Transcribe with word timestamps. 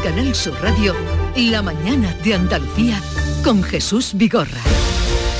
Canal 0.00 0.34
Sur 0.34 0.54
Radio, 0.62 0.94
La 1.36 1.62
mañana 1.62 2.14
de 2.24 2.34
Andalucía 2.34 3.00
con 3.44 3.62
Jesús 3.62 4.12
Vigorra. 4.14 4.60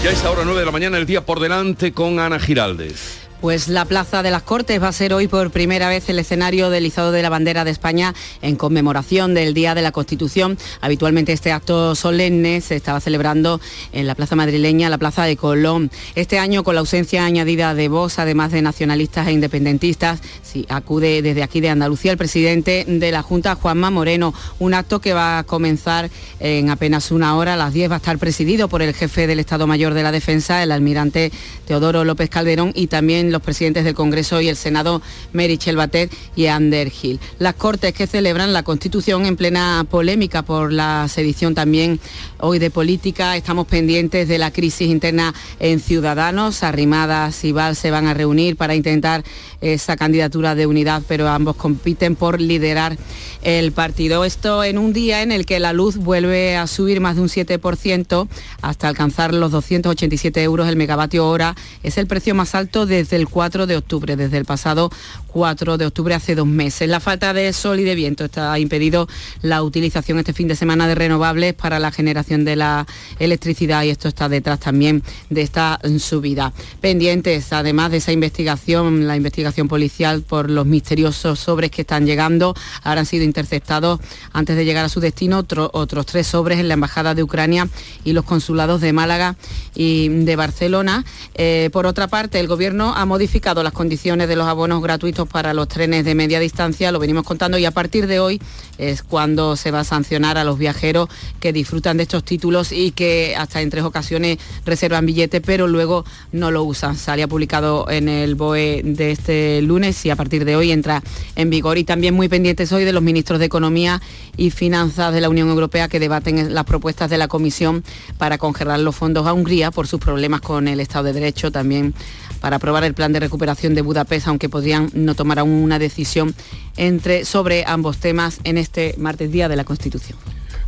Ya 0.02 0.10
es 0.10 0.24
ahora 0.24 0.42
9 0.44 0.60
de 0.60 0.66
la 0.66 0.72
mañana, 0.72 0.98
el 0.98 1.06
día 1.06 1.24
por 1.24 1.40
delante 1.40 1.92
con 1.92 2.20
Ana 2.20 2.38
Giraldez. 2.38 3.25
Pues 3.40 3.68
la 3.68 3.84
Plaza 3.84 4.22
de 4.22 4.30
las 4.30 4.42
Cortes 4.42 4.82
va 4.82 4.88
a 4.88 4.92
ser 4.92 5.12
hoy 5.12 5.28
por 5.28 5.50
primera 5.50 5.88
vez 5.88 6.08
el 6.08 6.18
escenario 6.18 6.70
del 6.70 6.86
izado 6.86 7.12
de 7.12 7.22
la 7.22 7.28
bandera 7.28 7.64
de 7.64 7.70
España 7.70 8.14
en 8.42 8.56
conmemoración 8.56 9.34
del 9.34 9.54
Día 9.54 9.74
de 9.74 9.82
la 9.82 9.92
Constitución. 9.92 10.58
Habitualmente 10.80 11.32
este 11.32 11.52
acto 11.52 11.94
solemne 11.94 12.60
se 12.60 12.76
estaba 12.76 12.98
celebrando 12.98 13.60
en 13.92 14.06
la 14.06 14.14
Plaza 14.14 14.36
madrileña, 14.36 14.88
la 14.88 14.98
Plaza 14.98 15.24
de 15.24 15.36
Colón. 15.36 15.90
Este 16.14 16.38
año, 16.38 16.64
con 16.64 16.74
la 16.74 16.80
ausencia 16.80 17.24
añadida 17.24 17.74
de 17.74 17.88
Vox, 17.88 18.18
además 18.18 18.52
de 18.52 18.62
nacionalistas 18.62 19.28
e 19.28 19.32
independentistas, 19.32 20.20
acude 20.68 21.20
desde 21.20 21.42
aquí 21.42 21.60
de 21.60 21.68
Andalucía 21.68 22.12
el 22.12 22.18
presidente 22.18 22.84
de 22.88 23.12
la 23.12 23.22
Junta, 23.22 23.54
Juanma 23.54 23.90
Moreno. 23.90 24.32
Un 24.58 24.72
acto 24.72 25.00
que 25.00 25.12
va 25.12 25.38
a 25.38 25.44
comenzar 25.44 26.10
en 26.40 26.70
apenas 26.70 27.10
una 27.10 27.36
hora, 27.36 27.54
a 27.54 27.56
las 27.56 27.74
10, 27.74 27.90
va 27.90 27.94
a 27.96 27.98
estar 27.98 28.18
presidido 28.18 28.68
por 28.68 28.80
el 28.80 28.94
jefe 28.94 29.26
del 29.26 29.38
Estado 29.38 29.66
Mayor 29.66 29.92
de 29.92 30.02
la 30.02 30.10
Defensa, 30.10 30.62
el 30.62 30.72
almirante 30.72 31.30
Teodoro 31.66 32.04
López 32.04 32.30
Calderón, 32.30 32.72
y 32.74 32.86
también 32.86 33.25
los 33.32 33.42
presidentes 33.42 33.84
del 33.84 33.94
Congreso 33.94 34.40
y 34.40 34.48
el 34.48 34.56
Senado, 34.56 35.02
Merichel 35.32 35.76
Batet 35.76 36.12
y 36.34 36.46
Ander 36.46 36.90
Gil. 36.90 37.20
Las 37.38 37.54
Cortes 37.54 37.92
que 37.92 38.06
celebran 38.06 38.52
la 38.52 38.62
Constitución 38.62 39.26
en 39.26 39.36
plena 39.36 39.86
polémica 39.90 40.42
por 40.42 40.72
la 40.72 41.06
sedición 41.08 41.54
también 41.54 42.00
hoy 42.38 42.58
de 42.58 42.70
política. 42.70 43.36
Estamos 43.36 43.66
pendientes 43.66 44.28
de 44.28 44.38
la 44.38 44.50
crisis 44.50 44.88
interna 44.88 45.34
en 45.60 45.80
Ciudadanos. 45.80 46.62
Arrimadas 46.62 47.44
y 47.44 47.52
Val 47.52 47.76
se 47.76 47.90
van 47.90 48.06
a 48.06 48.14
reunir 48.14 48.56
para 48.56 48.74
intentar 48.74 49.24
esa 49.60 49.96
candidatura 49.96 50.54
de 50.54 50.66
unidad, 50.66 51.02
pero 51.06 51.28
ambos 51.28 51.56
compiten 51.56 52.16
por 52.16 52.40
liderar 52.40 52.96
el 53.42 53.72
partido. 53.72 54.24
Esto 54.24 54.64
en 54.64 54.78
un 54.78 54.92
día 54.92 55.22
en 55.22 55.32
el 55.32 55.46
que 55.46 55.60
la 55.60 55.72
luz 55.72 55.96
vuelve 55.96 56.56
a 56.56 56.66
subir 56.66 57.00
más 57.00 57.16
de 57.16 57.22
un 57.22 57.28
7% 57.28 58.28
hasta 58.62 58.88
alcanzar 58.88 59.32
los 59.32 59.50
287 59.52 60.42
euros 60.42 60.68
el 60.68 60.76
megavatio 60.76 61.26
hora. 61.26 61.54
Es 61.82 61.98
el 61.98 62.06
precio 62.06 62.34
más 62.34 62.54
alto 62.54 62.86
desde 62.86 63.16
el 63.16 63.28
4 63.28 63.66
de 63.66 63.76
octubre, 63.76 64.16
desde 64.16 64.38
el 64.38 64.44
pasado 64.44 64.90
4 65.28 65.78
de 65.78 65.86
octubre 65.86 66.14
hace 66.14 66.34
dos 66.34 66.46
meses. 66.46 66.88
La 66.88 67.00
falta 67.00 67.32
de 67.32 67.52
sol 67.52 67.80
y 67.80 67.84
de 67.84 67.94
viento 67.94 68.24
está, 68.24 68.58
impedido 68.58 69.08
la 69.42 69.62
utilización 69.62 70.18
este 70.18 70.32
fin 70.32 70.48
de 70.48 70.56
semana 70.56 70.88
de 70.88 70.94
renovables 70.94 71.54
para 71.54 71.78
la 71.78 71.90
generación 71.90 72.44
de 72.44 72.56
la 72.56 72.86
electricidad 73.18 73.82
y 73.84 73.90
esto 73.90 74.08
está 74.08 74.28
detrás 74.28 74.60
también 74.60 75.02
de 75.30 75.42
esta 75.42 75.78
subida. 75.98 76.52
Pendientes, 76.80 77.52
además 77.52 77.90
de 77.90 77.98
esa 77.98 78.12
investigación, 78.12 79.06
la 79.06 79.16
investigación 79.16 79.55
policial 79.64 80.22
por 80.22 80.50
los 80.50 80.66
misteriosos 80.66 81.38
sobres 81.40 81.70
que 81.70 81.82
están 81.82 82.06
llegando, 82.06 82.54
ahora 82.82 83.00
han 83.00 83.06
sido 83.06 83.24
interceptados 83.24 84.00
antes 84.32 84.56
de 84.56 84.64
llegar 84.64 84.84
a 84.84 84.88
su 84.88 85.00
destino 85.00 85.38
otros 85.38 86.06
tres 86.06 86.26
sobres 86.26 86.58
en 86.58 86.68
la 86.68 86.74
Embajada 86.74 87.14
de 87.14 87.22
Ucrania 87.22 87.68
y 88.04 88.12
los 88.12 88.24
consulados 88.24 88.80
de 88.80 88.92
Málaga 88.92 89.36
y 89.74 90.08
de 90.08 90.36
Barcelona. 90.36 91.04
Eh, 91.34 91.70
por 91.72 91.86
otra 91.86 92.08
parte, 92.08 92.38
el 92.38 92.46
Gobierno 92.46 92.94
ha 92.94 93.04
modificado 93.06 93.62
las 93.62 93.72
condiciones 93.72 94.28
de 94.28 94.36
los 94.36 94.46
abonos 94.46 94.82
gratuitos 94.82 95.28
para 95.28 95.54
los 95.54 95.68
trenes 95.68 96.04
de 96.04 96.14
media 96.14 96.40
distancia, 96.40 96.92
lo 96.92 96.98
venimos 96.98 97.24
contando, 97.24 97.58
y 97.58 97.64
a 97.64 97.70
partir 97.70 98.06
de 98.06 98.20
hoy 98.20 98.40
es 98.78 99.02
cuando 99.02 99.56
se 99.56 99.70
va 99.70 99.80
a 99.80 99.84
sancionar 99.84 100.38
a 100.38 100.44
los 100.44 100.58
viajeros 100.58 101.08
que 101.40 101.52
disfrutan 101.52 101.96
de 101.96 102.02
estos 102.02 102.24
títulos 102.24 102.72
y 102.72 102.90
que 102.90 103.34
hasta 103.36 103.62
en 103.62 103.70
tres 103.70 103.84
ocasiones 103.84 104.38
reservan 104.64 105.06
billete, 105.06 105.40
pero 105.40 105.66
luego 105.66 106.04
no 106.32 106.50
lo 106.50 106.64
usan. 106.64 106.96
Salía 106.96 107.28
publicado 107.28 107.88
en 107.90 108.08
el 108.08 108.34
BOE 108.34 108.82
de 108.84 109.12
este 109.12 109.35
lunes 109.62 110.04
y 110.04 110.10
a 110.10 110.16
partir 110.16 110.44
de 110.44 110.56
hoy 110.56 110.72
entra 110.72 111.02
en 111.34 111.50
vigor. 111.50 111.78
Y 111.78 111.84
también 111.84 112.14
muy 112.14 112.28
pendientes 112.28 112.72
hoy 112.72 112.84
de 112.84 112.92
los 112.92 113.02
ministros 113.02 113.38
de 113.38 113.46
Economía 113.46 114.00
y 114.36 114.50
Finanzas 114.50 115.12
de 115.12 115.20
la 115.20 115.28
Unión 115.28 115.48
Europea 115.48 115.88
que 115.88 116.00
debaten 116.00 116.54
las 116.54 116.64
propuestas 116.64 117.10
de 117.10 117.18
la 117.18 117.28
Comisión 117.28 117.84
para 118.18 118.38
congelar 118.38 118.80
los 118.80 118.96
fondos 118.96 119.26
a 119.26 119.32
Hungría 119.32 119.70
por 119.70 119.86
sus 119.86 120.00
problemas 120.00 120.40
con 120.40 120.68
el 120.68 120.80
Estado 120.80 121.04
de 121.04 121.12
Derecho, 121.14 121.50
también 121.50 121.94
para 122.40 122.56
aprobar 122.56 122.84
el 122.84 122.94
plan 122.94 123.12
de 123.12 123.20
recuperación 123.20 123.74
de 123.74 123.82
Budapest, 123.82 124.28
aunque 124.28 124.48
podrían 124.48 124.90
no 124.94 125.14
tomar 125.14 125.38
aún 125.38 125.50
una 125.50 125.78
decisión 125.78 126.34
entre, 126.76 127.24
sobre 127.24 127.64
ambos 127.66 127.98
temas 127.98 128.40
en 128.44 128.58
este 128.58 128.94
martes 128.98 129.32
día 129.32 129.48
de 129.48 129.56
la 129.56 129.64
Constitución. 129.64 130.18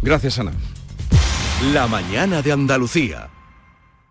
Gracias, 0.02 0.38
Ana. 0.38 0.52
La 1.72 1.86
mañana 1.86 2.40
de 2.42 2.52
Andalucía. 2.52 3.30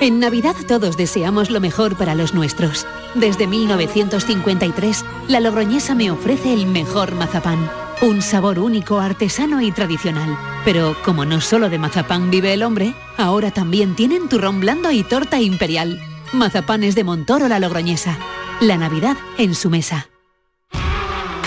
En 0.00 0.18
Navidad 0.18 0.56
todos 0.66 0.96
deseamos 0.96 1.50
lo 1.50 1.60
mejor 1.60 1.96
para 1.96 2.14
los 2.14 2.34
nuestros. 2.34 2.86
Desde 3.14 3.46
1953, 3.46 5.04
la 5.28 5.40
Logroñesa 5.40 5.94
me 5.94 6.10
ofrece 6.10 6.54
el 6.54 6.66
mejor 6.66 7.14
mazapán 7.14 7.68
un 8.02 8.22
sabor 8.22 8.58
único, 8.58 8.98
artesano 8.98 9.60
y 9.60 9.72
tradicional. 9.72 10.38
Pero 10.64 10.96
como 11.04 11.24
no 11.24 11.40
solo 11.40 11.68
de 11.68 11.78
mazapán 11.78 12.30
vive 12.30 12.52
el 12.52 12.62
hombre, 12.62 12.94
ahora 13.16 13.50
también 13.50 13.94
tienen 13.94 14.28
turrón 14.28 14.60
blando 14.60 14.90
y 14.90 15.02
torta 15.02 15.40
imperial. 15.40 16.00
Mazapanes 16.32 16.94
de 16.94 17.04
Montoro 17.04 17.48
la 17.48 17.58
Logroñesa. 17.58 18.18
La 18.60 18.76
Navidad 18.76 19.16
en 19.38 19.54
su 19.54 19.70
mesa. 19.70 20.08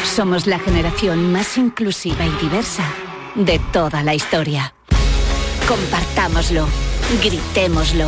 Somos 0.03 0.47
la 0.47 0.59
generación 0.59 1.31
más 1.31 1.57
inclusiva 1.57 2.25
y 2.25 2.31
diversa 2.41 2.83
de 3.35 3.59
toda 3.71 4.03
la 4.03 4.13
historia. 4.13 4.73
Compartámoslo, 5.67 6.67
gritémoslo, 7.23 8.07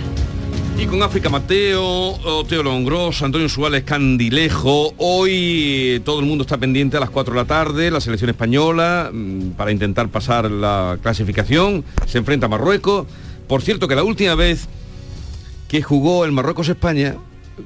Y 0.81 0.87
con 0.87 1.03
África 1.03 1.29
Mateo, 1.29 2.17
Teo 2.49 2.63
Longros, 2.63 3.21
Antonio 3.21 3.47
Suárez 3.47 3.83
Candilejo. 3.83 4.95
Hoy 4.97 6.01
todo 6.03 6.19
el 6.19 6.25
mundo 6.25 6.41
está 6.41 6.57
pendiente 6.57 6.97
a 6.97 6.99
las 6.99 7.11
4 7.11 7.35
de 7.35 7.39
la 7.39 7.45
tarde, 7.45 7.91
la 7.91 8.01
selección 8.01 8.31
española, 8.31 9.11
mm, 9.13 9.51
para 9.51 9.71
intentar 9.71 10.09
pasar 10.09 10.49
la 10.49 10.97
clasificación. 10.99 11.83
Se 12.07 12.17
enfrenta 12.17 12.47
a 12.47 12.49
Marruecos. 12.49 13.05
Por 13.47 13.61
cierto 13.61 13.87
que 13.87 13.95
la 13.95 14.03
última 14.03 14.33
vez 14.33 14.67
que 15.67 15.83
jugó 15.83 16.25
el 16.25 16.31
Marruecos-España, 16.31 17.15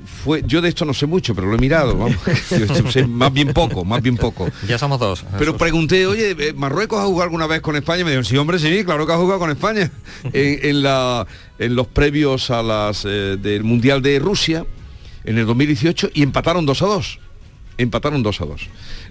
fue, 0.06 0.44
yo 0.45 0.62
de 0.62 0.69
esto 0.69 0.86
no 0.86 0.94
sé 0.94 1.06
mucho, 1.06 1.33
pero 1.36 1.47
lo 1.47 1.56
he 1.56 1.59
mirado, 1.59 1.95
más 3.07 3.33
bien 3.33 3.53
poco, 3.53 3.86
más 3.86 4.01
bien 4.01 4.18
poco. 4.18 4.50
Ya 4.68 4.77
somos 4.77 5.00
dos. 5.00 5.25
Pero 5.38 5.57
pregunté, 5.57 6.06
oye, 6.07 6.36
eh, 6.38 6.53
¿Marruecos 6.53 7.00
ha 7.00 7.06
jugado 7.06 7.24
alguna 7.24 7.47
vez 7.47 7.62
con 7.62 7.75
España? 7.75 8.03
Me 8.03 8.12
dijeron, 8.12 8.25
sí, 8.25 8.38
hombre, 8.38 8.59
sí, 8.59 8.83
claro 8.83 9.06
que 9.06 9.13
ha 9.13 9.18
jugado 9.18 9.39
con 9.39 9.51
España. 9.51 9.92
en, 10.33 10.83
la, 10.83 11.25
en 11.59 11.75
los 11.75 11.88
previos 11.88 12.50
a 12.51 12.62
las 12.63 13.06
eh, 13.06 13.38
del 13.39 13.63
Mundial 13.63 14.01
de 14.01 14.19
Rusia, 14.19 14.65
en 15.24 15.38
el 15.38 15.45
2018, 15.45 16.12
y 16.13 16.24
empataron 16.24 16.65
2 16.65 16.81
a 16.81 16.86
2. 16.86 17.19
Empataron 17.77 18.24
2 18.24 18.42
a 18.42 18.45
2. 18.45 18.69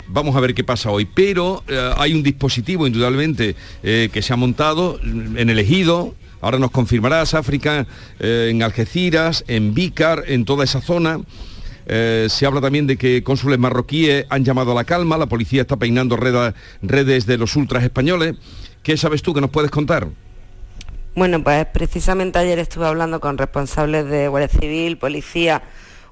Vamos 0.08 0.36
a 0.36 0.40
ver 0.40 0.54
qué 0.54 0.64
pasa 0.64 0.90
hoy. 0.90 1.06
Pero 1.06 1.62
eh, 1.68 1.92
hay 1.96 2.14
un 2.14 2.22
dispositivo, 2.22 2.86
indudablemente, 2.86 3.56
que 3.82 4.22
se 4.22 4.32
ha 4.32 4.36
montado 4.36 4.98
en 5.02 5.50
el 5.50 5.58
ejido, 5.58 6.14
Ahora 6.44 6.58
nos 6.58 6.72
confirmarás, 6.72 7.32
África, 7.32 7.86
eh, 8.20 8.48
en 8.50 8.62
Algeciras, 8.62 9.44
en 9.48 9.72
Vícar, 9.72 10.24
en 10.26 10.44
toda 10.44 10.62
esa 10.64 10.82
zona. 10.82 11.20
Eh, 11.86 12.26
se 12.28 12.44
habla 12.44 12.60
también 12.60 12.86
de 12.86 12.98
que 12.98 13.22
cónsules 13.22 13.58
marroquíes 13.58 14.26
han 14.28 14.44
llamado 14.44 14.72
a 14.72 14.74
la 14.74 14.84
calma, 14.84 15.16
la 15.16 15.24
policía 15.24 15.62
está 15.62 15.78
peinando 15.78 16.18
redes 16.18 17.24
de 17.24 17.38
los 17.38 17.56
ultras 17.56 17.82
españoles. 17.82 18.34
¿Qué 18.82 18.98
sabes 18.98 19.22
tú 19.22 19.32
que 19.32 19.40
nos 19.40 19.48
puedes 19.48 19.70
contar? 19.70 20.06
Bueno, 21.14 21.42
pues 21.42 21.64
precisamente 21.72 22.38
ayer 22.38 22.58
estuve 22.58 22.88
hablando 22.88 23.20
con 23.20 23.38
responsables 23.38 24.04
de 24.10 24.28
Guardia 24.28 24.48
Civil, 24.48 24.98
policía, 24.98 25.62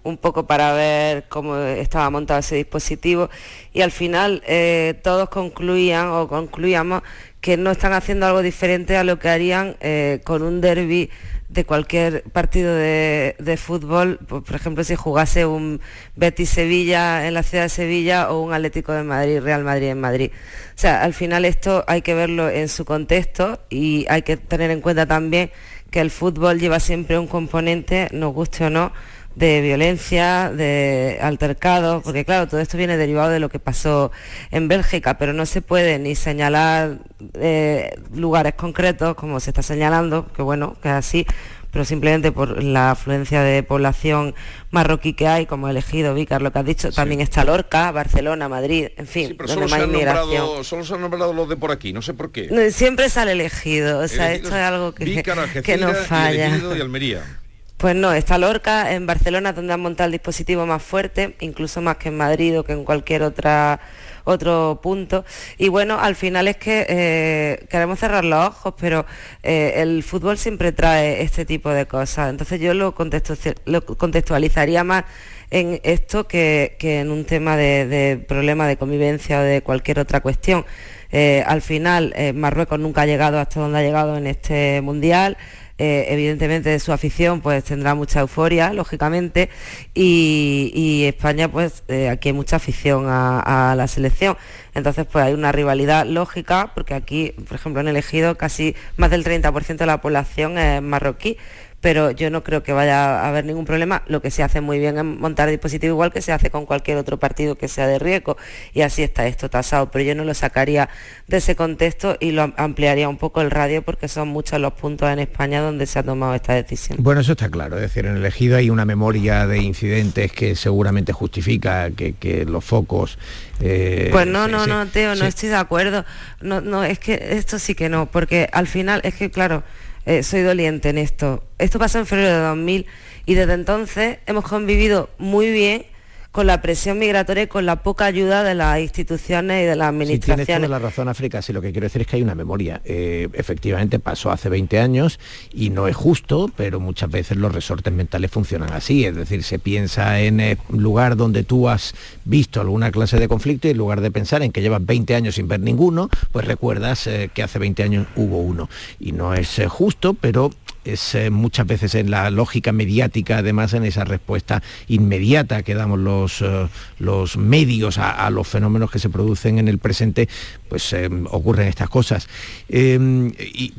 un 0.02 0.16
poco 0.16 0.46
para 0.46 0.72
ver 0.72 1.26
cómo 1.28 1.58
estaba 1.58 2.08
montado 2.08 2.40
ese 2.40 2.56
dispositivo 2.56 3.28
y 3.74 3.82
al 3.82 3.90
final 3.90 4.42
eh, 4.46 4.98
todos 5.02 5.28
concluían 5.28 6.08
o 6.08 6.26
concluíamos 6.26 7.02
que 7.42 7.56
no 7.56 7.72
están 7.72 7.92
haciendo 7.92 8.24
algo 8.24 8.40
diferente 8.40 8.96
a 8.96 9.04
lo 9.04 9.18
que 9.18 9.28
harían 9.28 9.76
eh, 9.80 10.20
con 10.24 10.42
un 10.42 10.60
derby 10.60 11.10
de 11.48 11.64
cualquier 11.66 12.22
partido 12.30 12.74
de, 12.74 13.58
fútbol, 13.60 14.18
por, 14.26 14.54
ejemplo, 14.54 14.84
si 14.84 14.94
jugase 14.94 15.44
un 15.44 15.80
Betis 16.16 16.48
Sevilla 16.48 17.26
en 17.26 17.34
la 17.34 17.42
ciudad 17.42 17.64
de 17.64 17.68
Sevilla 17.68 18.30
o 18.30 18.40
un 18.40 18.54
Atlético 18.54 18.92
de 18.92 19.02
Madrid, 19.02 19.40
Real 19.40 19.64
Madrid 19.64 19.88
en 19.88 20.00
Madrid. 20.00 20.30
O 20.68 20.78
sea, 20.78 21.02
al 21.02 21.12
final 21.12 21.44
esto 21.44 21.84
hay 21.88 22.00
que 22.00 22.14
verlo 22.14 22.48
en 22.48 22.68
su 22.68 22.84
contexto 22.84 23.60
y 23.68 24.06
hay 24.08 24.22
que 24.22 24.36
tener 24.36 24.70
en 24.70 24.80
cuenta 24.80 25.04
también 25.04 25.50
que 25.90 26.00
el 26.00 26.10
fútbol 26.10 26.60
lleva 26.60 26.80
siempre 26.80 27.18
un 27.18 27.26
componente, 27.26 28.08
nos 28.12 28.32
guste 28.32 28.64
o 28.64 28.70
no, 28.70 28.92
de 29.34 29.60
violencia, 29.60 30.50
de 30.50 31.18
altercados, 31.22 32.02
porque 32.02 32.24
claro, 32.24 32.48
todo 32.48 32.60
esto 32.60 32.76
viene 32.76 32.96
derivado 32.96 33.30
de 33.30 33.40
lo 33.40 33.48
que 33.48 33.58
pasó 33.58 34.12
en 34.50 34.68
Bélgica, 34.68 35.18
pero 35.18 35.32
no 35.32 35.46
se 35.46 35.62
puede 35.62 35.98
ni 35.98 36.14
señalar 36.14 36.98
eh, 37.34 37.96
lugares 38.14 38.54
concretos 38.54 39.14
como 39.14 39.40
se 39.40 39.50
está 39.50 39.62
señalando, 39.62 40.30
que 40.32 40.42
bueno, 40.42 40.76
que 40.82 40.88
es 40.88 40.94
así, 40.94 41.26
pero 41.70 41.86
simplemente 41.86 42.30
por 42.32 42.62
la 42.62 42.90
afluencia 42.90 43.42
de 43.42 43.62
población 43.62 44.34
marroquí 44.70 45.14
que 45.14 45.26
hay, 45.26 45.46
como 45.46 45.68
elegido 45.68 46.12
Vícar, 46.12 46.42
lo 46.42 46.52
que 46.52 46.58
has 46.58 46.66
dicho, 46.66 46.92
también 46.92 47.22
está 47.22 47.44
Lorca, 47.44 47.90
Barcelona, 47.90 48.48
Madrid, 48.48 48.88
en 48.98 49.06
fin, 49.06 49.34
pero 49.36 49.48
solo, 49.48 49.68
se 49.68 49.76
han 49.76 49.90
nombrado, 49.90 50.62
solo 50.64 50.84
se 50.84 50.94
han 50.94 51.00
nombrado 51.00 51.32
los 51.32 51.48
de 51.48 51.56
por 51.56 51.70
aquí, 51.70 51.94
no 51.94 52.02
sé 52.02 52.12
por 52.12 52.30
qué. 52.30 52.70
siempre 52.70 53.08
sale 53.08 53.32
elegido, 53.32 54.00
o 54.00 54.08
sea, 54.08 54.34
esto 54.34 54.48
es 54.48 54.54
algo 54.54 54.92
que, 54.94 55.22
que 55.64 55.76
no 55.78 55.94
falla. 55.94 56.58
y 56.76 56.80
Almería. 56.80 57.41
Pues 57.82 57.96
no, 57.96 58.12
está 58.12 58.38
Lorca 58.38 58.92
en 58.92 59.06
Barcelona 59.06 59.52
donde 59.52 59.72
han 59.72 59.80
montado 59.80 60.06
el 60.06 60.12
dispositivo 60.12 60.64
más 60.66 60.80
fuerte, 60.80 61.34
incluso 61.40 61.80
más 61.80 61.96
que 61.96 62.10
en 62.10 62.16
Madrid 62.16 62.56
o 62.56 62.62
que 62.62 62.74
en 62.74 62.84
cualquier 62.84 63.24
otra 63.24 63.80
otro 64.22 64.78
punto. 64.80 65.24
Y 65.58 65.66
bueno, 65.66 65.98
al 65.98 66.14
final 66.14 66.46
es 66.46 66.58
que 66.58 66.86
eh, 66.88 67.66
queremos 67.68 67.98
cerrar 67.98 68.24
los 68.24 68.46
ojos, 68.46 68.74
pero 68.78 69.04
eh, 69.42 69.72
el 69.78 70.04
fútbol 70.04 70.38
siempre 70.38 70.70
trae 70.70 71.22
este 71.22 71.44
tipo 71.44 71.70
de 71.70 71.86
cosas. 71.86 72.30
Entonces 72.30 72.60
yo 72.60 72.72
lo, 72.72 72.94
contextualizaría 72.94 74.84
más 74.84 75.02
en 75.50 75.80
esto 75.82 76.28
que, 76.28 76.76
en 76.78 77.10
un 77.10 77.24
tema 77.24 77.56
de, 77.56 78.24
problema 78.28 78.68
de 78.68 78.76
convivencia 78.76 79.40
o 79.40 79.42
de 79.42 79.60
cualquier 79.60 79.98
otra 79.98 80.20
cuestión. 80.20 80.64
Eh, 81.10 81.42
al 81.48 81.62
final, 81.62 82.14
Marruecos 82.32 82.78
nunca 82.78 83.02
ha 83.02 83.06
llegado 83.06 83.40
hasta 83.40 83.58
donde 83.58 83.80
ha 83.80 83.82
llegado 83.82 84.16
en 84.16 84.28
este 84.28 84.80
mundial. 84.82 85.36
Eh, 85.84 86.12
evidentemente 86.12 86.78
su 86.78 86.92
afición 86.92 87.40
pues 87.40 87.64
tendrá 87.64 87.96
mucha 87.96 88.20
euforia, 88.20 88.72
lógicamente, 88.72 89.48
y, 89.94 91.02
España 91.08 91.50
pues 91.50 91.82
eh, 91.88 92.08
aquí 92.08 92.28
hay 92.28 92.32
mucha 92.34 92.54
afición 92.54 93.06
a, 93.08 93.74
la 93.76 93.88
selección. 93.88 94.36
Entonces 94.76 95.06
pues 95.10 95.24
hay 95.24 95.34
una 95.34 95.50
rivalidad 95.50 96.06
lógica, 96.06 96.70
porque 96.72 96.94
aquí, 96.94 97.34
por 97.48 97.56
ejemplo, 97.56 97.80
han 97.80 97.88
elegido 97.88 98.38
casi 98.38 98.76
más 98.96 99.10
del 99.10 99.24
30% 99.24 99.76
de 99.76 99.86
la 99.86 100.00
población 100.00 100.56
es 100.56 100.80
marroquí 100.80 101.36
pero 101.82 102.12
yo 102.12 102.30
no 102.30 102.44
creo 102.44 102.62
que 102.62 102.72
vaya 102.72 103.20
a 103.20 103.28
haber 103.28 103.44
ningún 103.44 103.64
problema. 103.64 104.04
Lo 104.06 104.22
que 104.22 104.30
se 104.30 104.44
hace 104.44 104.60
muy 104.60 104.78
bien 104.78 104.96
es 104.96 105.04
montar 105.04 105.50
dispositivos 105.50 105.94
igual 105.94 106.12
que 106.12 106.22
se 106.22 106.32
hace 106.32 106.48
con 106.48 106.64
cualquier 106.64 106.96
otro 106.96 107.18
partido 107.18 107.56
que 107.56 107.66
sea 107.66 107.88
de 107.88 107.98
riesgo 107.98 108.36
y 108.72 108.82
así 108.82 109.02
está 109.02 109.26
esto 109.26 109.50
tasado, 109.50 109.90
pero 109.90 110.04
yo 110.04 110.14
no 110.14 110.24
lo 110.24 110.32
sacaría 110.32 110.88
de 111.26 111.38
ese 111.38 111.56
contexto 111.56 112.16
y 112.20 112.30
lo 112.30 112.52
ampliaría 112.56 113.08
un 113.08 113.18
poco 113.18 113.40
el 113.40 113.50
radio 113.50 113.82
porque 113.82 114.06
son 114.06 114.28
muchos 114.28 114.60
los 114.60 114.72
puntos 114.74 115.10
en 115.10 115.18
España 115.18 115.60
donde 115.60 115.86
se 115.86 115.98
ha 115.98 116.04
tomado 116.04 116.36
esta 116.36 116.54
decisión. 116.54 116.98
Bueno, 117.00 117.20
eso 117.20 117.32
está 117.32 117.48
claro, 117.50 117.74
es 117.74 117.82
decir, 117.82 118.06
en 118.06 118.12
el 118.12 118.18
elegido 118.18 118.56
hay 118.56 118.70
una 118.70 118.84
memoria 118.84 119.48
de 119.48 119.58
incidentes 119.58 120.30
que 120.30 120.54
seguramente 120.54 121.12
justifica 121.12 121.90
que, 121.90 122.46
los 122.46 122.64
focos... 122.64 123.18
Eh, 123.60 124.08
pues 124.12 124.26
no, 124.26 124.46
no, 124.46 124.66
no, 124.66 124.86
Teo, 124.86 125.14
no 125.16 125.24
estoy 125.24 125.48
de 125.48 125.56
acuerdo. 125.56 126.04
No, 126.40 126.60
no, 126.60 126.84
es 126.84 126.98
que 126.98 127.28
esto 127.32 127.58
sí 127.58 127.74
que 127.74 127.88
no, 127.88 128.06
porque 128.06 128.48
al 128.52 128.66
final 128.66 129.00
es 129.04 129.14
que, 129.14 129.30
claro, 129.30 129.62
eh, 130.06 130.22
soy 130.22 130.42
doliente 130.42 130.88
en 130.88 130.98
esto. 130.98 131.44
Esto 131.58 131.78
pasó 131.78 131.98
en 131.98 132.06
febrero 132.06 132.34
de 132.34 132.40
2000 132.40 132.86
y 133.26 133.34
desde 133.34 133.54
entonces 133.54 134.18
hemos 134.26 134.44
convivido 134.44 135.10
muy 135.18 135.50
bien 135.50 135.86
con 136.32 136.46
la 136.46 136.62
presión 136.62 136.98
migratoria 136.98 137.42
y 137.44 137.46
con 137.46 137.66
la 137.66 137.82
poca 137.82 138.06
ayuda 138.06 138.42
de 138.42 138.54
las 138.54 138.80
instituciones 138.80 139.62
y 139.62 139.66
de 139.66 139.76
las 139.76 139.88
administraciones. 139.88 140.46
tienes 140.46 140.68
toda 140.68 140.78
la 140.80 140.84
razón, 140.84 141.08
África. 141.08 141.42
Sí, 141.42 141.52
lo 141.52 141.60
que 141.60 141.72
quiero 141.72 141.84
decir 141.84 142.00
es 142.00 142.08
que 142.08 142.16
hay 142.16 142.22
una 142.22 142.34
memoria. 142.34 142.80
Eh, 142.86 143.28
efectivamente 143.34 143.98
pasó 143.98 144.30
hace 144.30 144.48
20 144.48 144.80
años 144.80 145.20
y 145.52 145.68
no 145.68 145.88
es 145.88 145.94
justo, 145.94 146.50
pero 146.56 146.80
muchas 146.80 147.10
veces 147.10 147.36
los 147.36 147.52
resortes 147.52 147.92
mentales 147.92 148.30
funcionan 148.30 148.72
así. 148.72 149.04
Es 149.04 149.14
decir, 149.14 149.42
se 149.42 149.58
piensa 149.58 150.20
en 150.20 150.40
el 150.40 150.58
lugar 150.70 151.16
donde 151.16 151.44
tú 151.44 151.68
has 151.68 151.94
visto 152.24 152.62
alguna 152.62 152.90
clase 152.90 153.18
de 153.18 153.28
conflicto 153.28 153.68
y 153.68 153.72
en 153.72 153.76
lugar 153.76 154.00
de 154.00 154.10
pensar 154.10 154.42
en 154.42 154.52
que 154.52 154.62
llevas 154.62 154.84
20 154.86 155.14
años 155.14 155.34
sin 155.34 155.48
ver 155.48 155.60
ninguno, 155.60 156.08
pues 156.32 156.46
recuerdas 156.46 157.06
eh, 157.08 157.30
que 157.32 157.42
hace 157.42 157.58
20 157.58 157.82
años 157.82 158.06
hubo 158.16 158.38
uno. 158.38 158.70
Y 158.98 159.12
no 159.12 159.34
es 159.34 159.58
eh, 159.58 159.68
justo, 159.68 160.14
pero 160.14 160.50
es 160.84 161.14
eh, 161.14 161.30
muchas 161.30 161.66
veces 161.66 161.94
en 161.94 162.10
la 162.10 162.30
lógica 162.30 162.72
mediática, 162.72 163.38
además 163.38 163.72
en 163.74 163.84
esa 163.84 164.04
respuesta 164.04 164.62
inmediata 164.88 165.62
que 165.62 165.74
damos 165.74 165.98
los, 165.98 166.42
eh, 166.42 166.68
los 166.98 167.36
medios 167.36 167.98
a, 167.98 168.28
los 168.30 168.48
fenómenos 168.48 168.90
que 168.90 168.98
se 168.98 169.08
producen 169.08 169.58
en 169.58 169.68
el 169.68 169.78
presente, 169.78 170.28
pues 170.68 170.92
eh, 170.92 171.08
ocurren 171.30 171.68
estas 171.68 171.88
cosas. 171.88 172.28
Em, 172.68 173.32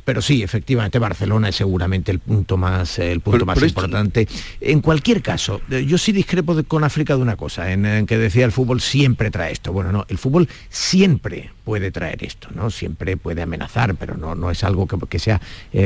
pero 0.06 0.22
sí, 0.22 0.44
efectivamente, 0.44 1.00
Barcelona 1.00 1.50
es 1.50 1.56
seguramente 1.56 2.12
el 2.12 2.20
punto 2.20 2.58
más, 2.58 3.00
el 3.00 3.20
punto 3.20 3.46
más 3.46 3.62
importante. 3.62 4.28
En 4.62 4.82
cualquier 4.82 5.22
caso, 5.22 5.62
yo 5.70 5.98
sí 5.98 6.12
discrepo 6.12 6.62
con 6.64 6.84
África 6.84 7.16
de 7.16 7.22
una 7.22 7.36
cosa, 7.36 7.72
en, 7.72 8.06
que 8.06 8.18
decía 8.18 8.46
el 8.46 8.52
fútbol 8.52 8.82
siempre 8.82 9.32
trae 9.32 9.52
esto. 9.52 9.74
Bueno, 9.74 9.92
no, 9.92 10.06
el 10.08 10.18
fútbol 10.18 10.48
siempre 10.70 11.52
puede 11.64 11.92
traer 11.92 12.24
esto, 12.24 12.50
¿no? 12.54 12.70
Siempre 12.70 13.18
puede 13.18 13.42
amenazar, 13.42 13.96
pero 13.96 14.18
no, 14.18 14.36
no 14.36 14.52
es 14.52 14.64
algo 14.64 14.88
que, 14.88 14.98
que 15.08 15.20
sea 15.20 15.42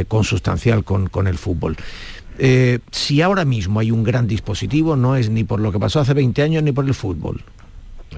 consustancial 0.07 0.83
con 0.83 1.06
con, 1.09 1.27
el 1.27 1.37
fútbol. 1.37 1.77
Eh, 2.39 2.79
si 2.91 3.21
ahora 3.21 3.45
mismo 3.45 3.79
hay 3.79 3.91
un 3.91 4.03
gran 4.03 4.27
dispositivo, 4.27 4.95
no 4.95 5.15
es 5.15 5.29
ni 5.29 5.43
por 5.43 5.59
lo 5.59 5.71
que 5.71 5.79
pasó 5.79 5.99
hace 5.99 6.13
20 6.13 6.41
años 6.43 6.63
ni 6.63 6.71
por 6.71 6.85
el 6.85 6.93
fútbol. 6.93 7.43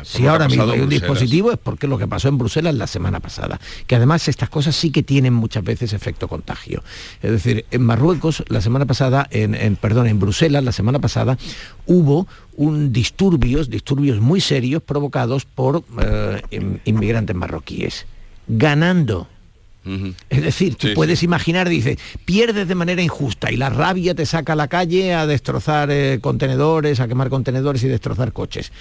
Si 0.03 0.27
ahora 0.27 0.47
mismo 0.47 0.63
hay 0.63 0.79
un 0.79 0.89
dispositivo 0.89 1.51
es 1.51 1.57
porque 1.57 1.87
lo 1.87 1.97
que 1.97 2.07
pasó 2.07 2.27
en 2.29 2.37
Bruselas 2.37 2.75
la 2.75 2.87
semana 2.87 3.19
pasada, 3.19 3.59
que 3.87 3.95
además 3.95 4.27
estas 4.27 4.49
cosas 4.49 4.75
sí 4.75 4.91
que 4.91 5.03
tienen 5.03 5.33
muchas 5.33 5.63
veces 5.63 5.93
efecto 5.93 6.27
contagio. 6.27 6.83
Es 7.21 7.31
decir, 7.31 7.65
en 7.71 7.83
Marruecos 7.83 8.43
la 8.47 8.61
semana 8.61 8.85
pasada, 8.85 9.27
en, 9.31 9.75
perdón, 9.75 10.07
en 10.07 10.19
Bruselas 10.19 10.63
la 10.63 10.71
semana 10.71 10.99
pasada 10.99 11.37
hubo 11.85 12.27
un 12.55 12.93
disturbios, 12.93 13.69
disturbios 13.69 14.19
muy 14.19 14.41
serios 14.41 14.81
provocados 14.83 15.45
por 15.45 15.83
eh, 16.01 16.79
inmigrantes 16.85 17.35
marroquíes, 17.35 18.05
ganando 18.47 19.27
es 20.29 20.43
decir, 20.43 20.75
tú 20.75 20.87
puedes 20.95 21.23
imaginar, 21.23 21.69
dice, 21.69 21.97
pierdes 22.25 22.67
de 22.67 22.75
manera 22.75 23.01
injusta 23.01 23.51
y 23.51 23.57
la 23.57 23.69
rabia 23.69 24.15
te 24.15 24.25
saca 24.25 24.53
a 24.53 24.55
la 24.55 24.67
calle 24.67 25.13
a 25.13 25.25
destrozar 25.25 25.89
eh, 25.91 26.19
contenedores, 26.21 26.99
a 26.99 27.07
quemar 27.07 27.29
contenedores 27.29 27.83
y 27.83 27.87
destrozar 27.87 28.33
coches. 28.33 28.71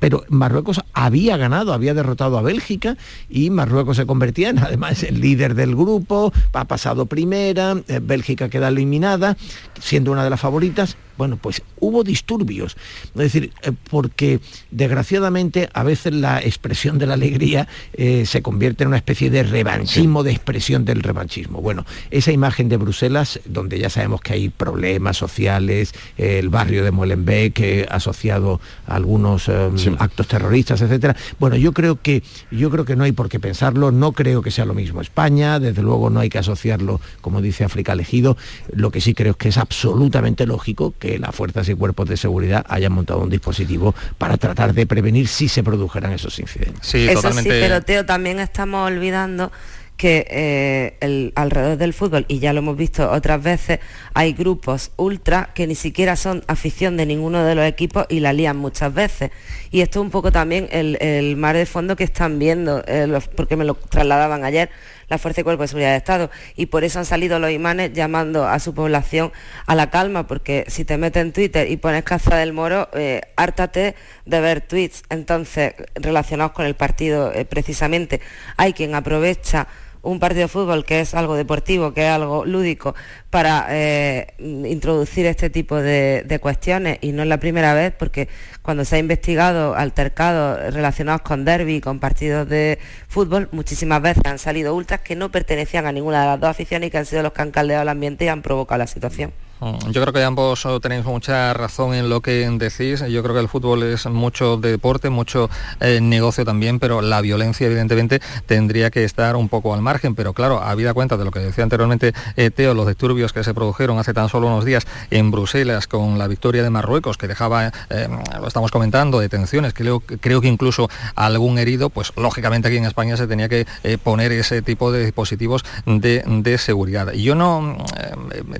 Pero 0.00 0.24
Marruecos 0.28 0.80
había 0.92 1.36
ganado, 1.36 1.72
había 1.72 1.94
derrotado 1.94 2.38
a 2.38 2.42
Bélgica 2.42 2.96
y 3.28 3.50
Marruecos 3.50 3.96
se 3.96 4.06
convertía 4.06 4.50
en, 4.50 4.58
además 4.58 5.02
el 5.02 5.20
líder 5.20 5.54
del 5.54 5.74
grupo, 5.74 6.32
ha 6.52 6.64
pasado 6.64 7.06
primera, 7.06 7.76
eh, 7.88 8.00
Bélgica 8.02 8.48
queda 8.48 8.68
eliminada, 8.68 9.36
siendo 9.80 10.12
una 10.12 10.24
de 10.24 10.30
las 10.30 10.40
favoritas. 10.40 10.96
Bueno, 11.16 11.36
pues 11.36 11.62
hubo 11.80 12.04
disturbios. 12.04 12.76
Es 13.08 13.32
decir, 13.32 13.52
eh, 13.62 13.72
porque 13.90 14.40
desgraciadamente 14.70 15.68
a 15.72 15.82
veces 15.82 16.14
la 16.14 16.40
expresión 16.40 16.98
de 16.98 17.06
la 17.06 17.14
alegría 17.14 17.68
se 17.96 18.42
convierte 18.42 18.84
en 18.84 18.88
una 18.88 18.96
especie 18.96 19.30
de 19.30 19.42
revanchismo 19.42 20.22
de 20.22 20.32
expresión 20.32 20.84
del 20.84 21.02
revanchismo. 21.02 21.60
Bueno, 21.60 21.84
esa 22.10 22.32
imagen 22.32 22.68
de 22.68 22.76
Bruselas, 22.76 23.40
donde 23.44 23.78
ya 23.78 23.90
sabemos 23.90 24.20
que 24.20 24.32
hay 24.32 24.48
problemas 24.48 25.16
sociales, 25.16 25.94
el 26.16 26.48
barrio 26.48 26.84
de 26.84 26.90
Molenbeek 26.90 27.60
eh, 27.60 27.86
asociado 27.90 28.60
a 28.86 28.96
algunos 28.96 29.48
eh, 29.48 29.70
actos 29.98 30.28
terroristas, 30.28 30.80
etcétera. 30.82 31.16
Bueno, 31.38 31.56
yo 31.56 31.72
creo 31.72 32.00
que 32.00 32.22
yo 32.50 32.70
creo 32.70 32.84
que 32.84 32.96
no 32.96 33.04
hay 33.04 33.12
por 33.12 33.28
qué 33.28 33.40
pensarlo, 33.40 33.90
no 33.90 34.12
creo 34.12 34.42
que 34.42 34.50
sea 34.50 34.64
lo 34.64 34.74
mismo 34.74 35.00
España, 35.00 35.60
desde 35.60 35.82
luego 35.82 36.10
no 36.10 36.20
hay 36.20 36.28
que 36.28 36.38
asociarlo, 36.38 37.00
como 37.20 37.40
dice 37.40 37.64
África 37.64 37.92
elegido. 37.92 38.36
Lo 38.72 38.90
que 38.90 39.00
sí 39.00 39.14
creo 39.14 39.32
es 39.32 39.36
que 39.36 39.48
es 39.48 39.58
absolutamente 39.58 40.46
lógico 40.46 40.94
que 40.98 41.03
las 41.18 41.34
fuerzas 41.34 41.68
y 41.68 41.74
cuerpos 41.74 42.08
de 42.08 42.16
seguridad 42.16 42.64
hayan 42.68 42.92
montado 42.92 43.20
un 43.20 43.30
dispositivo 43.30 43.94
para 44.18 44.36
tratar 44.36 44.74
de 44.74 44.86
prevenir 44.86 45.28
si 45.28 45.48
se 45.48 45.62
produjeran 45.62 46.12
esos 46.12 46.38
incidentes. 46.38 46.86
Sí, 46.86 47.08
Eso 47.08 47.32
sí, 47.32 47.48
pero 47.48 47.82
Teo, 47.82 48.04
también 48.04 48.40
estamos 48.40 48.86
olvidando 48.86 49.50
que 49.96 50.26
eh, 50.28 50.96
el, 51.00 51.32
alrededor 51.36 51.76
del 51.76 51.94
fútbol, 51.94 52.24
y 52.28 52.40
ya 52.40 52.52
lo 52.52 52.58
hemos 52.58 52.76
visto 52.76 53.10
otras 53.10 53.42
veces, 53.42 53.78
hay 54.12 54.32
grupos 54.32 54.90
ultra 54.96 55.50
que 55.54 55.66
ni 55.66 55.74
siquiera 55.74 56.16
son 56.16 56.42
afición 56.48 56.96
de 56.96 57.06
ninguno 57.06 57.44
de 57.44 57.54
los 57.54 57.64
equipos 57.64 58.06
y 58.08 58.20
la 58.20 58.32
lían 58.32 58.56
muchas 58.56 58.92
veces. 58.92 59.30
Y 59.70 59.82
esto 59.82 60.00
es 60.00 60.04
un 60.04 60.10
poco 60.10 60.32
también 60.32 60.68
el, 60.72 61.36
mar 61.36 61.56
de 61.56 61.66
fondo 61.66 61.96
que 61.96 62.04
están 62.04 62.38
viendo, 62.38 62.82
eh, 62.86 63.20
porque 63.36 63.56
me 63.56 63.64
lo 63.64 63.74
trasladaban 63.74 64.44
ayer, 64.44 64.70
la 65.08 65.18
Fuerza 65.18 65.40
y 65.40 65.44
Cuerpo 65.44 65.62
de 65.62 65.68
Seguridad 65.68 65.90
de 65.90 65.96
Estado. 65.96 66.30
Y 66.56 66.66
por 66.66 66.84
eso 66.84 66.98
han 66.98 67.04
salido 67.04 67.38
los 67.38 67.50
imanes 67.50 67.92
llamando 67.92 68.46
a 68.46 68.58
su 68.58 68.74
población 68.74 69.32
a 69.66 69.74
la 69.74 69.90
calma, 69.90 70.26
porque 70.26 70.64
si 70.68 70.84
te 70.84 70.98
metes 70.98 71.22
en 71.22 71.32
Twitter 71.32 71.70
y 71.70 71.76
pones 71.76 72.04
caza 72.04 72.36
del 72.36 72.52
moro, 72.52 72.88
eh, 72.94 73.22
hártate 73.36 73.94
de 74.24 74.40
ver 74.40 74.60
tweets. 74.60 75.02
Entonces, 75.10 75.74
relacionados 75.94 76.52
con 76.52 76.66
el 76.66 76.74
partido 76.74 77.32
eh, 77.32 77.44
precisamente, 77.44 78.20
hay 78.56 78.72
quien 78.72 78.94
aprovecha 78.94 79.68
un 80.04 80.20
partido 80.20 80.42
de 80.42 80.48
fútbol 80.48 80.84
que 80.84 81.00
es 81.00 81.14
algo 81.14 81.34
deportivo, 81.34 81.92
que 81.92 82.02
es 82.02 82.10
algo 82.10 82.44
lúdico, 82.44 82.94
para 83.30 83.66
eh, 83.70 84.34
introducir 84.38 85.26
este 85.26 85.50
tipo 85.50 85.76
de, 85.76 86.38
cuestiones 86.40 86.98
y 87.00 87.12
no 87.12 87.22
es 87.22 87.28
la 87.28 87.38
primera 87.38 87.74
vez 87.74 87.92
porque 87.96 88.28
cuando 88.62 88.84
se 88.84 88.96
ha 88.96 88.98
investigado 88.98 89.74
altercados 89.74 90.74
relacionados 90.74 91.22
con 91.22 91.44
derby, 91.44 91.80
con 91.80 92.00
partidos 92.00 92.48
de 92.48 92.78
fútbol, 93.08 93.48
muchísimas 93.52 94.02
veces 94.02 94.22
han 94.26 94.38
salido 94.38 94.74
ultras 94.74 95.00
que 95.00 95.16
no 95.16 95.30
pertenecían 95.30 95.86
a 95.86 95.92
ninguna 95.92 96.20
de 96.22 96.26
las 96.26 96.40
dos 96.40 96.50
aficiones 96.50 96.88
y 96.88 96.90
que 96.90 96.98
han 96.98 97.06
sido 97.06 97.22
los 97.22 97.32
que 97.32 97.42
han 97.42 97.50
caldeado 97.50 97.82
el 97.82 97.88
ambiente 97.88 98.24
y 98.24 98.28
han 98.28 98.42
provocado 98.42 98.78
la 98.78 98.86
situación. 98.86 99.32
Mm, 99.64 99.92
yo 99.92 100.02
creo 100.02 100.12
que 100.12 100.22
ambos 100.22 100.68
tenéis 100.82 101.06
mucha 101.06 101.54
razón 101.54 101.94
en 101.94 102.10
lo 102.10 102.20
que 102.20 102.46
decís. 102.58 103.00
Yo 103.08 103.22
creo 103.22 103.34
que 103.34 103.40
el 103.40 103.48
fútbol 103.48 103.82
es 103.82 104.04
mucho 104.04 104.58
deporte, 104.58 105.08
mucho 105.08 105.48
eh, 105.80 106.00
negocio 106.02 106.44
también, 106.44 106.78
pero 106.78 107.00
la 107.00 107.22
violencia 107.22 107.66
evidentemente 107.66 108.20
tendría 108.44 108.90
que 108.90 109.04
estar 109.04 109.36
un 109.36 109.48
poco 109.48 109.72
al 109.72 109.80
margen. 109.80 110.14
Pero 110.14 110.34
claro, 110.34 110.60
habida 110.62 110.92
cuenta 110.92 111.16
de 111.16 111.24
lo 111.24 111.30
que 111.30 111.38
decía 111.38 111.64
anteriormente 111.64 112.12
eh, 112.36 112.50
Teo, 112.50 112.74
los 112.74 112.86
disturbios 112.86 113.32
que 113.32 113.42
se 113.42 113.54
produjeron 113.54 113.98
hace 113.98 114.12
tan 114.12 114.28
solo 114.28 114.48
unos 114.48 114.66
días 114.66 114.86
en 115.10 115.30
Bruselas 115.30 115.86
con 115.86 116.18
la 116.18 116.28
victoria 116.28 116.62
de 116.62 116.68
Marruecos, 116.68 117.16
que 117.16 117.26
dejaba, 117.26 117.72
eh, 117.88 118.08
lo 118.38 118.46
estamos 118.46 118.70
comentando, 118.70 119.18
detenciones, 119.18 119.72
creo, 119.72 120.00
creo 120.00 120.42
que 120.42 120.48
incluso 120.48 120.90
algún 121.14 121.58
herido, 121.58 121.88
pues 121.88 122.12
lógicamente 122.16 122.68
aquí 122.68 122.76
en 122.76 122.84
España 122.84 123.16
se 123.16 123.26
tenía 123.26 123.48
que 123.48 123.66
poner 124.02 124.30
ese 124.32 124.60
tipo 124.60 124.92
de 124.92 125.04
dispositivos 125.06 125.64
de, 125.86 126.58
seguridad. 126.58 127.12
Y 127.14 127.22
yo 127.22 127.34
no, 127.34 127.78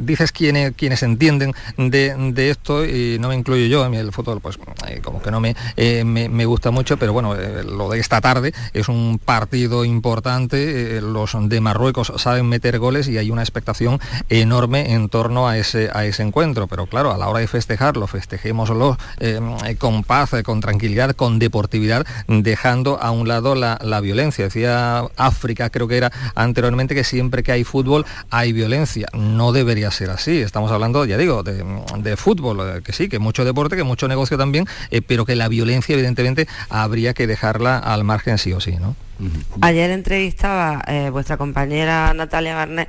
dices 0.01 0.33
quién, 0.33 0.73
quién 0.73 0.94
se 0.97 1.07
entienden 1.07 1.55
de, 1.77 2.51
esto 2.51 2.85
y 2.85 3.19
no 3.19 3.29
me 3.29 3.35
incluyo 3.35 3.67
yo, 3.67 3.85
a 3.85 3.89
mí 3.89 3.97
el 3.97 4.13
fútbol 4.13 4.41
pues 4.41 4.59
eh, 4.89 5.01
como 5.03 5.23
que 5.23 5.31
no 5.31 5.43
eh, 5.77 6.05
me, 6.05 6.29
me, 6.29 6.45
gusta 6.45 6.71
mucho, 6.71 6.97
pero 6.97 7.13
bueno, 7.13 7.35
eh, 7.35 7.65
lo 7.65 7.89
de 7.89 7.99
esta 7.99 8.21
tarde 8.21 8.53
es 8.73 8.89
un 8.89 9.21
partido 9.23 9.85
importante, 9.85 11.01
los 11.01 11.37
de 11.49 11.61
Marruecos 11.61 12.13
saben 12.17 12.49
meter 12.49 12.79
goles 12.79 13.09
y 13.09 13.19
hay 13.19 13.31
una 13.31 13.43
expectación 13.43 14.01
enorme 14.29 14.93
en 14.93 15.09
torno 15.09 15.49
a 15.49 15.59
ese, 15.59 15.91
a 15.93 16.05
ese 16.05 16.23
encuentro, 16.23 16.67
pero 16.67 16.87
claro, 16.87 17.13
a 17.13 17.19
la 17.19 17.29
hora 17.29 17.41
de 17.41 17.47
festejarlo, 17.47 18.07
festejémoslo 18.07 18.99
con 19.79 20.05
paz, 20.05 20.31
con 20.45 20.61
tranquilidad, 20.61 21.15
con 21.17 21.39
deportividad, 21.39 22.07
dejando 22.29 23.01
a 23.01 23.11
un 23.11 23.29
lado 23.29 23.55
la, 23.55 23.79
la 23.83 24.01
violencia. 24.01 24.45
Decía 24.45 25.05
África, 25.17 25.71
creo 25.71 25.89
que 25.89 25.97
era 25.97 26.13
anteriormente, 26.35 26.95
que 26.95 27.05
siempre 27.05 27.43
que 27.43 27.53
hay 27.53 27.65
fútbol 27.65 28.07
hay 28.31 28.53
violencia. 28.53 29.09
No 29.13 29.53
debería 29.53 29.91
ser 29.91 30.11
así. 30.11 30.39
Estamos 30.39 30.71
hablando, 30.75 31.05
ya 31.05 31.17
digo, 31.17 31.43
de, 31.43 32.17
fútbol, 32.17 32.61
eh, 32.61 32.83
que 32.83 32.93
sí, 32.93 33.09
que 33.09 33.19
mucho 33.19 33.45
deporte, 33.45 33.77
que 33.77 33.85
mucho 33.85 34.09
negocio 34.09 34.39
también, 34.39 34.67
eh, 34.91 35.03
pero 35.03 35.25
que 35.25 35.37
la 35.37 35.49
violencia 35.49 35.95
evidentemente 35.95 36.47
habría 36.69 37.15
que 37.15 37.27
dejarla 37.27 37.79
al 37.79 38.05
margen 38.05 38.39
sí 38.39 38.53
o 38.53 38.61
sí, 38.61 38.77
¿no? 38.81 38.97
Ayer 39.61 39.91
entrevistaba 39.91 40.83
eh, 40.89 41.11
vuestra 41.11 41.37
compañera 41.37 42.13
Natalia 42.15 42.57
Barnet 42.57 42.89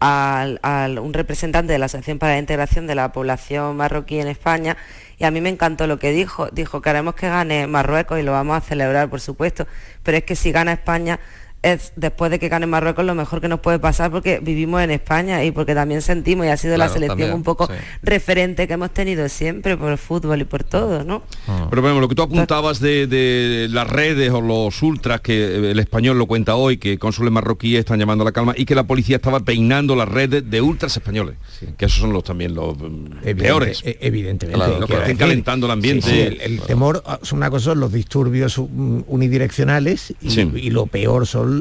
al, 0.00 0.98
un 0.98 1.12
representante 1.12 1.72
de 1.72 1.78
la 1.78 1.86
Asociación 1.86 2.18
para 2.18 2.34
la 2.34 2.38
Integración 2.38 2.86
de 2.86 2.94
la 2.94 3.12
Población 3.12 3.76
Marroquí 3.76 4.18
en 4.20 4.28
España 4.28 4.76
y 5.18 5.24
a 5.24 5.30
mí 5.30 5.40
me 5.40 5.48
encantó 5.48 5.86
lo 5.86 5.98
que 5.98 6.10
dijo. 6.12 6.48
Dijo, 6.50 6.82
queremos 6.82 7.14
que 7.14 7.28
gane 7.28 7.66
Marruecos 7.66 8.18
y 8.18 8.22
lo 8.22 8.32
vamos 8.32 8.56
a 8.56 8.60
celebrar, 8.60 9.08
por 9.08 9.20
supuesto, 9.20 9.66
pero 10.02 10.18
es 10.18 10.24
que 10.24 10.36
si 10.36 10.52
gana 10.52 10.72
España 10.72 11.20
es 11.64 11.92
después 11.96 12.30
de 12.30 12.38
que 12.38 12.48
gane 12.48 12.66
Marruecos 12.66 13.04
lo 13.04 13.14
mejor 13.14 13.40
que 13.40 13.48
nos 13.48 13.60
puede 13.60 13.78
pasar 13.78 14.10
porque 14.10 14.38
vivimos 14.40 14.82
en 14.82 14.90
España 14.90 15.42
y 15.44 15.50
porque 15.50 15.74
también 15.74 16.02
sentimos 16.02 16.46
y 16.46 16.50
ha 16.50 16.56
sido 16.56 16.76
la 16.76 16.88
selección 16.88 17.32
un 17.32 17.42
poco 17.42 17.68
referente 18.02 18.68
que 18.68 18.74
hemos 18.74 18.92
tenido 18.92 19.28
siempre 19.30 19.76
por 19.76 19.90
el 19.90 19.98
fútbol 19.98 20.42
y 20.42 20.44
por 20.44 20.62
todo, 20.62 21.04
¿no? 21.04 21.22
Ah. 21.48 21.66
Pero 21.70 21.80
bueno, 21.80 22.00
lo 22.00 22.08
que 22.08 22.14
tú 22.14 22.22
apuntabas 22.22 22.80
de, 22.80 23.66
las 23.70 23.88
redes 23.88 24.30
o 24.30 24.42
los 24.42 24.82
ultras 24.82 25.22
que 25.22 25.70
el 25.70 25.78
español 25.78 26.18
lo 26.18 26.26
cuenta 26.26 26.54
hoy, 26.54 26.76
que 26.76 26.98
cónsules 26.98 27.32
marroquíes 27.32 27.80
están 27.80 27.98
llamando 27.98 28.22
a 28.22 28.26
la 28.26 28.32
calma 28.32 28.54
y 28.56 28.66
que 28.66 28.74
la 28.74 28.84
policía 28.84 29.16
estaba 29.16 29.40
peinando 29.40 29.96
las 29.96 30.08
redes 30.08 30.48
de 30.48 30.60
ultras 30.60 30.94
españoles, 30.96 31.36
que 31.78 31.86
esos 31.86 32.00
son 32.00 32.12
los 32.12 32.24
también 32.24 32.54
los 32.54 32.76
mm, 32.76 33.36
peores. 33.38 33.82
E, 33.84 33.96
evidentemente. 34.02 34.62
Claro, 34.62 34.86
que 34.86 34.94
estén 34.94 35.16
calentando 35.16 35.66
el 35.66 35.72
ambiente. 35.72 36.44
el, 36.44 36.60
temor 36.60 37.02
son 37.22 37.38
una 37.38 37.48
cosa, 37.48 37.74
los 37.74 37.92
disturbios 37.92 38.58
unidireccionales 38.58 40.14
y 40.20 40.70
lo 40.70 40.86
peor 40.86 41.26
son 41.26 41.53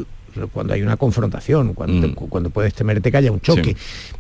cuando 0.52 0.74
hay 0.74 0.82
una 0.82 0.98
confrontación, 0.98 1.74
cuando, 1.74 2.08
mm. 2.08 2.14
cuando 2.14 2.50
puedes 2.50 2.74
temerte 2.74 3.12
que 3.12 3.18
haya 3.18 3.32
un 3.32 3.42
choque. 3.42 3.76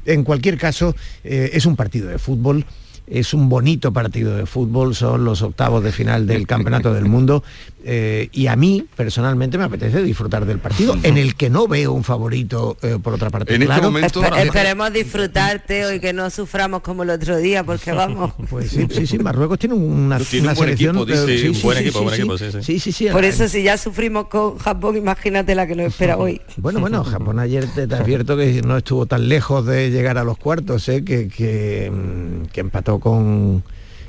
En 0.06 0.24
cualquier 0.24 0.58
caso, 0.58 0.96
eh, 1.24 1.52
es 1.54 1.66
un 1.66 1.76
partido 1.76 2.10
de 2.10 2.18
fútbol 2.18 2.66
es 3.06 3.34
un 3.34 3.50
bonito 3.50 3.92
partido 3.92 4.36
de 4.38 4.46
fútbol, 4.46 4.96
son 4.96 5.26
los 5.26 5.42
octavos 5.42 5.84
de 5.84 5.92
final 5.92 6.26
del 6.26 6.48
Campeonato 6.48 6.94
del 6.94 7.06
Mundo 7.06 7.44
eh, 7.86 8.30
y 8.32 8.48
a 8.48 8.56
mí 8.56 8.86
personalmente 8.96 9.58
me 9.58 9.66
apetece 9.66 10.02
disfrutar 10.02 10.46
del 10.46 10.60
partido, 10.60 10.98
en 11.04 11.18
el 11.18 11.36
que 11.36 11.50
no 11.50 11.68
veo 11.68 11.92
un 11.92 12.04
favorito 12.04 12.78
eh, 12.82 12.98
por 13.02 13.14
otra 13.14 13.30
parte. 13.30 13.54
Este 13.54 14.44
esperemos 14.44 14.94
disfrutarte 14.94 15.86
hoy 15.86 16.00
que 16.00 16.14
no 16.14 16.30
suframos 16.30 16.82
como 16.82 17.04
el 17.04 17.10
otro 17.10 17.38
día, 17.38 17.64
porque 17.64 17.92
vamos. 17.94 18.34
Pues 18.50 18.70
sí, 18.70 18.88
sí, 18.90 19.06
sí, 19.06 19.20
Marruecos 19.20 19.60
tiene 19.60 19.76
una, 19.76 20.18
selección. 20.20 20.56
buen 20.56 20.70
equipo, 20.70 21.62
buen 21.64 21.78
equipo, 21.78 22.38
sí, 22.38 22.80
sí. 22.80 22.92
sí, 22.92 23.08
Por 23.12 23.26
eso 23.26 23.48
si 23.50 23.64
ya 23.64 23.78
sufrimos 23.78 24.28
con 24.28 24.58
Japón, 24.60 24.96
imagínate 24.96 25.54
la 25.54 25.68
que 25.68 25.76
nos 25.76 25.88
espera 25.88 26.18
hoy. 26.18 26.42
Bueno, 26.58 26.80
bueno, 26.80 27.04
Japón 27.04 27.40
ayer 27.40 27.68
te, 27.68 27.82
advierto 27.94 28.38
que 28.38 28.62
no 28.62 28.78
estuvo 28.78 29.06
tan 29.06 29.28
lejos 29.28 29.66
de 29.66 29.92
llegar 29.92 30.18
a 30.18 30.24
los 30.24 30.38
cuartos, 30.38 30.88
¿eh? 30.88 31.04
que, 31.04 31.28
que, 31.28 31.92
mm, 31.92 32.46
que 32.46 32.62
empató 32.62 33.00
con 33.00 33.64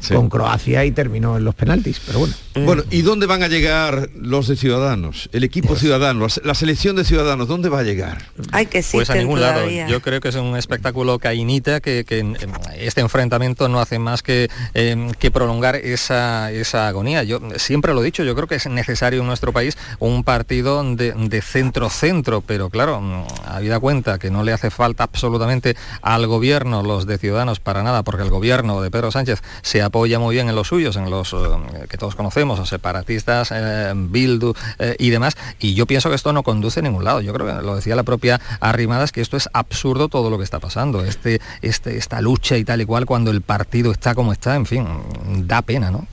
con 0.08 0.28
Croacia 0.28 0.84
y 0.84 0.92
terminó 0.92 1.36
en 1.36 1.44
los 1.44 1.54
penaltis, 1.54 2.00
pero 2.04 2.20
bueno. 2.20 2.34
Bueno, 2.54 2.82
¿y 2.90 3.02
dónde 3.02 3.26
van 3.26 3.42
a 3.42 3.48
llegar 3.48 4.10
los 4.16 4.48
de 4.48 4.56
Ciudadanos? 4.56 5.28
El 5.32 5.44
equipo 5.44 5.68
pues- 5.68 5.80
ciudadano, 5.80 6.26
la 6.44 6.54
selección 6.54 6.96
de 6.96 7.04
Ciudadanos, 7.04 7.48
¿dónde 7.48 7.68
va 7.68 7.80
a 7.80 7.82
llegar? 7.82 8.22
Hay 8.52 8.66
que 8.66 8.84
Pues 8.92 9.10
a 9.10 9.14
ningún 9.14 9.40
lado. 9.40 9.68
Yo 9.68 10.00
creo 10.00 10.20
que 10.20 10.28
es 10.28 10.34
un 10.36 10.56
espectáculo 10.56 11.18
cainita 11.18 11.80
que, 11.80 12.04
que 12.04 12.24
este 12.78 13.00
enfrentamiento 13.00 13.68
no 13.68 13.80
hace 13.80 13.98
más 13.98 14.22
que, 14.22 14.48
em, 14.74 15.10
que 15.12 15.30
prolongar 15.30 15.76
esa, 15.76 16.50
esa 16.52 16.88
agonía. 16.88 17.22
Yo 17.22 17.40
siempre 17.56 17.92
lo 17.94 18.02
he 18.02 18.04
dicho, 18.04 18.24
yo 18.24 18.34
creo 18.34 18.46
que 18.46 18.56
es 18.56 18.66
necesario 18.66 19.20
en 19.20 19.26
nuestro 19.26 19.52
país 19.52 19.76
un 19.98 20.24
partido 20.24 20.82
de 20.84 21.42
centro-centro, 21.42 22.40
pero 22.40 22.70
claro, 22.70 23.00
mm, 23.00 23.24
habida 23.46 23.80
cuenta 23.80 24.18
que 24.18 24.30
no 24.30 24.42
le 24.42 24.52
hace 24.52 24.70
falta 24.70 25.04
absolutamente 25.04 25.76
al 26.02 26.26
gobierno, 26.26 26.82
los 26.82 27.06
de 27.06 27.18
Ciudadanos, 27.18 27.60
para 27.60 27.82
nada, 27.82 28.02
porque 28.02 28.22
el 28.22 28.30
gobierno 28.30 28.80
de 28.80 28.90
Pedro 28.90 29.10
Sánchez 29.10 29.42
se 29.62 29.82
ha 29.82 29.90
apoya 29.94 30.18
muy 30.18 30.34
bien 30.34 30.48
en 30.48 30.56
los 30.56 30.66
suyos, 30.66 30.96
en 30.96 31.08
los 31.08 31.32
eh, 31.32 31.36
que 31.88 31.96
todos 31.96 32.16
conocemos, 32.16 32.58
los 32.58 32.68
separatistas, 32.68 33.52
eh, 33.54 33.92
Bildu 33.94 34.52
eh, 34.80 34.96
y 34.98 35.10
demás. 35.10 35.36
Y 35.60 35.74
yo 35.74 35.86
pienso 35.86 36.08
que 36.08 36.16
esto 36.16 36.32
no 36.32 36.42
conduce 36.42 36.80
a 36.80 36.82
ningún 36.82 37.04
lado. 37.04 37.20
Yo 37.20 37.32
creo 37.32 37.46
que 37.46 37.64
lo 37.64 37.76
decía 37.76 37.94
la 37.94 38.02
propia 38.02 38.40
Arrimadas, 38.58 39.12
que 39.12 39.20
esto 39.20 39.36
es 39.36 39.48
absurdo 39.52 40.08
todo 40.08 40.30
lo 40.30 40.38
que 40.38 40.42
está 40.42 40.58
pasando. 40.58 41.04
Este, 41.04 41.40
este, 41.62 41.96
esta 41.96 42.20
lucha 42.20 42.56
y 42.56 42.64
tal 42.64 42.80
y 42.80 42.86
cual 42.86 43.06
cuando 43.06 43.30
el 43.30 43.40
partido 43.42 43.92
está 43.92 44.16
como 44.16 44.32
está, 44.32 44.56
en 44.56 44.66
fin, 44.66 44.84
da 45.46 45.62
pena, 45.62 45.92
¿no? 45.92 46.08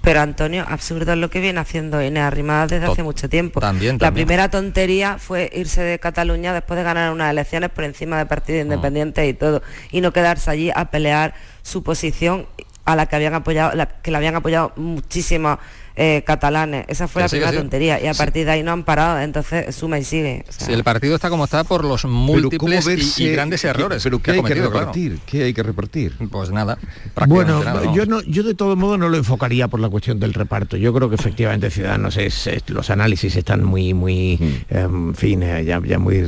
Pero 0.00 0.20
Antonio, 0.20 0.64
absurdo 0.66 1.12
es 1.12 1.18
lo 1.18 1.28
que 1.28 1.40
viene 1.40 1.60
haciendo 1.60 2.02
Inés 2.02 2.22
Arrimadas 2.22 2.70
desde 2.70 2.86
hace 2.86 3.02
mucho 3.02 3.28
tiempo. 3.28 3.60
También, 3.60 3.98
La 4.00 4.12
primera 4.12 4.48
tontería 4.48 5.18
fue 5.18 5.50
irse 5.52 5.82
de 5.82 5.98
Cataluña 5.98 6.54
después 6.54 6.78
de 6.78 6.84
ganar 6.84 7.12
unas 7.12 7.30
elecciones 7.30 7.68
por 7.68 7.84
encima 7.84 8.16
de 8.16 8.24
partidos 8.24 8.60
mm. 8.60 8.72
independientes 8.72 9.28
y 9.28 9.34
todo, 9.34 9.62
y 9.90 10.00
no 10.00 10.12
quedarse 10.12 10.50
allí 10.50 10.70
a 10.74 10.86
pelear 10.86 11.34
su 11.62 11.82
posición 11.82 12.46
a 12.86 12.96
la 12.96 13.06
que 13.06 13.16
habían 13.16 13.34
apoyado, 13.34 13.74
la, 13.74 13.86
que 13.86 14.10
la 14.10 14.18
habían 14.18 14.36
apoyado 14.36 14.72
muchísimas 14.76 15.58
eh, 15.96 16.22
catalanes. 16.26 16.84
Esa 16.88 17.08
fue 17.08 17.22
la 17.22 17.28
primera 17.28 17.52
tontería. 17.52 18.02
Y 18.02 18.06
a 18.06 18.14
partir 18.14 18.44
de 18.44 18.52
ahí 18.52 18.62
no 18.62 18.72
han 18.72 18.84
parado, 18.84 19.20
entonces 19.20 19.74
suma 19.74 19.98
y 19.98 20.04
sigue. 20.04 20.44
si 20.48 20.72
el 20.72 20.84
partido 20.84 21.14
está 21.14 21.30
como 21.30 21.44
está 21.44 21.64
por 21.64 21.84
los 21.84 22.04
múltiples 22.04 23.18
y, 23.18 23.30
grandes 23.30 23.64
errores. 23.64 24.02
pero 24.02 24.20
¿qué 24.20 24.32
hay 24.32 24.42
que 24.42 24.54
repartir? 24.54 25.18
¿Qué 25.24 25.44
hay 25.44 25.54
que 25.54 25.62
repartir? 25.62 26.14
Pues 26.30 26.50
nada. 26.50 26.78
Bueno, 27.26 27.94
yo 27.94 28.06
no, 28.06 28.20
yo 28.22 28.42
de 28.42 28.54
todo 28.54 28.76
modo 28.76 28.98
no 28.98 29.08
lo 29.08 29.16
enfocaría 29.16 29.68
por 29.68 29.80
la 29.80 29.88
cuestión 29.88 30.20
del 30.20 30.34
reparto. 30.34 30.76
Yo 30.76 30.92
creo 30.92 31.08
que 31.08 31.14
efectivamente 31.14 31.70
Ciudadanos 31.70 32.16
es, 32.16 32.48
los 32.68 32.90
análisis 32.90 33.34
están 33.36 33.64
muy, 33.64 33.94
muy, 33.94 34.38
mm. 34.38 34.76
en 34.76 35.14
fin, 35.14 35.42
eh, 35.42 35.64
ya, 35.64 35.80
muy, 35.98 36.24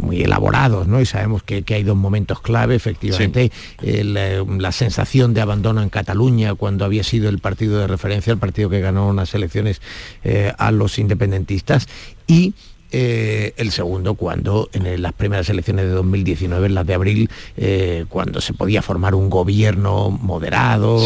muy 0.00 0.22
elaborados, 0.22 0.86
¿no? 0.86 1.00
Y 1.00 1.06
sabemos 1.06 1.42
que, 1.42 1.64
hay 1.68 1.82
dos 1.82 1.96
momentos 1.96 2.40
clave, 2.40 2.74
efectivamente, 2.76 3.52
eh, 3.82 4.04
la 4.04 4.72
sensación 4.72 5.34
de 5.34 5.40
abandono 5.40 5.82
en 5.82 5.90
Cataluña 5.90 6.54
cuando 6.54 6.84
había 6.84 7.02
sido 7.02 7.28
el 7.28 7.38
partido 7.38 7.78
de 7.78 7.86
referencia, 7.86 8.32
el 8.32 8.38
partido 8.38 8.70
que 8.70 8.80
ganó 8.80 9.07
unas 9.08 9.34
elecciones 9.34 9.80
eh, 10.24 10.52
a 10.58 10.70
los 10.70 10.98
independentistas 10.98 11.88
y 12.26 12.54
eh, 12.90 13.52
el 13.58 13.70
segundo 13.70 14.14
cuando 14.14 14.70
en 14.72 15.02
las 15.02 15.12
primeras 15.12 15.50
elecciones 15.50 15.84
de 15.84 15.90
2019, 15.90 16.68
en 16.68 16.74
las 16.74 16.86
de 16.86 16.94
abril, 16.94 17.30
eh, 17.56 18.06
cuando 18.08 18.40
se 18.40 18.54
podía 18.54 18.80
formar 18.80 19.14
un 19.14 19.28
gobierno 19.28 20.10
moderado 20.10 20.98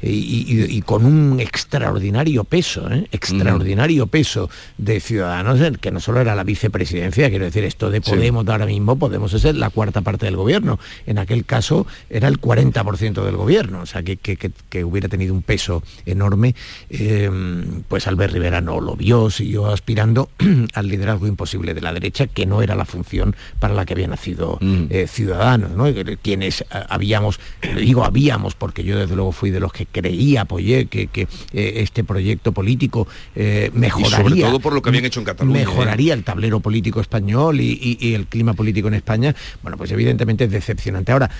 y, 0.00 0.82
con 0.82 1.04
un 1.04 1.40
extraordinario 1.40 2.44
peso, 2.44 2.88
¿eh? 2.92 3.08
extraordinario 3.10 4.06
peso 4.06 4.48
de 4.78 5.00
ciudadanos, 5.00 5.60
que 5.80 5.90
no 5.90 5.98
solo 5.98 6.20
era 6.20 6.36
la 6.36 6.44
vicepresidencia, 6.44 7.28
quiero 7.30 7.46
decir, 7.46 7.64
esto 7.64 7.90
de 7.90 8.00
Podemos 8.00 8.44
de 8.44 8.52
ahora 8.52 8.66
mismo, 8.66 8.96
Podemos 8.96 9.32
ser 9.32 9.56
la 9.56 9.70
cuarta 9.70 10.02
parte 10.02 10.26
del 10.26 10.36
gobierno. 10.36 10.78
En 11.06 11.18
aquel 11.18 11.44
caso 11.44 11.86
era 12.10 12.28
el 12.28 12.40
40% 12.40 13.24
del 13.24 13.36
gobierno, 13.36 13.80
o 13.80 13.86
sea, 13.86 14.02
que, 14.02 14.16
que, 14.16 14.84
hubiera 14.84 15.08
tenido 15.08 15.34
un 15.34 15.42
peso 15.42 15.82
enorme, 16.06 16.54
pues 17.88 18.06
Albert 18.06 18.34
Rivera 18.34 18.60
no 18.60 18.80
lo 18.80 18.94
vio, 18.94 19.30
siguió 19.30 19.66
aspirando 19.66 20.28
al 20.74 20.88
liderazgo 20.88 21.23
imposible 21.26 21.74
de 21.74 21.80
la 21.80 21.92
derecha, 21.92 22.26
que 22.26 22.46
no 22.46 22.62
era 22.62 22.74
la 22.74 22.84
función 22.84 23.36
para 23.58 23.74
la 23.74 23.84
que 23.84 23.94
había 23.94 24.06
nacido 24.06 24.58
mm. 24.60 24.84
eh, 24.90 25.06
Ciudadanos, 25.06 25.70
¿no? 25.72 25.86
quienes 26.22 26.62
eh, 26.62 26.64
habíamos, 26.88 27.40
digo 27.76 28.04
habíamos, 28.04 28.54
porque 28.54 28.84
yo 28.84 28.98
desde 28.98 29.16
luego 29.16 29.32
fui 29.32 29.50
de 29.50 29.60
los 29.60 29.72
que 29.72 29.86
creía, 29.86 30.42
apoyé 30.42 30.86
que, 30.86 31.08
que 31.08 31.22
eh, 31.52 31.74
este 31.76 32.04
proyecto 32.04 32.52
político 32.52 33.06
mejoraría. 33.72 34.16
sobre 34.16 34.40
todo 34.40 34.60
por 34.60 34.72
lo 34.72 34.82
que 34.82 34.90
habían 34.90 35.04
hecho 35.04 35.20
en 35.20 35.26
Cataluña. 35.26 35.60
Mejoraría 35.60 36.14
el 36.14 36.24
tablero 36.24 36.60
político 36.60 37.00
español 37.00 37.60
y 37.60 38.14
el 38.14 38.26
clima 38.26 38.54
político 38.54 38.88
en 38.88 38.94
España. 38.94 39.34
Bueno, 39.62 39.76
pues 39.76 39.90
evidentemente 39.90 40.44
es 40.44 40.50
decepcionante. 40.50 41.12
Ahora, 41.12 41.30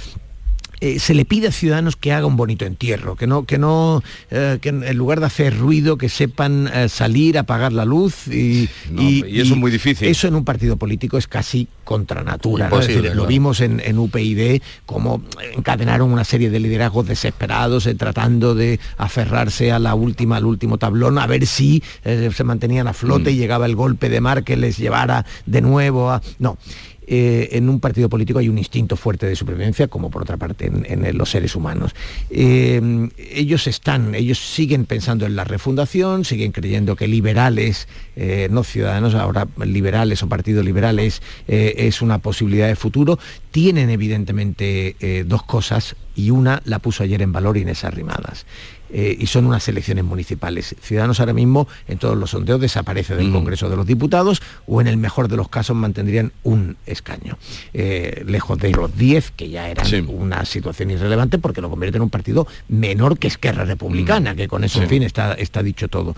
eh, 0.81 0.99
se 0.99 1.15
le 1.15 1.25
pide 1.25 1.49
a 1.49 1.53
Ciudadanos 1.53 1.97
que 1.97 2.13
haga 2.13 2.27
un 2.27 2.37
bonito 2.37 2.65
entierro, 2.65 3.17
que 3.17 3.27
no, 3.27 3.45
que 3.45 3.59
no, 3.59 4.03
eh, 4.31 4.59
que 4.61 4.71
en 4.71 4.97
lugar 4.97 5.21
de 5.21 5.27
hacer 5.27 5.57
ruido, 5.59 5.97
que 5.99 6.09
sepan 6.09 6.69
eh, 6.73 6.89
salir, 6.89 7.39
apagar 7.39 7.73
la 7.73 7.85
luz 7.85 8.27
y, 8.29 8.69
y, 8.97 9.41
eso 9.41 9.55
es 9.55 9.59
muy 9.59 9.71
difícil. 9.71 10.09
Eso 10.09 10.29
en 10.29 10.35
un 10.35 10.45
partido 10.45 10.77
político 10.77 11.19
es 11.19 11.27
casi 11.27 11.69
contra 11.85 12.23
natura. 12.23 12.71
lo 13.15 13.27
vimos 13.27 13.61
en, 13.61 13.81
en, 13.81 13.99
UPyD 13.99 14.61
como 14.87 15.23
encadenaron 15.55 16.11
una 16.11 16.25
serie 16.25 16.51
de 16.51 16.61
liderazgos 16.61 17.07
desesperados 17.07 17.89
tratando 17.99 18.55
de 18.55 18.81
aferrarse 18.97 19.71
a 19.71 19.79
la 19.79 19.95
última, 19.95 20.37
al 20.37 20.47
último 20.47 20.79
tablón, 20.79 21.19
a 21.19 21.27
ver 21.27 21.47
si 21.47 21.83
se 22.03 22.45
mantenían 22.45 22.89
a 22.89 22.93
flote 22.93 23.31
y 23.31 23.35
mm. 23.35 23.39
llegaba 23.39 23.67
el 23.67 23.77
golpe 23.77 24.09
de 24.09 24.21
mar 24.21 24.45
que 24.45 24.57
les 24.57 24.79
llevara 24.79 25.25
de 25.47 25.61
nuevo 25.61 26.11
a. 26.11 26.23
No. 26.39 26.59
Eh, 27.07 27.51
en 27.53 27.69
un 27.69 27.81
partido 27.81 28.09
político 28.09 28.39
hay 28.39 28.49
un 28.49 28.59
instinto 28.59 28.97
fuerte 28.97 29.27
de 29.27 29.37
supervivencia, 29.37 29.89
como 29.89 30.11
por 30.11 30.23
otra 30.23 30.37
parte 30.37 30.67
en, 30.67 31.19
los 31.19 31.31
seres 31.31 31.55
humanos. 31.55 31.95
Eh, 32.31 33.09
ellos 33.33 33.67
están, 33.67 34.15
ellos 34.15 34.39
siguen 34.39 34.87
pensando 34.87 35.27
en 35.27 35.37
la 35.37 35.45
refundación, 35.45 36.25
siguen 36.25 36.53
creyendo 36.53 36.97
que 36.97 37.09
liberales, 37.09 37.89
eh, 38.17 38.49
no 38.51 38.65
ciudadanos, 38.65 39.15
ahora 39.15 39.47
liberales 39.65 40.23
o 40.23 40.29
partidos 40.29 40.65
liberales 40.65 41.23
es 41.47 42.03
una 42.03 42.19
posibilidad 42.19 42.69
de 42.69 42.77
futuro. 42.77 43.19
Tienen 43.51 43.91
evidentemente 43.91 45.25
dos 45.27 45.43
cosas 45.43 45.97
y 46.15 46.31
una 46.31 46.63
la 46.65 46.79
puso 46.79 47.03
ayer 47.03 47.23
en 47.23 47.33
valor 47.33 47.57
Inés 47.57 47.85
Arrimadas. 47.85 48.47
Eh, 48.91 49.17
y 49.19 49.27
son 49.27 49.47
unas 49.47 49.67
elecciones 49.69 50.05
municipales. 50.05 50.77
Ciudadanos 50.81 51.19
ahora 51.19 51.33
mismo 51.33 51.67
en 51.89 51.99
todos 51.99 52.17
los 52.17 52.31
sondeos 52.31 52.61
desaparece 52.61 53.17
del 53.17 53.29
mm. 53.29 53.33
Congreso 53.33 53.69
de 53.69 53.77
los 53.77 53.87
Diputados 53.87 54.43
o 54.67 54.81
en 54.81 54.87
el 54.87 54.97
mejor 54.97 55.29
de 55.29 55.37
los 55.37 55.49
casos 55.49 55.75
mantendrían 55.77 56.33
un 56.43 56.77
escaño, 56.87 57.39
eh, 57.73 58.23
lejos 58.27 58.59
de 58.59 58.71
los 58.71 58.97
10 58.97 59.33
que 59.33 59.49
ya 59.49 59.69
eran 59.69 59.87
una 60.09 60.45
situación 60.45 60.91
irrelevante 60.91 61.39
porque 61.39 61.61
lo 61.61 61.71
convierte 61.71 61.97
en 61.97 62.03
un 62.03 62.11
partido 62.11 62.47
menor 62.69 63.19
que 63.19 63.29
Esquerra 63.29 63.65
Republicana, 63.65 64.35
mm. 64.35 64.37
que 64.37 64.49
con 64.49 64.65
eso 64.65 64.83
en 64.83 64.89
fin 64.89 65.03
está, 65.03 65.35
está 65.35 65.63
dicho 65.63 65.89
todo. 65.89 66.15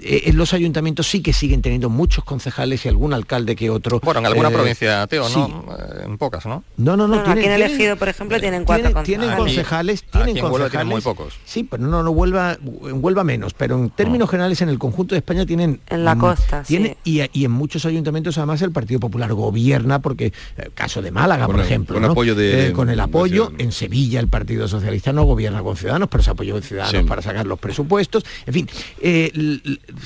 Eh, 0.00 0.24
en 0.26 0.36
los 0.36 0.52
ayuntamientos 0.52 1.06
sí 1.06 1.22
que 1.22 1.32
siguen 1.32 1.62
teniendo 1.62 1.88
muchos 1.88 2.22
concejales 2.24 2.84
y 2.84 2.88
algún 2.88 3.14
alcalde 3.14 3.56
que 3.56 3.70
otro. 3.70 4.00
Bueno, 4.00 4.20
en 4.20 4.26
alguna 4.26 4.50
eh, 4.50 4.52
provincia, 4.52 5.06
Teo, 5.06 5.28
¿no? 5.30 5.64
Eh, 5.78 6.04
en 6.04 6.18
pocas, 6.18 6.44
¿no? 6.44 6.64
No, 6.76 6.96
no, 6.96 7.08
no. 7.08 7.20
aquí 7.20 7.44
en 7.44 7.52
elegido, 7.52 7.96
por 7.96 8.08
ejemplo, 8.08 8.38
tienen 8.38 8.64
cuatro 8.64 9.02
tienen, 9.02 9.34
concejales. 9.36 10.02
Tienen 10.02 10.38
concejales. 10.38 10.86
muy 10.86 11.00
pocos. 11.00 11.34
Sí, 11.44 11.64
pero 11.64 11.86
no, 11.86 12.02
no, 12.02 12.12
vuelva, 12.12 12.58
vuelva 12.60 13.24
menos. 13.24 13.54
Pero 13.54 13.78
en 13.78 13.90
términos 13.90 14.28
generales, 14.28 14.60
en 14.60 14.68
el 14.68 14.78
conjunto 14.78 15.14
de 15.14 15.20
España 15.20 15.46
tienen. 15.46 15.80
En 15.88 16.04
la 16.04 16.16
costa, 16.16 16.62
tiene, 16.62 16.98
y, 17.04 17.20
en 17.20 17.50
muchos 17.50 17.86
ayuntamientos, 17.86 18.36
además, 18.36 18.60
el 18.62 18.72
Partido 18.72 19.00
Popular 19.00 19.32
gobierna, 19.32 20.00
porque 20.00 20.32
caso 20.74 21.00
de 21.00 21.10
Málaga, 21.10 21.46
por 21.46 21.60
ejemplo. 21.60 21.94
Con, 21.94 22.04
apoyo 22.04 22.34
de, 22.34 22.72
con 22.72 22.90
el 22.90 23.00
apoyo. 23.00 23.52
En 23.58 23.72
Sevilla, 23.72 24.20
el 24.20 24.28
Partido 24.28 24.68
Socialista 24.68 25.12
no 25.12 25.24
gobierna 25.24 25.62
con 25.62 25.76
Ciudadanos, 25.76 26.08
pero 26.10 26.22
se 26.22 26.30
apoyó 26.30 26.56
en 26.56 26.62
Ciudadanos 26.62 27.04
para 27.06 27.22
sacar 27.22 27.46
los 27.46 27.58
presupuestos. 27.58 28.24
En 28.46 28.52
fin, 28.52 28.68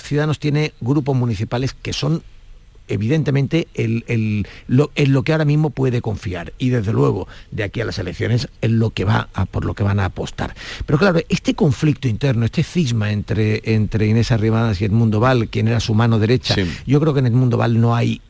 Ciudadanos 0.02 0.38
tiene 0.38 0.72
grupos 0.80 1.16
municipales 1.16 1.74
que 1.74 1.92
son 1.92 2.22
evidentemente 2.90 3.68
el, 3.74 4.46
lo, 4.66 4.90
en 4.96 5.12
lo 5.12 5.22
que 5.22 5.32
ahora 5.32 5.44
mismo 5.44 5.70
puede 5.70 6.02
confiar 6.02 6.52
y 6.58 6.70
desde 6.70 6.92
luego 6.92 7.28
de 7.50 7.62
aquí 7.62 7.80
a 7.80 7.84
las 7.84 7.98
elecciones 7.98 8.48
en 8.60 8.78
lo 8.78 8.90
que 8.90 9.04
va 9.04 9.28
a, 9.32 9.46
por 9.46 9.64
lo 9.64 9.74
que 9.74 9.82
van 9.82 10.00
a 10.00 10.06
apostar. 10.06 10.54
Pero 10.84 10.98
claro, 10.98 11.20
este 11.28 11.54
conflicto 11.54 12.08
interno, 12.08 12.44
este 12.44 12.62
cisma 12.62 13.12
entre, 13.12 13.62
entre 13.64 14.06
Inés 14.06 14.32
Arribadas 14.32 14.80
y 14.80 14.84
Edmundo 14.84 15.20
Val, 15.20 15.48
quien 15.48 15.68
era 15.68 15.80
su 15.80 15.94
mano 15.94 16.18
derecha, 16.18 16.56
yo 16.86 17.00
creo 17.00 17.14
que 17.14 17.20
en 17.20 17.26
Edmundo 17.26 17.56
Val 17.56 17.80
no 17.80 17.94
hay 17.94 18.20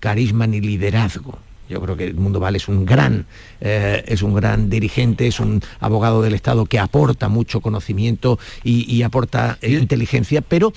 carisma 0.00 0.46
ni 0.46 0.60
liderazgo. 0.60 1.38
Yo 1.68 1.80
creo 1.80 1.96
que 1.96 2.08
Edmundo 2.08 2.40
Val 2.40 2.56
es 2.56 2.68
un 2.68 2.84
gran, 2.84 3.26
eh, 3.60 4.04
es 4.06 4.22
un 4.22 4.34
gran 4.34 4.68
dirigente, 4.68 5.26
es 5.26 5.40
un 5.40 5.62
abogado 5.80 6.20
del 6.22 6.34
Estado 6.34 6.66
que 6.66 6.78
aporta 6.78 7.28
mucho 7.28 7.60
conocimiento 7.60 8.38
y, 8.62 9.02
aporta 9.02 9.58
inteligencia, 9.62 10.42
pero 10.42 10.72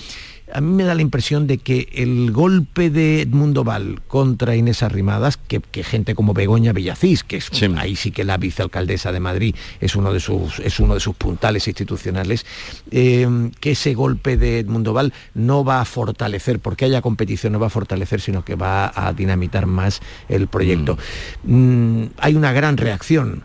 a 0.52 0.60
mí 0.60 0.72
me 0.72 0.84
da 0.84 0.94
la 0.94 1.02
impresión 1.02 1.46
de 1.46 1.58
que 1.58 1.88
el 1.92 2.32
golpe 2.32 2.90
de 2.90 3.22
Edmundo 3.22 3.64
Val 3.64 4.00
contra 4.06 4.56
Inés 4.56 4.82
Arrimadas, 4.82 5.36
que, 5.36 5.60
gente 5.82 6.14
como 6.14 6.34
Begoña 6.34 6.72
Villacís, 6.72 7.24
que 7.24 7.36
es 7.36 7.50
ahí 7.76 7.96
sí 7.96 8.10
que 8.10 8.24
la 8.24 8.36
vicealcaldesa 8.36 9.12
de 9.12 9.20
Madrid 9.20 9.54
es 9.80 9.96
uno 9.96 10.12
de 10.12 10.20
sus, 10.20 10.58
es 10.60 10.80
uno 10.80 10.94
de 10.94 11.00
sus 11.00 11.16
puntales 11.16 11.66
institucionales, 11.68 12.46
eh, 12.90 13.50
que 13.60 13.72
ese 13.72 13.94
golpe 13.94 14.36
de 14.36 14.60
Edmundo 14.60 14.92
Val 14.92 15.12
no 15.34 15.64
va 15.64 15.80
a 15.80 15.84
fortalecer, 15.84 16.60
porque 16.60 16.86
haya 16.86 17.02
competición, 17.02 17.52
no 17.52 17.60
va 17.60 17.68
a 17.68 17.70
fortalecer, 17.70 18.20
sino 18.20 18.44
que 18.44 18.54
va 18.54 18.92
a 18.94 19.12
dinamitar 19.12 19.66
más 19.66 20.00
el 20.28 20.48
proyecto. 20.48 20.98
Mm. 21.44 21.58
Mm, 21.68 22.10
hay 22.18 22.34
una 22.34 22.52
gran 22.52 22.76
reacción 22.76 23.44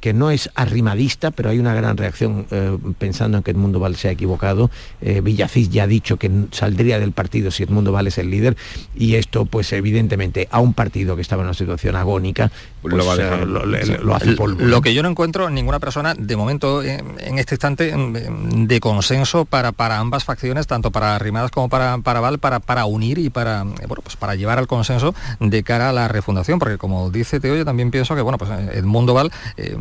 que 0.00 0.12
no 0.12 0.30
es 0.30 0.50
arrimadista, 0.54 1.30
pero 1.30 1.50
hay 1.50 1.58
una 1.58 1.74
gran 1.74 1.96
reacción 1.96 2.46
eh, 2.50 2.76
pensando 2.98 3.38
en 3.38 3.42
que 3.42 3.50
Edmundo 3.50 3.80
Val 3.80 3.96
se 3.96 4.08
ha 4.08 4.10
equivocado. 4.10 4.70
Eh, 5.00 5.20
Villacís 5.20 5.70
ya 5.70 5.84
ha 5.84 5.86
dicho 5.86 6.16
que 6.16 6.30
saldría 6.52 6.98
del 6.98 7.12
partido 7.12 7.50
si 7.50 7.62
Edmundo 7.62 7.92
Val 7.92 8.06
es 8.06 8.18
el 8.18 8.30
líder 8.30 8.56
y 8.94 9.14
esto 9.14 9.46
pues 9.46 9.72
evidentemente 9.72 10.48
a 10.50 10.60
un 10.60 10.74
partido 10.74 11.16
que 11.16 11.22
estaba 11.22 11.42
en 11.42 11.48
una 11.48 11.54
situación 11.54 11.96
agónica 11.96 12.50
pues, 12.82 12.94
lo, 12.94 14.14
hace 14.14 14.32
polvo. 14.32 14.60
Lo 14.60 14.80
que 14.80 14.94
yo 14.94 15.02
no 15.02 15.08
encuentro 15.08 15.50
ninguna 15.50 15.80
persona 15.80 16.14
de 16.14 16.36
momento 16.36 16.82
en, 16.82 17.38
este 17.38 17.54
instante 17.54 17.92
de 17.94 18.80
consenso 18.80 19.44
para, 19.44 19.72
para 19.72 19.98
ambas 19.98 20.24
facciones, 20.24 20.66
tanto 20.66 20.90
para 20.90 21.16
Arrimadas 21.16 21.50
como 21.50 21.68
para, 21.68 21.98
para 21.98 22.20
Val, 22.20 22.38
para, 22.38 22.60
para 22.60 22.84
unir 22.84 23.18
y 23.18 23.30
para, 23.30 23.64
bueno, 23.64 24.02
pues 24.02 24.16
para 24.16 24.34
llevar 24.34 24.58
al 24.58 24.66
consenso 24.66 25.14
de 25.40 25.62
cara 25.62 25.90
a 25.90 25.92
la 25.92 26.08
refundación, 26.08 26.58
porque 26.58 26.78
como 26.78 27.10
dice 27.10 27.40
Teo, 27.40 27.56
yo 27.56 27.64
también 27.64 27.90
pienso 27.90 28.14
que 28.14 28.22
bueno, 28.22 28.38
pues 28.38 28.50
Edmundo 28.72 29.14
Val 29.14 29.32
eh, 29.56 29.76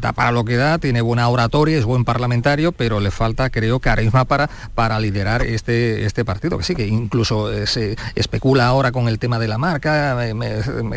da 0.00 0.12
para 0.12 0.32
lo 0.32 0.44
que 0.44 0.56
da, 0.56 0.78
tiene 0.78 1.00
buena 1.00 1.28
oratoria, 1.28 1.78
es 1.78 1.84
buen 1.84 2.04
parlamentario, 2.04 2.72
pero 2.72 3.00
le 3.00 3.10
falta, 3.10 3.50
creo, 3.50 3.80
carisma 3.80 4.24
para, 4.24 4.48
para 4.74 5.00
liderar 5.00 5.42
este, 5.42 6.04
este 6.04 6.24
partido, 6.24 6.58
que 6.58 6.64
sí, 6.64 6.74
que 6.74 6.86
incluso 6.86 7.52
eh, 7.52 7.66
se 7.66 7.96
especula 8.14 8.66
ahora 8.66 8.92
con 8.92 9.08
el 9.08 9.18
tema 9.18 9.38
de 9.38 9.48
la 9.48 9.58
marca, 9.58 10.16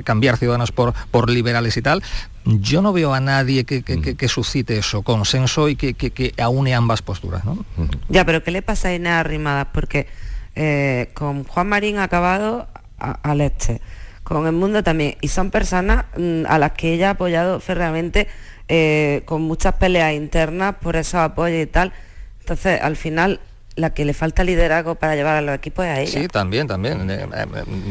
cambiar 0.03 0.37
ciudadanos 0.37 0.71
por, 0.71 0.93
por 1.11 1.29
liberales 1.29 1.77
y 1.77 1.81
tal. 1.81 2.03
Yo 2.43 2.81
no 2.81 2.91
veo 2.91 3.13
a 3.13 3.19
nadie 3.19 3.65
que, 3.65 3.83
que, 3.83 4.27
suscite 4.27 4.77
eso, 4.77 5.03
consenso 5.03 5.69
y 5.69 5.75
que, 5.75 5.93
que, 5.93 6.33
aúne 6.41 6.73
ambas 6.73 7.01
posturas. 7.01 7.45
¿no? 7.45 7.63
Ya, 8.09 8.25
pero 8.25 8.43
¿qué 8.43 8.51
le 8.51 8.61
pasa 8.61 8.87
a 8.87 8.95
Inés 8.95 9.13
Arrimadas? 9.13 9.67
Porque 9.71 10.07
eh, 10.55 11.11
con 11.13 11.43
Juan 11.43 11.69
Marín 11.69 11.97
ha 11.99 12.03
acabado 12.03 12.67
al 12.97 13.41
este 13.41 13.81
con 14.23 14.47
el 14.47 14.53
mundo 14.53 14.83
también. 14.83 15.15
Y 15.21 15.27
son 15.27 15.51
personas 15.51 16.05
mm, 16.17 16.43
a 16.47 16.59
las 16.59 16.71
que 16.73 16.93
ella 16.93 17.09
ha 17.09 17.11
apoyado 17.11 17.59
férreamente 17.59 18.27
eh, 18.67 19.23
con 19.25 19.41
muchas 19.41 19.75
peleas 19.75 20.13
internas 20.13 20.75
por 20.81 20.95
esos 20.95 21.15
apoyos 21.15 21.63
y 21.63 21.67
tal. 21.67 21.93
Entonces, 22.39 22.81
al 22.81 22.95
final, 22.95 23.39
la 23.75 23.93
que 23.93 24.03
le 24.03 24.13
falta 24.13 24.43
liderazgo 24.43 24.95
para 24.95 25.15
llevar 25.15 25.37
a 25.37 25.41
los 25.41 25.55
equipos 25.55 25.85
es 25.85 25.91
a 25.91 26.01
ella. 26.01 26.21
Sí, 26.21 26.27
también, 26.27 26.67
también. 26.67 27.09
Eh, 27.09 27.25
eh, 27.33 27.45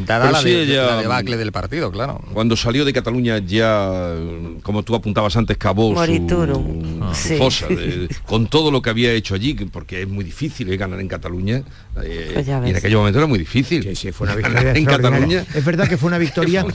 dada 0.05 0.31
la, 0.31 0.41
debacle 0.41 1.37
del 1.37 1.51
partido, 1.51 1.91
claro. 1.91 2.21
Cuando 2.33 2.55
salió 2.55 2.85
de 2.85 2.93
Cataluña 2.93 3.39
ya, 3.39 4.13
como 4.61 4.83
tú 4.83 4.95
apuntabas 4.95 5.35
antes, 5.37 5.57
cabó 5.57 5.93
su, 6.05 7.37
fosa, 7.37 7.67
con 8.25 8.47
todo 8.47 8.71
lo 8.71 8.81
que 8.81 8.91
había 8.91 9.11
hecho 9.11 9.33
allí, 9.33 9.53
porque 9.53 10.03
es 10.03 10.07
muy 10.07 10.23
difícil 10.23 10.75
ganar 10.77 10.99
en 10.99 11.07
Cataluña. 11.07 11.63
Eh, 12.03 12.31
pues 12.33 12.47
y 12.47 12.51
en 12.51 12.75
aquel 12.75 12.95
momento 12.95 13.19
era 13.19 13.27
muy 13.27 13.39
difícil. 13.39 13.95
Sí, 13.95 14.11
fue 14.11 14.27
una 14.27 14.35
victoria 14.41 14.73
en 14.73 14.85
Cataluña. 14.85 15.45
Es 15.53 15.65
verdad 15.65 15.87
que 15.87 15.97
fue 15.97 16.07
una 16.07 16.19
victoria, 16.19 16.65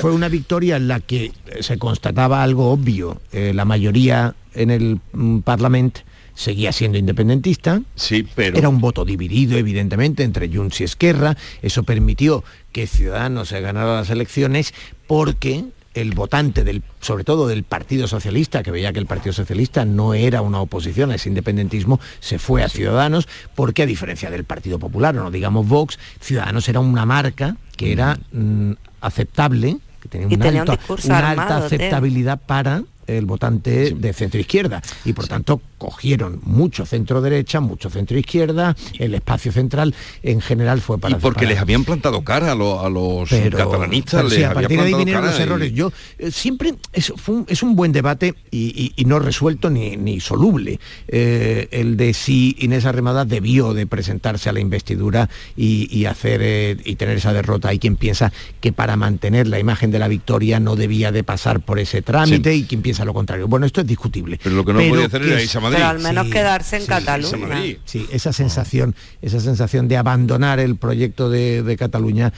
fue 0.00 0.12
una 0.12 0.28
victoria 0.28 0.76
en 0.76 0.88
la 0.88 1.00
que 1.00 1.32
se 1.60 1.78
constataba 1.78 2.42
algo 2.42 2.70
obvio. 2.70 3.20
la 3.32 3.64
mayoría 3.64 4.34
en 4.54 4.70
el 4.70 5.00
mm, 5.12 5.38
Parlamento 5.40 6.02
seguía 6.34 6.72
siendo 6.72 6.98
independentista. 6.98 7.82
Sí, 7.94 8.26
pero... 8.34 8.58
Era 8.58 8.68
un 8.68 8.80
voto 8.80 9.04
dividido, 9.04 9.58
evidentemente, 9.58 10.22
entre 10.24 10.48
Junts 10.48 10.80
y 10.80 10.84
Esquerra. 10.84 11.36
Eso 11.62 11.82
permitió 11.82 12.44
que 12.72 12.86
Ciudadanos 12.86 13.48
se 13.48 13.60
ganara 13.60 13.96
las 13.96 14.10
elecciones 14.10 14.74
porque 15.06 15.64
el 15.94 16.12
votante 16.12 16.64
del, 16.64 16.82
sobre 17.00 17.24
todo 17.24 17.46
del 17.46 17.64
Partido 17.64 18.06
Socialista, 18.08 18.62
que 18.62 18.70
veía 18.70 18.92
que 18.92 18.98
el 18.98 19.06
Partido 19.06 19.32
Socialista 19.32 19.84
no 19.84 20.14
era 20.14 20.40
una 20.40 20.60
oposición 20.60 21.10
a 21.10 21.16
ese 21.16 21.28
independentismo, 21.28 22.00
se 22.20 22.38
fue 22.38 22.62
a 22.62 22.68
Ciudadanos, 22.68 23.28
porque 23.54 23.82
a 23.82 23.86
diferencia 23.86 24.30
del 24.30 24.44
Partido 24.44 24.78
Popular, 24.78 25.16
o 25.18 25.24
no 25.24 25.30
digamos 25.30 25.68
Vox, 25.68 25.98
Ciudadanos 26.20 26.68
era 26.68 26.80
una 26.80 27.04
marca 27.04 27.56
que 27.76 27.92
era 27.92 28.18
mm, 28.32 28.72
aceptable, 29.00 29.78
que 30.00 30.08
tenía, 30.08 30.28
Y 30.30 30.34
una, 30.34 30.44
tenía 30.46 30.62
un 30.62 30.70
alta, 30.70 30.80
discurso 30.80 31.08
una 31.08 31.18
armado, 31.18 31.40
alta 31.40 31.68
Teo. 31.68 31.78
aceptabilidad 31.78 32.40
para 32.40 32.84
el 33.06 33.26
votante 33.26 33.90
de 33.94 34.12
centro 34.12 34.40
izquierda 34.40 34.82
y 35.04 35.12
por 35.12 35.26
tanto 35.28 35.60
cogieron 35.78 36.40
mucho 36.44 36.86
centro 36.86 37.20
derecha, 37.20 37.60
mucho 37.60 37.90
centro 37.90 38.16
izquierda, 38.16 38.76
el 38.98 39.14
espacio 39.14 39.50
central 39.50 39.94
en 40.22 40.40
general 40.40 40.80
fue 40.80 40.98
para 40.98 41.16
Y 41.16 41.20
porque 41.20 41.46
les 41.46 41.58
habían 41.58 41.84
plantado 41.84 42.22
cara 42.22 42.52
a, 42.52 42.54
lo- 42.54 42.80
a 42.84 42.88
los 42.88 43.28
pero, 43.28 43.58
catalanistas. 43.58 44.20
pero 44.22 44.30
sí, 44.30 44.36
les 44.36 44.46
a 44.46 44.54
partir 44.54 44.78
de 44.78 44.84
ahí 44.86 44.94
vinieron 44.94 45.24
los 45.26 45.38
y- 45.38 45.42
errores. 45.42 45.72
Yo 45.72 45.92
eh, 46.18 46.30
siempre 46.30 46.74
es, 46.92 47.12
fue 47.16 47.34
un, 47.36 47.44
es 47.48 47.62
un 47.64 47.74
buen 47.74 47.90
debate 47.92 48.34
y, 48.50 48.66
y- 48.80 48.92
y 48.96 49.04
no 49.06 49.18
resuelto 49.18 49.70
ni, 49.70 49.96
ni 49.96 50.20
soluble 50.20 50.78
eh, 51.08 51.68
el 51.72 51.96
de 51.96 52.14
si 52.14 52.54
Inés 52.60 52.84
Arremada 52.84 53.24
debió 53.24 53.74
de 53.74 53.86
presentarse 53.86 54.48
a 54.48 54.52
la 54.52 54.60
investidura 54.60 55.28
y, 55.56 55.88
y 55.96 56.04
hacer 56.06 56.40
eh, 56.42 56.76
y 56.84 56.94
tener 56.96 57.16
esa 57.16 57.32
derrota. 57.32 57.68
Hay 57.70 57.78
quien 57.80 57.96
piensa 57.96 58.32
que 58.60 58.72
para 58.72 58.96
mantener 58.96 59.48
la 59.48 59.58
imagen 59.58 59.90
de 59.90 59.98
la 59.98 60.06
victoria 60.08 60.60
no 60.60 60.76
debía 60.76 61.10
de 61.10 61.24
pasar 61.24 61.58
por 61.60 61.78
ese 61.80 62.02
trámite 62.02 62.54
y 62.54 62.64
quien 62.64 62.82
piensa 62.82 62.91
lo 63.04 63.14
contrario. 63.14 63.48
Bueno, 63.48 63.66
esto 63.66 63.80
es 63.80 63.86
discutible. 63.86 64.38
Pero 64.42 64.54
lo 64.56 64.64
que 64.64 64.72
no 64.72 64.78
podía 64.80 65.06
hacer 65.06 65.22
era 65.22 65.36
es- 65.38 65.44
irse 65.44 65.58
a 65.58 65.60
Madrid. 65.60 65.76
Pero 65.78 65.88
al 65.88 65.98
menos 66.00 66.26
Sí, 66.26 66.30
quedarse 66.32 66.76
en 66.76 66.82
sí, 66.82 66.88
Cataluña. 66.88 67.62
Sí, 67.84 68.06
esa 68.12 68.32
sensación, 68.32 68.94
esa 69.20 69.40
sensación 69.40 69.88
de 69.88 69.96
abandonar 69.96 70.60
el 70.60 70.76
proyecto 70.76 71.30
de, 71.30 71.62
de 71.62 71.76
Cataluña 71.76 72.32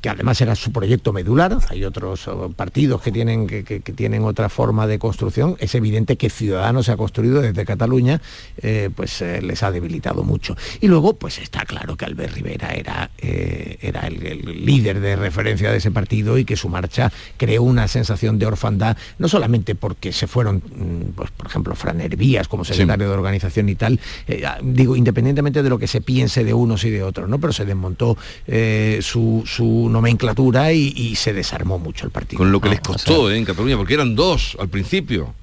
que 0.00 0.08
además 0.08 0.40
era 0.40 0.54
su 0.54 0.70
proyecto 0.72 1.12
medular, 1.12 1.58
hay 1.70 1.84
otros 1.84 2.28
oh, 2.28 2.50
partidos 2.54 3.02
que 3.02 3.10
tienen, 3.12 3.46
que, 3.46 3.64
que- 3.64 3.80
que 3.80 3.92
tienen 3.92 4.22
otra 4.24 4.48
forma 4.48 4.86
de 4.86 4.98
construcción, 4.98 5.56
es 5.58 5.74
evidente 5.74 6.16
que 6.16 6.30
Ciudadanos 6.30 6.86
se 6.86 6.92
ha 6.92 6.96
construido 6.96 7.40
desde 7.40 7.64
Cataluña, 7.64 8.20
eh, 8.62 8.90
pues 8.94 9.20
eh, 9.22 9.42
les 9.42 9.62
ha 9.62 9.70
debilitado 9.72 10.22
mucho. 10.22 10.56
Y 10.80 10.86
luego, 10.88 11.14
pues 11.14 11.38
está 11.38 11.64
claro 11.64 11.96
que 11.96 12.04
Albert 12.04 12.34
Rivera 12.34 12.70
era, 12.74 13.10
eh, 13.18 13.78
era 13.80 14.06
el, 14.06 14.24
el 14.24 14.64
líder 14.66 15.00
de 15.00 15.16
referencia 15.16 15.70
de 15.70 15.78
ese 15.78 15.90
partido 15.90 16.38
y 16.38 16.44
que 16.44 16.56
su 16.56 16.68
marcha 16.68 17.12
creó 17.36 17.62
una 17.62 17.88
sensación 17.88 18.38
de 18.38 18.46
orfandad, 18.46 18.96
no 19.18 19.28
solamente 19.28 19.74
porque 19.74 20.12
se 20.12 20.26
fueron, 20.26 20.56
mm, 20.56 21.12
pues, 21.16 21.30
por 21.32 21.46
ejemplo, 21.46 21.74
Fran 21.74 22.00
Hervías 22.00 22.46
como 22.48 22.64
secretario 22.64 23.08
de 23.08 23.14
organización 23.14 23.68
y 23.68 23.74
tal, 23.74 23.98
ah, 24.46 24.58
digo, 24.62 24.94
independientemente 24.96 25.62
de 25.62 25.68
lo 25.70 25.78
que 25.78 25.86
se 25.88 26.00
piense 26.00 26.44
de 26.44 26.54
unos 26.54 26.84
y 26.84 26.90
de 26.90 27.02
otros, 27.02 27.28
¿no? 27.28 27.38
Pero 27.40 27.52
se 27.52 27.64
desmontó 27.64 28.16
eh, 28.46 28.98
su, 29.02 29.42
su 29.88 29.92
nomenclatura 29.92 30.72
y, 30.72 30.92
y 30.94 31.16
se 31.16 31.32
desarmó 31.32 31.78
mucho 31.78 32.04
el 32.04 32.12
partido. 32.12 32.38
Con 32.38 32.52
lo 32.52 32.60
que 32.60 32.68
¿no? 32.68 32.72
les 32.72 32.80
costó 32.80 33.30
¿eh? 33.30 33.38
en 33.38 33.44
Cataluña, 33.44 33.76
porque 33.76 33.94
eran 33.94 34.14
dos 34.14 34.56
al 34.60 34.68
principio. 34.68 35.34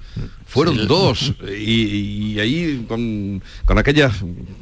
Fueron 0.46 0.76
Sí. 0.78 0.86
dos. 0.86 1.32
Y, 1.58 2.34
y 2.34 2.40
ahí 2.40 2.84
con, 2.88 3.42
con 3.64 3.78
aquellas 3.78 4.14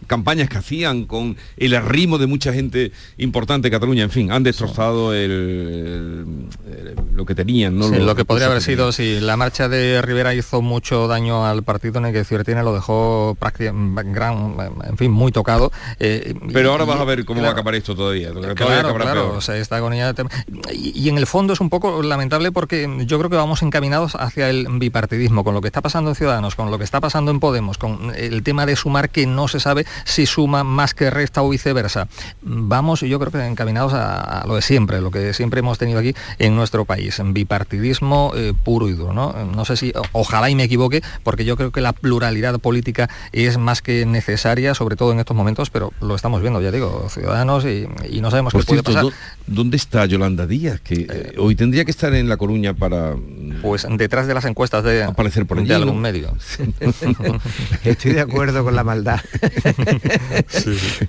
campañas 0.06 0.48
que 0.48 0.56
hacían, 0.58 1.04
con 1.04 1.36
el 1.56 1.74
arrimo 1.74 2.18
de 2.18 2.26
mucha 2.26 2.52
gente 2.52 2.90
importante 3.18 3.66
de 3.68 3.70
Cataluña, 3.72 4.02
en 4.04 4.10
fin, 4.10 4.32
han 4.32 4.42
destrozado 4.42 5.12
el, 5.14 5.30
el- 5.30 6.24
el- 6.66 6.94
lo 7.14 7.24
que 7.26 7.34
tenían, 7.34 7.78
¿no? 7.78 7.88
Sí, 7.88 7.96
lo 7.96 8.14
que 8.16 8.24
podría 8.24 8.46
haber 8.46 8.62
sido, 8.62 8.92
si 8.92 9.20
la 9.20 9.36
marcha 9.36 9.68
de 9.68 10.02
Rivera 10.02 10.34
hizo 10.34 10.62
mucho 10.62 11.06
daño 11.06 11.46
al 11.46 11.62
partido, 11.62 12.00
no 12.00 12.06
hay 12.08 12.12
que 12.12 12.18
decir, 12.20 12.42
tiene, 12.44 12.62
lo 12.62 12.74
dejó 12.74 13.36
prácticamente 13.38 14.02
gran, 14.12 14.56
en 14.88 14.96
fin, 14.98 15.10
muy 15.10 15.32
tocado. 15.32 15.70
eh. 16.00 16.34
Pero 16.52 16.68
y- 16.68 16.72
ahora 16.72 16.84
vas 16.84 16.98
y- 16.98 17.02
a 17.02 17.04
ver 17.04 17.24
cómo 17.24 17.42
va 17.42 17.48
a 17.48 17.52
acabar 17.52 17.74
esto 17.74 17.94
todavía. 17.94 18.28
todavía 18.32 18.54
Claro, 18.54 18.88
acabará 18.88 19.04
claro, 19.04 19.22
peor. 19.26 19.36
o 19.38 19.40
sea, 19.40 19.56
esta 19.58 19.76
agonía 19.76 20.12
de 20.12 20.22
tem- 20.24 20.30
y, 20.72 20.98
y 20.98 21.08
en 21.08 21.18
el 21.18 21.26
fondo 21.26 21.52
es 21.52 21.60
un 21.60 21.70
poco 21.70 22.02
lamentable 22.02 22.50
porque 22.52 22.88
yo 23.06 23.18
creo 23.18 23.30
que 23.30 23.36
vamos 23.36 23.62
encaminados 23.62 24.14
hacia 24.16 24.50
el 24.50 24.66
bipartidismo, 24.72 25.43
con 25.44 25.54
lo 25.54 25.60
que 25.60 25.68
está 25.68 25.80
pasando 25.82 26.10
en 26.10 26.16
Ciudadanos, 26.16 26.54
con 26.56 26.70
lo 26.70 26.78
que 26.78 26.84
está 26.84 27.00
pasando 27.00 27.30
en 27.30 27.38
Podemos, 27.40 27.78
con 27.78 28.12
el 28.16 28.42
tema 28.42 28.66
de 28.66 28.74
sumar 28.76 29.10
que 29.10 29.26
no 29.26 29.46
se 29.48 29.60
sabe 29.60 29.86
si 30.04 30.26
suma 30.26 30.64
más 30.64 30.94
que 30.94 31.10
resta 31.10 31.42
o 31.42 31.48
viceversa. 31.48 32.08
Vamos, 32.42 33.00
yo 33.00 33.18
creo 33.20 33.30
que 33.30 33.46
encaminados 33.46 33.92
a, 33.94 34.40
a 34.40 34.46
lo 34.46 34.56
de 34.56 34.62
siempre, 34.62 35.00
lo 35.00 35.10
que 35.10 35.32
siempre 35.34 35.60
hemos 35.60 35.78
tenido 35.78 35.98
aquí 36.00 36.14
en 36.38 36.56
nuestro 36.56 36.84
país, 36.84 37.18
en 37.18 37.34
bipartidismo 37.34 38.32
eh, 38.34 38.52
puro 38.64 38.88
y 38.88 38.92
duro. 38.92 39.12
¿no? 39.12 39.32
no 39.44 39.64
sé 39.64 39.76
si, 39.76 39.92
ojalá 40.12 40.50
y 40.50 40.54
me 40.54 40.64
equivoque, 40.64 41.02
porque 41.22 41.44
yo 41.44 41.56
creo 41.56 41.70
que 41.72 41.80
la 41.80 41.92
pluralidad 41.92 42.58
política 42.58 43.08
es 43.32 43.58
más 43.58 43.82
que 43.82 44.06
necesaria, 44.06 44.74
sobre 44.74 44.96
todo 44.96 45.12
en 45.12 45.18
estos 45.20 45.36
momentos, 45.36 45.70
pero 45.70 45.92
lo 46.00 46.14
estamos 46.14 46.40
viendo, 46.40 46.60
ya 46.60 46.70
digo, 46.70 47.06
Ciudadanos 47.10 47.64
y, 47.64 47.86
y 48.08 48.20
no 48.20 48.30
sabemos 48.30 48.52
Por 48.52 48.62
qué 48.62 48.66
puede 48.68 48.82
pasar. 48.82 49.02
¿dó- 49.04 49.12
¿dónde 49.46 49.76
está 49.76 50.06
Yolanda 50.06 50.46
Díaz? 50.46 50.80
Que 50.80 51.06
eh, 51.10 51.34
hoy 51.38 51.54
tendría 51.56 51.84
que 51.84 51.90
estar 51.90 52.14
en 52.14 52.28
La 52.28 52.36
Coruña 52.36 52.74
para 52.74 53.14
Pues 53.62 53.86
detrás 53.90 54.26
de 54.26 54.34
las 54.34 54.44
encuestas 54.44 54.84
de, 54.84 55.02
aparecer 55.04 55.33
por 55.46 55.58
allí, 55.58 55.68
de 55.68 55.74
algún 55.74 56.00
medio. 56.00 56.34
Estoy 57.84 58.12
de 58.12 58.20
acuerdo 58.20 58.64
con 58.64 58.74
la 58.74 58.84
maldad. 58.84 59.20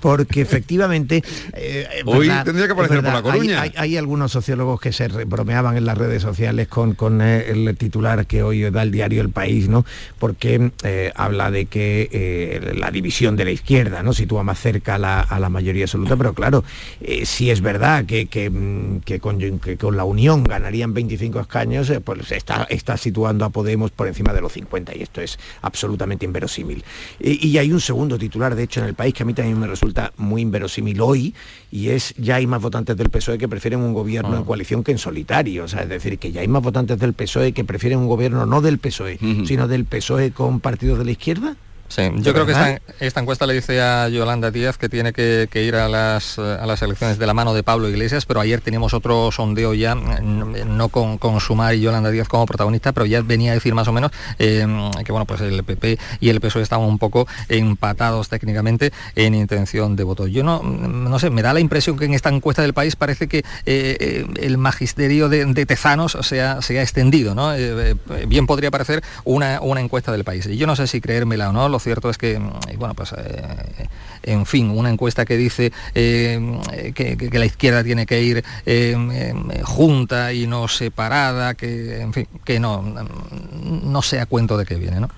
Porque 0.00 0.40
efectivamente... 0.42 1.22
eh, 1.54 1.86
Hoy 2.04 2.28
verdad, 2.28 2.44
tendría 2.44 2.66
que 2.66 2.72
aparecer 2.72 3.02
por 3.02 3.12
La 3.12 3.22
Coruña. 3.22 3.62
Hay, 3.62 3.72
hay- 3.76 3.86
hay 3.86 3.96
algunos 3.96 4.32
sociólogos 4.32 4.80
que 4.80 4.92
se 4.92 5.06
bromeaban 5.08 5.76
en 5.76 5.84
las 5.86 5.96
redes 5.96 6.22
sociales 6.22 6.68
con, 6.68 6.94
con 6.94 7.20
eh, 7.22 7.50
el 7.50 7.76
titular 7.76 8.26
que 8.26 8.42
hoy 8.42 8.62
da 8.70 8.82
el 8.82 8.90
diario 8.90 9.22
El 9.22 9.30
País, 9.30 9.68
¿no? 9.68 9.84
Porque 10.18 10.70
eh, 10.82 11.12
habla 11.14 11.50
de 11.50 11.66
que 11.66 12.08
eh, 12.12 12.72
la 12.76 12.90
división 12.90 13.36
de 13.36 13.44
la 13.44 13.50
izquierda, 13.52 14.02
¿no? 14.02 14.12
Sitúa 14.12 14.42
más 14.42 14.58
cerca 14.58 14.96
a 14.96 14.98
la, 14.98 15.20
a 15.20 15.38
la 15.40 15.48
mayoría 15.48 15.84
absoluta, 15.84 16.16
pero 16.16 16.34
claro, 16.34 16.64
eh, 17.00 17.24
si 17.26 17.50
es 17.50 17.60
verdad 17.60 18.04
que, 18.06 18.26
que, 18.26 18.50
mm, 18.50 19.00
que 19.04 19.20
con, 19.20 19.38
que 19.60 19.76
con 19.76 19.96
la 19.96 20.04
Unión 20.04 20.44
ganarían 20.44 20.94
25 20.94 21.40
escaños, 21.40 21.88
eh, 21.90 22.00
pues 22.00 22.32
está, 22.32 22.64
está 22.70 22.96
situando 22.96 23.44
a 23.44 23.50
Podemos 23.50 23.90
por 23.90 24.08
encima 24.16 24.32
de 24.32 24.40
los 24.40 24.52
50 24.52 24.96
y 24.96 25.02
esto 25.02 25.20
es 25.20 25.38
absolutamente 25.60 26.24
inverosímil. 26.24 26.82
Y, 27.20 27.46
y 27.46 27.58
hay 27.58 27.70
un 27.70 27.80
segundo 27.80 28.16
titular, 28.18 28.54
de 28.54 28.62
hecho, 28.62 28.80
en 28.80 28.86
el 28.86 28.94
país 28.94 29.12
que 29.12 29.22
a 29.22 29.26
mí 29.26 29.34
también 29.34 29.60
me 29.60 29.66
resulta 29.66 30.12
muy 30.16 30.40
inverosímil 30.42 31.00
hoy 31.00 31.34
y 31.70 31.90
es 31.90 32.14
ya 32.16 32.36
hay 32.36 32.46
más 32.46 32.62
votantes 32.62 32.96
del 32.96 33.10
PSOE 33.10 33.36
que 33.36 33.48
prefieren 33.48 33.80
un 33.80 33.92
gobierno 33.92 34.36
en 34.36 34.44
coalición 34.44 34.82
que 34.82 34.92
en 34.92 34.98
solitario. 34.98 35.64
O 35.64 35.68
sea, 35.68 35.82
es 35.82 35.88
decir, 35.88 36.18
que 36.18 36.32
ya 36.32 36.40
hay 36.40 36.48
más 36.48 36.62
votantes 36.62 36.98
del 36.98 37.12
PSOE 37.12 37.52
que 37.52 37.64
prefieren 37.64 37.98
un 37.98 38.08
gobierno 38.08 38.46
no 38.46 38.62
del 38.62 38.78
PSOE, 38.78 39.18
sino 39.44 39.68
del 39.68 39.84
PSOE 39.84 40.30
con 40.30 40.60
partidos 40.60 40.98
de 40.98 41.04
la 41.04 41.10
izquierda. 41.10 41.56
Sí, 41.88 42.02
¿De 42.02 42.22
yo 42.22 42.32
creo 42.32 42.46
que 42.46 42.52
esta, 42.52 42.80
esta 43.00 43.20
encuesta 43.20 43.46
le 43.46 43.54
dice 43.54 43.80
a 43.80 44.08
Yolanda 44.08 44.50
Díaz 44.50 44.78
que 44.78 44.88
tiene 44.88 45.12
que, 45.12 45.48
que 45.50 45.62
ir 45.62 45.76
a 45.76 45.88
las, 45.88 46.38
a 46.38 46.66
las 46.66 46.82
elecciones 46.82 47.18
de 47.18 47.26
la 47.26 47.34
mano 47.34 47.54
de 47.54 47.62
Pablo 47.62 47.88
Iglesias, 47.88 48.26
pero 48.26 48.40
ayer 48.40 48.60
teníamos 48.60 48.94
otro 48.94 49.30
sondeo 49.32 49.74
ya, 49.74 49.94
mm, 49.94 50.76
no 50.76 50.88
con, 50.88 51.18
con 51.18 51.40
Sumar 51.40 51.74
y 51.74 51.80
Yolanda 51.80 52.10
Díaz 52.10 52.28
como 52.28 52.46
protagonista, 52.46 52.92
pero 52.92 53.06
ya 53.06 53.22
venía 53.22 53.52
a 53.52 53.54
decir 53.54 53.74
más 53.74 53.88
o 53.88 53.92
menos 53.92 54.10
eh, 54.38 54.66
que 55.04 55.12
bueno, 55.12 55.26
pues 55.26 55.40
el 55.40 55.62
PP 55.64 55.98
y 56.20 56.28
el 56.28 56.40
PSOE 56.40 56.62
estaban 56.62 56.86
un 56.86 56.98
poco 56.98 57.26
empatados 57.48 58.28
técnicamente 58.28 58.92
en 59.14 59.34
intención 59.34 59.96
de 59.96 60.04
voto. 60.04 60.26
Yo 60.26 60.42
no, 60.42 60.62
no 60.62 61.18
sé, 61.18 61.30
me 61.30 61.42
da 61.42 61.52
la 61.52 61.60
impresión 61.60 61.96
que 61.98 62.04
en 62.04 62.14
esta 62.14 62.30
encuesta 62.30 62.62
del 62.62 62.74
país 62.74 62.96
parece 62.96 63.28
que 63.28 63.38
eh, 63.38 63.44
eh, 63.64 64.26
el 64.40 64.58
magisterio 64.58 65.28
de, 65.28 65.44
de 65.44 65.66
Tezanos 65.66 66.16
se 66.22 66.42
ha, 66.42 66.62
se 66.62 66.78
ha 66.78 66.82
extendido, 66.82 67.34
¿no? 67.34 67.54
Eh, 67.54 67.94
eh, 68.10 68.26
bien 68.26 68.46
podría 68.46 68.70
parecer 68.70 69.02
una, 69.24 69.60
una 69.60 69.80
encuesta 69.80 70.12
del 70.12 70.24
país. 70.24 70.46
Y 70.46 70.56
yo 70.56 70.66
no 70.66 70.76
sé 70.76 70.86
si 70.86 71.00
creérmela 71.00 71.50
o 71.50 71.52
no, 71.52 71.68
lo 71.76 71.80
cierto 71.80 72.10
es 72.10 72.18
que, 72.18 72.38
mm, 72.38 72.78
bueno, 72.78 72.94
pues, 72.94 73.12
eh, 73.16 73.86
en 74.22 74.46
fin, 74.46 74.70
una 74.70 74.90
encuesta 74.90 75.24
que 75.24 75.36
dice 75.36 75.72
eh, 75.94 76.92
que, 76.94 77.16
que- 77.16 77.30
que 77.30 77.38
la 77.38 77.46
izquierda 77.46 77.84
tiene 77.84 78.06
que 78.06 78.22
ir 78.22 78.38
eh, 78.38 78.96
eh, 79.12 79.34
junta 79.64 80.32
y 80.32 80.46
no 80.46 80.68
separada, 80.68 81.54
que, 81.54 82.00
en 82.00 82.12
fin, 82.12 82.26
que 82.44 82.58
no, 82.58 82.82
mm, 82.82 83.90
no 83.92 84.02
sea 84.02 84.26
cuento 84.26 84.56
de 84.56 84.64
qué 84.64 84.76
viene, 84.76 85.00
¿no? 85.00 85.08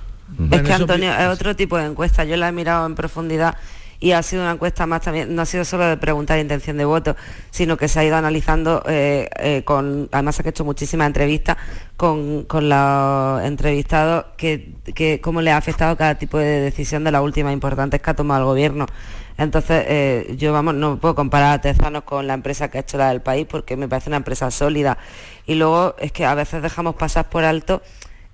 Es 0.51 0.63
que 0.63 0.73
Antonio, 0.73 1.13
es 1.19 1.27
otro 1.29 1.57
tipo 1.57 1.79
de 1.79 1.87
encuesta. 1.87 2.25
Yo 2.25 2.37
la 2.37 2.49
he 2.49 2.53
mirado 2.53 2.85
en 2.87 2.95
profundidad 2.95 3.57
y 4.01 4.13
ha 4.13 4.23
sido 4.23 4.43
una 4.43 4.53
encuesta 4.53 4.87
más 4.87 5.03
también, 5.03 5.35
no 5.35 5.43
ha 5.43 5.47
sido 5.47 5.65
solo 5.65 5.87
de 5.87 5.97
preguntar 5.97 6.39
intención 6.39 6.77
de 6.77 6.85
voto, 6.85 7.17
sino 7.51 7.77
que 7.77 7.89
se 7.89 8.01
ha 8.01 8.05
ido 8.05 8.17
analizando 8.17 8.83
eh, 8.87 9.29
eh, 9.39 9.63
con, 9.65 10.09
además 10.13 10.39
ha 10.39 10.49
hecho 10.49 10.65
muchísimas 10.65 11.09
entrevistas 11.09 11.57
con, 11.97 12.45
con 12.45 12.69
los 12.69 13.43
entrevistados 13.43 14.27
que, 14.37 14.75
que 14.95 15.21
cómo 15.21 15.41
le 15.41 15.51
ha 15.51 15.57
afectado 15.57 15.97
cada 15.97 16.15
tipo 16.17 16.39
de 16.39 16.61
decisión 16.61 17.03
de 17.05 17.11
las 17.11 17.23
últimas 17.23 17.53
importantes 17.53 18.01
que 18.01 18.11
ha 18.11 18.15
tomado 18.15 18.41
el 18.41 18.47
gobierno. 18.47 18.87
Entonces, 19.37 19.85
eh, 19.87 20.35
yo 20.37 20.53
vamos, 20.53 20.75
no 20.75 20.99
puedo 20.99 21.15
comparar 21.15 21.55
a 21.55 21.61
Tezanos 21.61 22.03
con 22.03 22.27
la 22.27 22.35
empresa 22.35 22.69
que 22.71 22.79
ha 22.79 22.81
hecho 22.81 22.99
la 22.99 23.11
del 23.11 23.21
país 23.21 23.47
porque 23.49 23.77
me 23.77 23.89
parece 23.89 24.11
una 24.11 24.17
empresa 24.17 24.51
sólida. 24.51 24.99
Y 25.47 25.55
luego 25.55 25.95
es 25.99 26.11
que 26.11 26.27
a 26.27 26.35
veces 26.35 26.61
dejamos 26.61 26.97
pasar 26.97 27.29
por 27.29 27.45
alto 27.45 27.81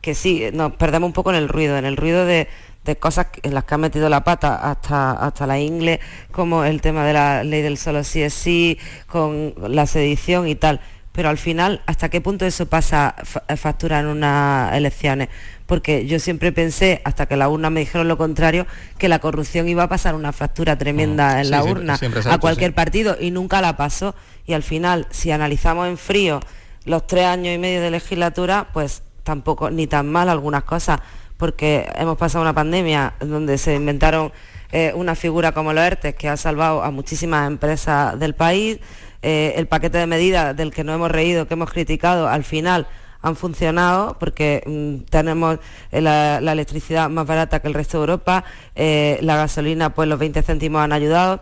que 0.00 0.14
sí, 0.14 0.44
nos 0.53 0.72
perdemos 0.74 1.07
un 1.07 1.12
poco 1.14 1.31
en 1.31 1.37
el 1.37 1.48
ruido, 1.48 1.79
en 1.79 1.87
el 1.87 1.96
ruido 1.96 2.27
de, 2.27 2.46
de 2.85 2.97
cosas 2.97 3.29
en 3.42 3.55
las 3.55 3.64
que 3.64 3.75
ha 3.75 3.79
metido 3.79 4.09
la 4.09 4.25
pata 4.25 4.57
hasta, 4.70 5.12
hasta 5.12 5.47
la 5.47 5.59
ingle, 5.59 6.01
como 6.33 6.64
el 6.64 6.81
tema 6.81 7.05
de 7.05 7.12
la 7.12 7.44
ley 7.44 7.62
del 7.62 7.79
solo 7.79 8.05
sí 8.05 8.23
es 8.23 8.35
sí, 8.35 8.79
con 9.07 9.55
la 9.68 9.87
sedición 9.87 10.47
y 10.49 10.55
tal. 10.55 10.81
pero 11.12 11.29
al 11.29 11.38
final, 11.38 11.81
¿hasta 11.87 12.09
qué 12.09 12.20
punto 12.20 12.44
eso 12.44 12.66
pasa 12.66 13.14
factura 13.57 14.01
en 14.01 14.07
unas 14.07 14.75
elecciones? 14.75 15.29
Porque 15.66 16.07
yo 16.07 16.18
siempre 16.18 16.53
pensé, 16.53 17.01
hasta 17.05 17.27
que 17.27 17.37
la 17.37 17.49
urna 17.49 17.70
me 17.70 17.81
dijeron 17.81 18.09
lo 18.09 18.18
contrario, 18.18 18.66
que 18.99 19.09
la 19.09 19.18
corrupción 19.18 19.66
iba 19.68 19.85
a 19.85 19.88
pasar 19.88 20.14
una 20.14 20.33
factura 20.33 20.77
tremenda 20.77 21.37
mm. 21.37 21.38
en 21.38 21.51
la 21.51 21.64
urna 21.64 21.99
a 22.31 22.38
cualquier 22.38 22.75
partido 22.75 23.16
y 23.18 23.31
nunca 23.31 23.62
la 23.62 23.77
pasó. 23.77 24.14
Y 24.44 24.53
al 24.53 24.62
final, 24.62 25.07
si 25.11 25.31
analizamos 25.31 25.88
en 25.88 25.97
frío 25.97 26.40
los 26.85 27.07
tres 27.07 27.25
años 27.25 27.55
y 27.55 27.59
medio 27.59 27.81
de 27.81 27.90
legislatura, 27.90 28.68
pues 28.75 29.03
tampoco, 29.23 29.70
ni 29.70 29.87
tan 29.87 30.11
mal 30.11 30.29
algunas 30.29 30.64
cosas, 30.64 31.01
porque 31.37 31.88
hemos 31.97 32.16
pasado 32.16 32.42
una 32.42 32.55
pandemia 32.55 33.14
donde 33.20 33.59
se 33.59 33.75
inventaron 33.75 34.33
eh, 34.73 34.92
una 34.94 35.14
figura 35.14 35.53
como 35.53 35.73
los 35.73 35.85
ERTE 35.85 36.14
que 36.14 36.29
ha 36.29 36.37
salvado 36.37 36.83
a 36.83 36.90
muchísimas 36.90 37.47
empresas 37.47 38.18
del 38.18 38.35
país, 38.35 38.79
eh, 39.23 39.55
el 39.57 39.66
paquete 39.66 39.99
de 39.99 40.07
medidas 40.07 40.57
del 40.57 40.73
que 40.73 40.85
no 40.85 40.92
hemos 40.92 41.11
reído, 41.11 41.47
que 41.47 41.55
hemos 41.55 41.70
criticado, 41.70 42.29
al 42.29 42.44
final 42.44 42.87
han 43.25 43.37
funcionado 43.37 44.18
porque 44.18 44.62
mm, 44.66 45.07
tenemos 45.09 45.59
eh, 45.90 46.03
la, 46.03 46.38
electricidad 46.38 47.09
más 47.09 47.27
barata 47.27 47.61
que 47.61 47.68
el 47.68 47.75
resto 47.75 47.97
de 47.97 48.03
Europa, 48.03 48.44
eh, 48.75 49.18
la 49.23 49.37
gasolina, 49.37 49.94
pues 49.94 50.09
los 50.09 50.18
20 50.18 50.42
céntimos 50.42 50.83
han 50.83 50.92
ayudado. 50.92 51.40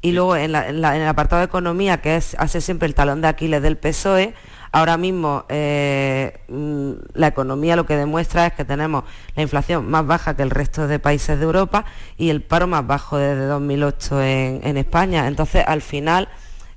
Y 0.00 0.12
luego 0.12 0.36
en, 0.36 0.54
el 0.54 0.84
apartado 0.84 1.40
de 1.40 1.46
economía, 1.46 2.00
que 2.00 2.16
es 2.16 2.34
hace 2.38 2.62
siempre 2.62 2.86
el 2.86 2.94
talón 2.94 3.20
de 3.20 3.28
Aquiles 3.28 3.60
del 3.60 3.76
PSOE, 3.76 4.32
ahora 4.72 4.96
mismo 4.96 5.44
mm, 5.48 6.92
la 7.14 7.26
economía 7.26 7.76
lo 7.76 7.86
que 7.86 7.96
demuestra 7.96 8.46
es 8.46 8.52
que 8.54 8.64
tenemos 8.64 9.04
la 9.34 9.42
inflación 9.42 9.88
más 9.88 10.06
baja 10.06 10.36
que 10.36 10.42
el 10.42 10.50
resto 10.50 10.88
de 10.88 10.98
países 10.98 11.38
de 11.38 11.44
Europa 11.44 11.84
y 12.16 12.30
el 12.30 12.42
paro 12.42 12.66
más 12.66 12.86
bajo 12.86 13.18
desde 13.18 13.46
2008 13.46 14.22
en 14.22 14.76
España. 14.76 15.26
Entonces, 15.26 15.64
al 15.66 15.82
final 15.82 16.28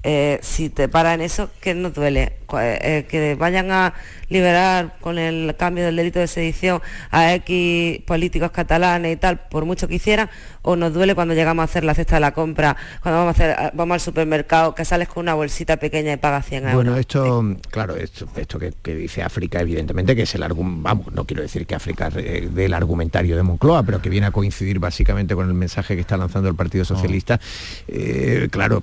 eh, 0.03 0.39
si 0.41 0.69
te 0.69 0.89
para 0.89 1.13
en 1.13 1.21
eso, 1.21 1.49
¿qué 1.61 1.75
nos 1.75 1.93
duele? 1.93 2.33
Eh, 2.59 3.05
que 3.07 3.35
vayan 3.35 3.71
a 3.71 3.93
liberar 4.29 4.97
con 4.99 5.17
el 5.17 5.55
cambio 5.55 5.85
del 5.85 5.95
delito 5.95 6.19
de 6.19 6.27
sedición 6.27 6.81
a 7.11 7.33
X 7.35 8.01
políticos 8.05 8.51
catalanes 8.51 9.13
y 9.13 9.15
tal, 9.17 9.39
por 9.47 9.65
mucho 9.65 9.87
que 9.87 9.95
hicieran, 9.95 10.29
o 10.63 10.75
nos 10.75 10.93
duele 10.93 11.15
cuando 11.15 11.33
llegamos 11.33 11.61
a 11.61 11.65
hacer 11.65 11.83
la 11.83 11.93
cesta 11.93 12.15
de 12.15 12.21
la 12.21 12.33
compra, 12.33 12.75
cuando 13.01 13.19
vamos, 13.19 13.39
a 13.39 13.43
hacer, 13.43 13.71
vamos 13.75 13.95
al 13.95 13.99
supermercado, 14.01 14.73
que 14.73 14.85
sales 14.85 15.07
con 15.07 15.21
una 15.21 15.35
bolsita 15.35 15.77
pequeña 15.77 16.13
y 16.13 16.17
pagas 16.17 16.45
100 16.47 16.63
euros. 16.63 16.75
Bueno, 16.75 16.97
esto, 16.97 17.57
claro, 17.69 17.95
esto, 17.95 18.27
esto 18.35 18.59
que, 18.59 18.95
dice 18.95 19.21
África, 19.21 19.61
evidentemente, 19.61 20.15
que 20.15 20.23
es 20.23 20.35
el 20.35 20.43
argumento, 20.43 20.81
vamos, 20.83 21.13
no 21.13 21.25
quiero 21.25 21.43
decir 21.43 21.65
que 21.65 21.75
África 21.75 22.09
del 22.09 22.73
argumentario 22.73 23.35
de 23.35 23.43
Moncloa, 23.43 23.83
pero 23.83 24.01
que 24.01 24.09
viene 24.09 24.27
a 24.27 24.31
coincidir 24.31 24.79
básicamente 24.79 25.35
con 25.35 25.47
el 25.47 25.53
mensaje 25.53 25.95
que 25.95 26.01
está 26.01 26.17
lanzando 26.17 26.49
el 26.49 26.55
Partido 26.55 26.85
Socialista, 26.85 27.39
eh, 27.87 28.47
claro 28.51 28.81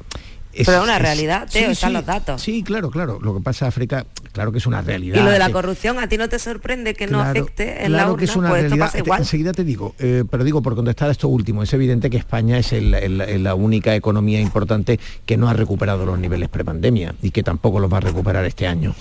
pero 0.64 0.78
es 0.78 0.84
una 0.84 0.98
realidad, 0.98 1.48
Teo, 1.50 1.70
están 1.70 1.92
los 1.92 2.04
datos. 2.04 2.42
Sí, 2.42 2.62
claro, 2.62 2.90
claro. 2.90 3.18
Lo 3.20 3.34
que 3.34 3.40
pasa 3.40 3.66
en 3.66 3.68
África, 3.68 4.06
claro 4.32 4.52
que 4.52 4.58
es 4.58 4.66
una 4.66 4.82
realidad. 4.82 5.20
Y 5.20 5.24
lo 5.24 5.30
de 5.30 5.38
la 5.38 5.50
corrupción, 5.50 5.98
¿a 5.98 6.08
ti 6.08 6.16
no 6.16 6.28
te 6.28 6.38
sorprende 6.38 6.94
que 6.94 7.06
no 7.06 7.20
afecte 7.20 7.84
en 7.84 7.92
la 7.92 8.10
urna? 8.10 8.18
que 8.18 8.24
es 8.24 8.36
una 8.36 8.48
pues 8.50 8.62
realidad. 8.62 9.18
Enseguida 9.18 9.52
te 9.52 9.64
digo, 9.64 9.94
eh, 9.98 10.24
pero 10.30 10.44
digo, 10.44 10.62
por 10.62 10.74
contestar 10.74 11.08
a 11.08 11.12
esto 11.12 11.28
último, 11.28 11.62
es 11.62 11.72
evidente 11.72 12.10
que 12.10 12.16
España 12.16 12.58
es 12.58 12.72
la 12.72 13.54
única 13.54 13.94
economía 13.94 14.40
importante 14.40 14.98
que 15.26 15.36
no 15.36 15.48
ha 15.48 15.52
recuperado 15.52 16.04
los 16.06 16.18
niveles 16.18 16.48
prepandemia 16.48 17.14
y 17.22 17.30
que 17.30 17.42
tampoco 17.42 17.80
los 17.80 17.92
va 17.92 17.98
a 17.98 18.00
recuperar 18.00 18.44
este 18.44 18.66
año. 18.66 18.94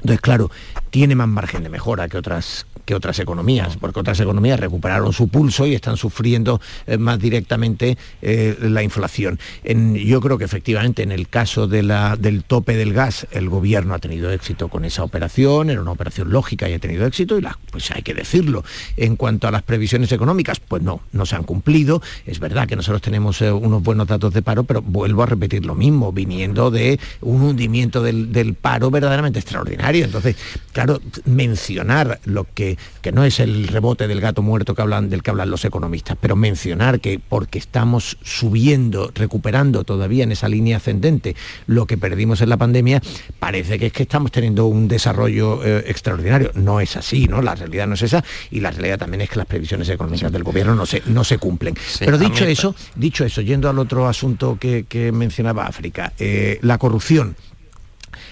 Entonces, 0.00 0.20
claro, 0.20 0.50
tiene 0.90 1.14
más 1.14 1.28
margen 1.28 1.62
de 1.62 1.68
mejora 1.68 2.08
que 2.08 2.18
otras 2.18 2.66
que 2.88 2.94
otras 2.94 3.18
economías, 3.18 3.76
porque 3.76 4.00
otras 4.00 4.18
economías 4.18 4.58
recuperaron 4.58 5.12
su 5.12 5.28
pulso 5.28 5.66
y 5.66 5.74
están 5.74 5.98
sufriendo 5.98 6.58
eh, 6.86 6.96
más 6.96 7.18
directamente 7.18 7.98
eh, 8.22 8.56
la 8.62 8.82
inflación. 8.82 9.38
yo 9.62 10.22
creo 10.22 10.38
que 10.38 10.46
efectivamente 10.46 11.02
en 11.02 11.12
el 11.12 11.28
caso 11.28 11.66
de 11.66 11.82
la, 11.82 12.16
del 12.16 12.44
tope 12.44 12.76
del 12.76 12.94
gas, 12.94 13.26
el 13.30 13.50
gobierno 13.50 13.92
ha 13.92 13.98
tenido 13.98 14.30
éxito 14.30 14.68
con 14.68 14.86
esa 14.86 15.04
operación, 15.04 15.68
era 15.68 15.82
una 15.82 15.90
operación 15.90 16.30
lógica 16.30 16.66
y 16.66 16.72
ha 16.72 16.78
tenido 16.78 17.04
éxito, 17.04 17.36
y 17.36 17.42
la, 17.42 17.58
pues 17.70 17.90
hay 17.90 18.00
que 18.00 18.14
decirlo. 18.14 18.64
En 18.96 19.16
cuanto 19.16 19.46
a 19.46 19.50
las 19.50 19.64
previsiones 19.64 20.10
económicas, 20.12 20.58
pues 20.58 20.82
no, 20.82 21.02
no 21.12 21.26
se 21.26 21.36
han 21.36 21.44
cumplido. 21.44 22.00
Es 22.24 22.40
verdad 22.40 22.66
que 22.66 22.74
nosotros 22.76 23.02
tenemos 23.02 23.42
eh, 23.42 23.52
unos 23.52 23.82
buenos 23.82 24.06
datos 24.06 24.32
de 24.32 24.40
paro, 24.40 24.64
pero 24.64 24.80
vuelvo 24.80 25.22
a 25.22 25.26
repetir 25.26 25.66
lo 25.66 25.74
mismo, 25.74 26.10
viniendo 26.10 26.70
de 26.70 26.98
un 27.20 27.42
hundimiento 27.42 28.02
del, 28.02 28.32
del 28.32 28.54
paro 28.54 28.90
verdaderamente 28.90 29.40
extraordinario. 29.40 30.06
Entonces, 30.06 30.36
claro, 30.84 31.00
mencionar 31.24 32.20
lo 32.24 32.46
que 32.54 32.78
que 33.02 33.12
no 33.12 33.24
es 33.24 33.40
el 33.40 33.68
rebote 33.68 34.06
del 34.06 34.20
gato 34.20 34.42
muerto 34.42 34.74
que 34.74 34.82
hablan, 34.82 35.10
del 35.10 35.22
que 35.22 35.30
hablan 35.30 35.50
los 35.50 35.64
economistas, 35.64 36.16
pero 36.20 36.36
mencionar 36.36 37.00
que 37.00 37.18
porque 37.18 37.58
estamos 37.58 38.18
subiendo, 38.22 39.10
recuperando 39.14 39.84
todavía 39.84 40.24
en 40.24 40.32
esa 40.32 40.48
línea 40.48 40.76
ascendente 40.76 41.34
lo 41.66 41.86
que 41.86 41.96
perdimos 41.96 42.40
en 42.40 42.48
la 42.48 42.56
pandemia, 42.56 43.02
parece 43.38 43.78
que 43.78 43.86
es 43.86 43.92
que 43.92 44.02
estamos 44.04 44.30
teniendo 44.30 44.66
un 44.66 44.88
desarrollo 44.88 45.64
eh, 45.64 45.84
extraordinario. 45.86 46.50
No 46.54 46.80
es 46.80 46.96
así, 46.96 47.26
¿no? 47.26 47.42
La 47.42 47.54
realidad 47.54 47.86
no 47.86 47.94
es 47.94 48.02
esa 48.02 48.24
y 48.50 48.60
la 48.60 48.70
realidad 48.70 48.98
también 48.98 49.22
es 49.22 49.30
que 49.30 49.36
las 49.36 49.46
previsiones 49.46 49.88
económicas 49.88 50.30
del 50.30 50.44
gobierno 50.44 50.74
no 50.74 50.86
se, 50.86 51.02
no 51.06 51.24
se 51.24 51.38
cumplen. 51.38 51.74
pero 51.98 52.18
dicho 52.18 52.44
eso, 52.44 52.74
dicho 52.94 53.24
eso, 53.24 53.40
yendo 53.40 53.68
al 53.68 53.78
otro 53.78 54.06
asunto 54.06 54.58
que, 54.60 54.86
mencionaba 55.12 55.66
África, 55.66 56.12
eh, 56.18 56.58
la 56.62 56.78
corrupción 56.78 57.34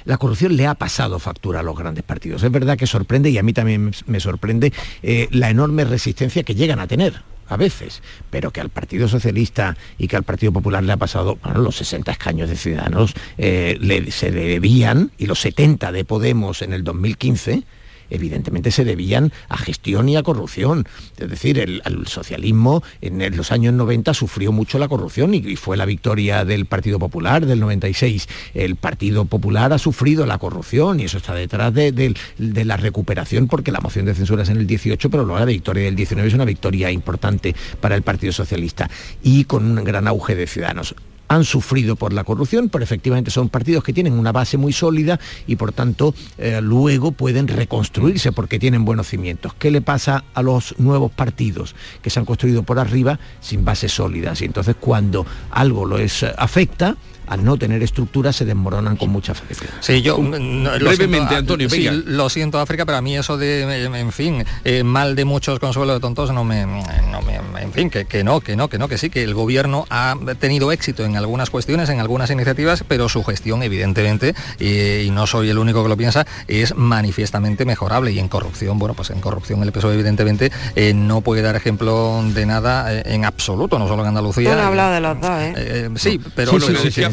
la 0.05 0.19
corrupción 0.19 0.57
le 0.57 0.67
ha 0.67 0.75
pasado 0.75 1.19
factura 1.19 1.61
a 1.61 1.63
los 1.63 1.77
grandes 1.77 2.05
partidos. 2.05 2.43
Es 2.43 2.51
verdad 2.51 2.77
que 2.77 2.87
sorprende, 2.87 3.31
y 3.31 3.39
a 3.39 3.43
mí 3.43 3.53
también 3.53 3.93
me 4.07 4.21
sorprende, 4.21 4.73
eh, 5.03 5.29
la 5.31 5.51
enorme 5.51 5.85
resistencia 5.85 6.43
que 6.43 6.55
llegan 6.55 6.81
a 6.81 6.87
tener 6.87 7.23
a 7.49 7.57
veces, 7.57 8.03
pero 8.31 8.51
que 8.51 8.61
al 8.61 8.71
Partido 8.71 9.09
Socialista 9.09 9.77
y 9.99 10.09
que 10.09 10.17
al 10.17 10.25
Partido 10.25 10.53
Popular 10.53 10.83
le 10.83 10.93
ha 10.93 10.97
pasado, 10.97 11.39
bueno, 11.43 11.61
los 11.61 11.77
60 11.77 12.11
escaños 12.13 12.49
de 12.49 12.57
Ciudadanos 12.57 13.15
eh, 13.39 14.09
se 14.11 14.31
debían, 14.31 15.13
y 15.19 15.27
los 15.27 15.41
70 15.41 15.93
de 15.93 16.05
Podemos 16.05 16.63
en 16.63 16.73
el 16.73 16.83
2015, 16.85 17.63
evidentemente 18.11 18.71
se 18.71 18.85
debían 18.85 19.33
a 19.49 19.57
gestión 19.57 20.09
y 20.09 20.17
a 20.17 20.23
corrupción. 20.23 20.87
Es 21.17 21.29
decir, 21.29 21.59
el, 21.59 21.83
socialismo 22.07 22.83
en 23.01 23.37
los 23.37 23.53
años 23.53 23.75
90 23.75 24.15
sufrió 24.15 24.53
mucho 24.53 24.79
la 24.79 24.89
corrupción 24.89 25.35
y, 25.35 25.57
fue 25.57 25.77
la 25.77 25.85
victoria 25.85 26.45
del 26.45 26.67
Partido 26.67 26.99
Popular 26.99 27.47
del 27.47 27.61
96. 27.61 28.29
El 28.55 28.77
Partido 28.77 29.25
Popular 29.25 29.73
ha 29.73 29.79
sufrido 29.79 30.27
la 30.27 30.39
corrupción 30.39 31.01
y 31.01 31.05
eso 31.05 31.19
está 31.19 31.35
detrás 31.35 31.73
de, 31.75 32.15
la 32.39 32.77
recuperación 32.77 33.49
porque 33.49 33.73
la 33.73 33.81
moción 33.81 34.07
de 34.07 34.15
censura 34.15 34.45
en 34.45 34.57
el 34.57 34.67
18, 34.67 35.11
pero 35.11 35.25
luego 35.25 35.39
la 35.39 35.45
victoria 35.47 35.85
del 35.85 35.97
19 35.97 36.29
es 36.29 36.35
una 36.35 36.45
victoria 36.45 36.91
importante 36.91 37.55
para 37.81 37.97
el 37.97 38.03
Partido 38.03 38.33
Socialista 38.33 38.89
y 39.23 39.45
con 39.45 39.65
un 39.65 39.85
gran 39.85 40.07
auge 40.09 40.35
de 40.35 40.47
ciudadanos 40.47 40.95
han 41.29 41.45
sufrido 41.45 41.97
por 41.97 42.13
la 42.13 42.25
corrupción, 42.25 42.69
pero 42.69 42.85
efectivamente 42.85 43.31
son 43.31 43.49
partidos 43.49 43.85
que 43.85 43.93
tienen 43.93 44.15
una 44.15 44.33
base 44.33 44.57
muy 44.57 44.73
sólida 44.73 45.19
y 45.47 45.57
por 45.57 45.73
tanto 45.73 46.15
eh, 46.39 46.61
luego 46.63 47.13
pueden 47.13 47.49
reconstruirse 47.49 48.33
porque 48.33 48.59
tienen 48.59 48.85
buenos 48.85 49.09
cimientos. 49.09 49.55
¿Qué 49.55 49.71
le 49.71 49.81
pasa 49.81 50.25
a 50.35 50.43
los 50.43 50.79
nuevos 50.79 51.11
partidos 51.11 51.75
que 52.03 52.11
se 52.11 52.19
han 52.19 52.27
construido 52.27 52.63
por 52.63 52.79
arriba 52.79 53.19
sin 53.41 53.65
bases 53.65 53.93
sólidas? 53.93 54.41
Y 54.43 54.45
entonces 54.45 54.77
cuando 54.79 55.27
algo 55.51 55.85
lo 55.85 55.99
es, 55.99 56.23
afecta, 56.23 56.97
al 57.27 57.45
no 57.45 57.57
tener 57.57 57.83
estructura 57.83 58.33
se 58.33 58.45
desmoronan 58.45 58.97
con 58.97 59.11
mucha 59.11 59.35
facilidad. 59.35 59.75
Sí, 59.81 60.03
yo 60.03 60.19
brevemente, 60.19 61.37
Antonio, 61.37 61.69
sí, 61.69 61.89
lo 61.91 62.29
siento 62.29 62.59
África, 62.59 62.85
pero 62.85 62.99
a 62.99 63.03
mí 63.03 63.17
eso 63.17 63.37
de, 63.37 63.85
en 63.85 64.13
fin, 64.13 64.45
eh, 64.65 64.83
mal 64.83 65.17
de 65.17 65.25
muchos 65.25 65.59
consuelo 65.59 65.95
de 65.95 66.01
tontos 66.01 66.33
no 66.33 66.45
me, 66.45 66.63
en 66.63 67.73
fin, 67.73 67.91
que, 67.91 68.05
que, 68.05 68.25
no, 68.25 68.41
que 68.41 68.57
no, 68.57 68.69
que 68.69 68.79
no, 68.79 68.89
que 68.89 68.99
sí, 68.99 69.11
que 69.11 69.23
el 69.23 69.35
gobierno 69.35 69.87
ha 69.91 70.17
tenido 70.39 70.73
éxito 70.73 71.05
en 71.05 71.17
algunas 71.17 71.51
cuestiones, 71.51 71.89
en 71.89 72.01
algunas 72.01 72.31
iniciativas, 72.31 72.85
pero 72.87 73.09
su 73.09 73.23
gestión, 73.25 73.63
evidentemente, 73.63 74.35
y 74.59 75.11
no 75.11 75.27
soy 75.27 75.51
el 75.51 75.59
único 75.59 75.83
que 75.83 75.89
lo 75.89 75.97
piensa, 75.97 76.27
es 76.49 76.77
manifiestamente 76.77 77.65
mejorable. 77.65 78.13
Y 78.13 78.19
en 78.19 78.29
corrupción, 78.29 78.79
bueno, 78.79 78.95
pues 78.95 79.11
en 79.11 79.21
corrupción 79.21 79.63
el 79.63 79.73
PSOE, 79.73 79.95
evidentemente, 79.95 80.53
eh, 80.75 80.93
no 80.95 81.21
puede 81.21 81.43
dar 81.43 81.57
ejemplo 81.57 82.23
de 82.35 82.47
nada 82.47 82.93
eh, 82.93 83.03
en 83.07 83.25
absoluto, 83.25 83.79
no 83.79 83.89
solo 83.89 84.03
en 84.03 84.09
Andalucía. 84.09 84.55
No 84.55 84.61
he 84.61 84.65
hablado 84.65 84.95
de 84.95 85.01
los 85.01 85.21
dos, 85.21 85.31
¿eh? 85.41 85.91
sí, 85.97 86.21
pero 86.35 86.53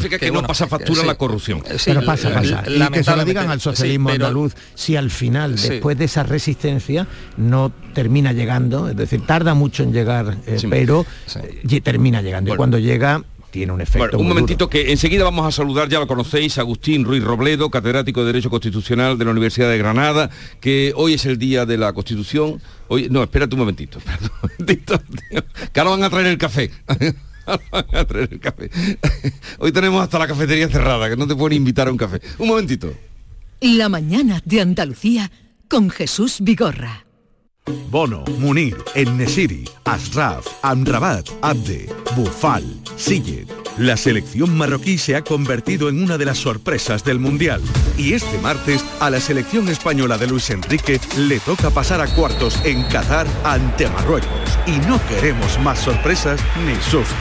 que, 0.08 0.30
no 0.30 0.42
pasa 0.42 0.66
factura 0.66 1.04
la 1.04 1.14
corrupción. 1.14 1.62
pero 1.84 2.04
pasa, 2.04 2.32
pasa. 2.32 2.64
Y 2.66 2.80
que 2.88 3.04
se 3.04 3.16
lo 3.16 3.24
digan 3.24 3.50
al 3.50 3.60
socialismo 3.60 4.10
andaluz 4.10 4.54
si 4.74 4.96
al 4.96 5.10
final, 5.10 5.56
después 5.56 5.98
de 5.98 6.04
esa 6.04 6.22
resistencia, 6.22 7.06
no 7.36 7.72
termina 7.92 8.32
llegando, 8.32 8.88
es 8.88 8.96
decir, 8.96 9.24
tarda 9.26 9.54
mucho 9.54 9.82
en 9.82 9.92
llegar, 9.92 10.36
eh, 10.46 10.58
pero 10.68 11.06
eh, 11.36 11.80
termina 11.80 12.22
llegando. 12.22 12.52
Y 12.52 12.56
cuando 12.56 12.78
llega, 12.78 13.22
tiene 13.54 13.72
un 13.72 13.80
efecto. 13.80 14.18
un 14.18 14.26
momentito 14.26 14.68
que 14.68 14.90
enseguida 14.90 15.22
vamos 15.22 15.46
a 15.46 15.52
saludar, 15.52 15.88
ya 15.88 16.00
lo 16.00 16.08
conocéis, 16.08 16.58
Agustín 16.58 17.04
Ruiz 17.04 17.22
Robledo, 17.22 17.70
catedrático 17.70 18.20
de 18.20 18.26
Derecho 18.26 18.50
Constitucional 18.50 19.16
de 19.16 19.24
la 19.24 19.30
Universidad 19.30 19.70
de 19.70 19.78
Granada, 19.78 20.28
que 20.60 20.92
hoy 20.96 21.14
es 21.14 21.24
el 21.24 21.38
día 21.38 21.64
de 21.64 21.78
la 21.78 21.92
Constitución. 21.92 22.60
Hoy, 22.88 23.06
no, 23.10 23.22
espérate 23.22 23.54
un 23.54 23.60
momentito, 23.60 23.98
espérate 24.04 24.24
un 24.24 24.50
momentito, 24.50 25.00
que 25.72 25.80
ahora 25.80 25.92
van 25.92 26.02
a 26.02 26.10
traer 26.10 26.26
el 26.26 26.38
café. 26.38 26.72
Hoy 29.58 29.72
tenemos 29.72 30.02
hasta 30.02 30.18
la 30.18 30.26
cafetería 30.26 30.68
cerrada, 30.68 31.08
que 31.08 31.16
no 31.16 31.26
te 31.26 31.34
pueden 31.34 31.56
invitar 31.58 31.88
a 31.88 31.90
un 31.90 31.96
café. 31.96 32.20
Un 32.38 32.48
momentito. 32.48 32.92
La 33.60 33.88
mañana 33.88 34.42
de 34.44 34.60
Andalucía 34.60 35.30
con 35.68 35.90
Jesús 35.90 36.38
Vigorra. 36.40 37.03
Bono, 37.90 38.24
Munir, 38.38 38.76
Ennesiri, 38.94 39.64
Asraf, 39.84 40.46
Amrabat, 40.62 41.28
Abde, 41.42 41.88
Bufal, 42.14 42.64
Sillet. 42.96 43.46
La 43.78 43.96
selección 43.96 44.56
marroquí 44.56 44.98
se 44.98 45.16
ha 45.16 45.22
convertido 45.22 45.88
en 45.88 46.02
una 46.02 46.16
de 46.16 46.26
las 46.26 46.38
sorpresas 46.38 47.04
del 47.04 47.18
Mundial. 47.18 47.60
Y 47.96 48.12
este 48.12 48.38
martes 48.38 48.84
a 49.00 49.10
la 49.10 49.18
selección 49.18 49.68
española 49.68 50.16
de 50.18 50.28
Luis 50.28 50.50
Enrique 50.50 51.00
le 51.16 51.40
toca 51.40 51.70
pasar 51.70 52.00
a 52.00 52.06
cuartos 52.14 52.60
en 52.64 52.84
Qatar 52.84 53.26
ante 53.42 53.88
Marruecos. 53.88 54.58
Y 54.66 54.78
no 54.86 55.00
queremos 55.08 55.58
más 55.60 55.80
sorpresas 55.80 56.40
ni 56.64 56.74
sustos. 56.76 57.16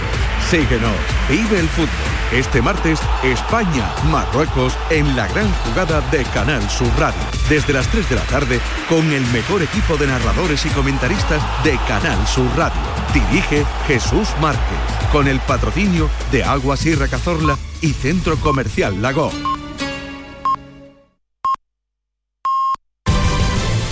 Síguenos, 0.52 0.92
vive 1.30 1.60
el 1.60 1.68
fútbol. 1.70 1.90
Este 2.32 2.62
martes, 2.62 3.00
España-Marruecos 3.24 4.74
en 4.90 5.16
la 5.16 5.28
gran 5.28 5.52
jugada 5.64 6.02
de 6.10 6.24
Canal 6.26 6.68
Sur 6.70 6.90
Radio. 6.98 7.22
Desde 7.50 7.74
las 7.74 7.88
3 7.90 8.10
de 8.10 8.16
la 8.16 8.24
tarde, 8.24 8.60
con 8.90 9.12
el 9.12 9.26
mejor 9.28 9.62
equipo 9.62 9.98
de 9.98 10.08
y 10.36 10.70
comentaristas 10.70 11.42
de 11.64 11.78
Canal 11.88 12.28
Sur 12.28 12.48
Radio. 12.58 12.82
Dirige 13.14 13.64
Jesús 13.88 14.28
Márquez, 14.42 14.80
con 15.12 15.28
el 15.28 15.40
patrocinio 15.40 16.10
de 16.32 16.44
Agua 16.44 16.76
Sierra 16.76 17.08
Cazorla 17.08 17.58
y 17.82 17.94
Centro 17.94 18.36
Comercial 18.38 19.02
Lago. 19.02 19.32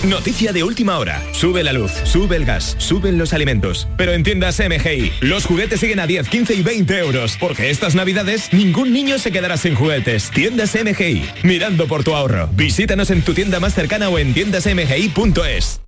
Noticia 0.04 0.52
de 0.52 0.64
última 0.64 0.98
hora. 0.98 1.22
Sube 1.32 1.62
la 1.62 1.72
luz, 1.72 1.92
sube 2.04 2.36
el 2.36 2.44
gas, 2.44 2.74
suben 2.78 3.18
los 3.18 3.32
alimentos. 3.32 3.86
Pero 3.96 4.12
en 4.12 4.24
tiendas 4.24 4.58
MGI, 4.60 5.12
los 5.20 5.46
juguetes 5.46 5.78
siguen 5.78 6.00
a 6.00 6.08
10, 6.08 6.28
15 6.28 6.54
y 6.54 6.62
20 6.62 6.98
euros. 6.98 7.36
Porque 7.38 7.70
estas 7.70 7.94
navidades 7.94 8.52
ningún 8.52 8.92
niño 8.92 9.18
se 9.18 9.30
quedará 9.30 9.56
sin 9.56 9.76
juguetes. 9.76 10.30
Tiendas 10.30 10.74
MGI, 10.74 11.24
mirando 11.44 11.86
por 11.86 12.02
tu 12.02 12.14
ahorro. 12.16 12.48
Visítanos 12.52 13.10
en 13.10 13.22
tu 13.22 13.32
tienda 13.32 13.60
más 13.60 13.74
cercana 13.74 14.08
o 14.08 14.18
en 14.18 14.34
tiendasmgi.es. 14.34 15.80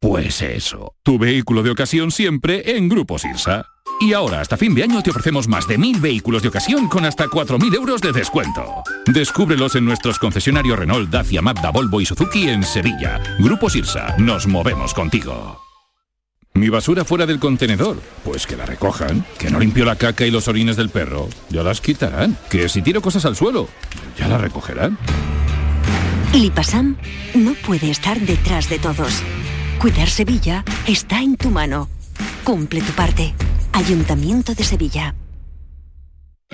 Pues 0.00 0.42
eso, 0.42 0.94
tu 1.02 1.18
vehículo 1.18 1.64
de 1.64 1.70
ocasión 1.70 2.12
siempre 2.12 2.76
en 2.76 2.88
Grupo 2.88 3.18
Sirsa. 3.18 3.66
Y 4.00 4.12
ahora, 4.12 4.40
hasta 4.40 4.56
fin 4.56 4.72
de 4.72 4.84
año, 4.84 5.02
te 5.02 5.10
ofrecemos 5.10 5.48
más 5.48 5.66
de 5.66 5.76
mil 5.76 5.98
vehículos 5.98 6.42
de 6.42 6.48
ocasión 6.48 6.88
con 6.88 7.04
hasta 7.04 7.26
4.000 7.26 7.74
euros 7.74 8.00
de 8.00 8.12
descuento. 8.12 8.84
Descúbrelos 9.06 9.74
en 9.74 9.84
nuestros 9.84 10.20
concesionarios 10.20 10.78
Renault, 10.78 11.10
Dacia, 11.10 11.42
Mazda, 11.42 11.70
Volvo 11.72 12.00
y 12.00 12.06
Suzuki 12.06 12.48
en 12.48 12.62
Sevilla. 12.62 13.20
Grupo 13.40 13.68
Sirsa, 13.68 14.14
nos 14.18 14.46
movemos 14.46 14.94
contigo. 14.94 15.60
Mi 16.54 16.68
basura 16.68 17.04
fuera 17.04 17.26
del 17.26 17.40
contenedor. 17.40 18.00
Pues 18.24 18.46
que 18.46 18.56
la 18.56 18.66
recojan. 18.66 19.24
Que 19.36 19.50
no 19.50 19.58
limpio 19.58 19.84
la 19.84 19.96
caca 19.96 20.24
y 20.26 20.30
los 20.30 20.46
orines 20.46 20.76
del 20.76 20.90
perro. 20.90 21.28
Ya 21.50 21.64
las 21.64 21.80
quitarán. 21.80 22.36
Que 22.50 22.68
si 22.68 22.82
tiro 22.82 23.02
cosas 23.02 23.24
al 23.24 23.34
suelo, 23.34 23.68
ya 24.16 24.28
las 24.28 24.40
recogerán. 24.40 24.96
Lipasam 26.34 26.96
no 27.34 27.54
puede 27.66 27.90
estar 27.90 28.20
detrás 28.20 28.68
de 28.68 28.78
todos. 28.78 29.22
Cuidar 29.78 30.10
Sevilla 30.10 30.64
está 30.88 31.20
en 31.20 31.36
tu 31.36 31.50
mano. 31.50 31.88
Cumple 32.42 32.80
tu 32.80 32.90
parte. 32.94 33.32
Ayuntamiento 33.72 34.52
de 34.52 34.64
Sevilla. 34.64 35.14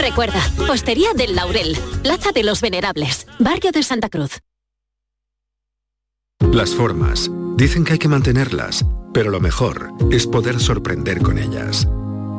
Recuerda, 0.00 0.40
Hostería 0.70 1.12
del 1.14 1.36
Laurel, 1.36 1.76
Plaza 2.02 2.32
de 2.32 2.42
los 2.42 2.62
Venerables, 2.62 3.26
Barrio 3.38 3.70
de 3.70 3.82
Santa 3.82 4.08
Cruz. 4.08 4.40
Las 6.52 6.74
formas. 6.74 7.30
Dicen 7.56 7.84
que 7.84 7.92
hay 7.92 7.98
que 7.98 8.08
mantenerlas, 8.08 8.84
pero 9.12 9.30
lo 9.30 9.40
mejor 9.40 9.92
es 10.10 10.26
poder 10.26 10.58
sorprender 10.58 11.20
con 11.20 11.36
ellas. 11.36 11.86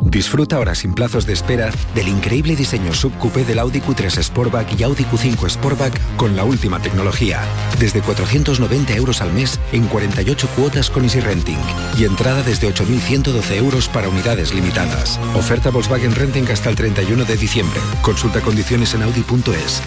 Disfruta 0.04 0.58
ahora 0.58 0.76
sin 0.76 0.94
plazos 0.94 1.26
de 1.26 1.34
espera 1.34 1.72
del 1.96 2.08
increíble 2.08 2.56
diseño 2.56 2.94
subcoupé 2.94 3.46
del 3.46 3.60
Audi 3.60 3.80
Q3 3.82 4.24
Sportback 4.24 4.80
y 4.80 4.84
Audi 4.84 5.06
Q5 5.06 5.50
Sportback 5.50 6.00
con 6.18 6.36
la 6.36 6.44
última 6.44 6.82
tecnología. 6.82 7.42
Desde 7.80 8.02
490 8.02 8.96
euros 8.96 9.22
al 9.22 9.32
mes 9.32 9.60
en 9.72 9.88
48 9.88 10.48
cuotas 10.56 10.90
con 10.90 11.04
Easy 11.04 11.20
Renting 11.20 11.60
y 11.98 12.06
entrada 12.06 12.44
desde 12.44 12.74
8.112 12.74 13.56
euros 13.56 13.88
para 13.88 14.10
unidades 14.10 14.54
limitadas. 14.54 15.20
Oferta 15.36 15.70
Volkswagen 15.70 16.16
Renting 16.16 16.50
hasta 16.52 16.70
el 16.70 16.76
31 16.76 17.26
de 17.26 17.38
diciembre. 17.38 17.80
Consulta 18.02 18.42
condiciones 18.42 18.94
en 18.94 19.04
audi.es. 19.04 19.82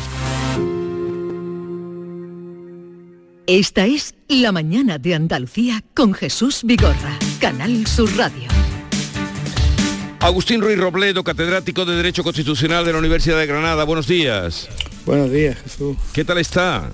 Esta 3.46 3.84
es 3.84 4.14
La 4.26 4.52
Mañana 4.52 4.96
de 4.96 5.14
Andalucía 5.14 5.84
con 5.94 6.14
Jesús 6.14 6.62
Vigorra, 6.64 7.18
Canal 7.40 7.86
Sur 7.86 8.16
Radio. 8.16 8.63
Agustín 10.20 10.60
Ruiz 10.60 10.78
Robledo, 10.78 11.22
catedrático 11.22 11.84
de 11.84 11.96
Derecho 11.96 12.22
Constitucional 12.22 12.84
de 12.84 12.92
la 12.92 12.98
Universidad 12.98 13.38
de 13.38 13.46
Granada. 13.46 13.84
Buenos 13.84 14.06
días. 14.06 14.68
Buenos 15.04 15.30
días, 15.30 15.58
Jesús. 15.62 15.96
¿Qué 16.12 16.24
tal 16.24 16.38
está? 16.38 16.90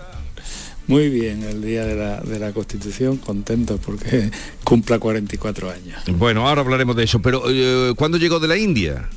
Muy 0.87 1.09
bien, 1.09 1.45
el 1.45 1.63
día 1.63 1.85
de 1.85 1.95
la, 1.95 2.21
de 2.21 2.39
la 2.41 2.53
Constitución, 2.53 3.19
contento 3.19 3.79
porque 3.79 4.31
cumpla 4.65 4.99
44 4.99 5.71
años. 5.71 6.03
Bueno, 6.19 6.49
ahora 6.49 6.63
hablaremos 6.63 6.97
de 6.97 7.05
eso, 7.05 7.23
pero 7.23 7.45
eh, 7.49 7.95
¿cuándo 7.97 8.19
llegó 8.19 8.41
de 8.41 8.49
la 8.49 8.57
India? 8.57 9.09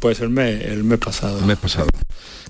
Pues 0.00 0.20
el 0.20 0.30
mes, 0.30 0.62
el 0.64 0.82
mes 0.84 0.98
pasado. 0.98 1.40
El 1.40 1.44
mes 1.44 1.58
pasado. 1.58 1.88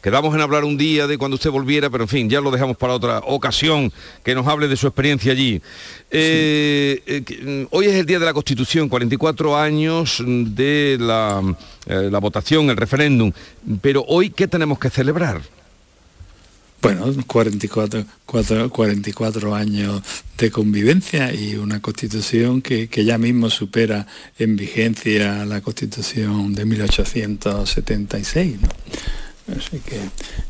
Quedamos 0.04 0.34
en 0.34 0.42
hablar 0.42 0.64
un 0.64 0.76
día 0.76 1.06
de 1.06 1.16
cuando 1.16 1.36
usted 1.36 1.48
volviera, 1.48 1.88
pero 1.88 2.04
en 2.04 2.08
fin, 2.08 2.28
ya 2.28 2.42
lo 2.42 2.50
dejamos 2.50 2.76
para 2.76 2.92
otra 2.92 3.20
ocasión, 3.20 3.90
que 4.22 4.34
nos 4.34 4.46
hable 4.46 4.68
de 4.68 4.76
su 4.76 4.86
experiencia 4.86 5.32
allí. 5.32 5.62
Eh, 6.10 7.02
eh, 7.06 7.66
hoy 7.70 7.86
es 7.86 7.94
el 7.94 8.04
Día 8.04 8.18
de 8.18 8.26
la 8.26 8.34
Constitución, 8.34 8.90
44 8.90 9.56
años 9.56 10.22
de 10.26 10.98
la, 11.00 11.40
eh, 11.86 12.10
la 12.12 12.18
votación, 12.18 12.68
el 12.68 12.76
referéndum, 12.76 13.32
pero 13.80 14.04
hoy, 14.06 14.28
¿qué 14.28 14.46
tenemos 14.46 14.78
que 14.78 14.90
celebrar? 14.90 15.40
Bueno, 16.82 17.06
44, 17.26 18.04
44 18.68 19.54
años 19.54 20.02
de 20.36 20.50
convivencia 20.50 21.32
y 21.32 21.54
una 21.54 21.80
constitución 21.80 22.60
que, 22.60 22.88
que, 22.88 23.06
ya 23.06 23.16
mismo 23.16 23.48
supera 23.48 24.06
en 24.38 24.56
vigencia 24.56 25.46
la 25.46 25.62
constitución 25.62 26.52
de 26.52 26.66
1876. 26.66 28.60
¿no? 28.60 28.68
Así 29.46 29.78
que, 29.80 30.00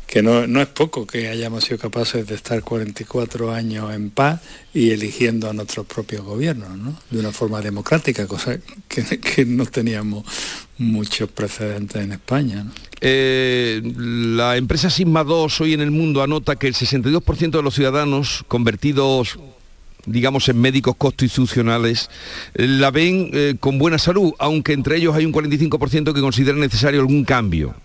que 0.07 0.21
no, 0.23 0.47
no, 0.47 0.61
es 0.61 0.67
poco 0.67 1.05
que 1.05 1.27
hayamos 1.27 1.65
sido 1.65 1.77
capaces 1.77 2.25
de 2.27 2.35
estar 2.35 2.61
44 2.61 3.51
años 3.51 3.93
en 3.93 4.09
paz 4.09 4.41
y 4.73 4.91
eligiendo 4.91 5.49
a 5.49 5.53
nuestros 5.53 5.85
propios 5.85 6.23
gobiernos, 6.23 6.77
¿no? 6.77 6.97
De 7.11 7.19
una 7.19 7.33
forma 7.33 7.61
democrática, 7.61 8.25
cosa 8.25 8.57
que, 8.87 9.45
no 9.45 9.65
teníamos 9.65 10.23
muchos 10.77 11.29
precedentes 11.29 12.01
en 12.01 12.13
España. 12.13 12.65
Eh, 13.01 13.81
la 13.83 14.55
empresa 14.55 14.89
Sigma 14.89 15.25
2 15.25 15.61
hoy 15.61 15.73
en 15.73 15.81
el 15.81 15.91
mundo 15.91 16.23
anota 16.23 16.55
que 16.55 16.67
el 16.67 16.73
62% 16.73 17.51
de 17.51 17.63
los 17.63 17.75
ciudadanos 17.75 18.45
convertidos 18.47 19.37
digamos, 20.07 20.47
en 20.49 20.61
médicos 20.61 20.95
constitucionales, 20.97 22.11
la 22.53 22.91
ven 22.91 23.31
eh, 23.33 23.55
con 23.59 23.79
buena 23.79 23.97
salud, 23.97 24.33
aunque 24.37 24.73
entre 24.73 24.97
ellos 24.97 25.15
hay 25.15 25.25
un 25.25 25.33
45% 25.33 26.13
que 26.13 26.21
considera 26.21 26.55
necesario 26.57 26.99
algún 26.99 27.25
cambio. 27.25 27.75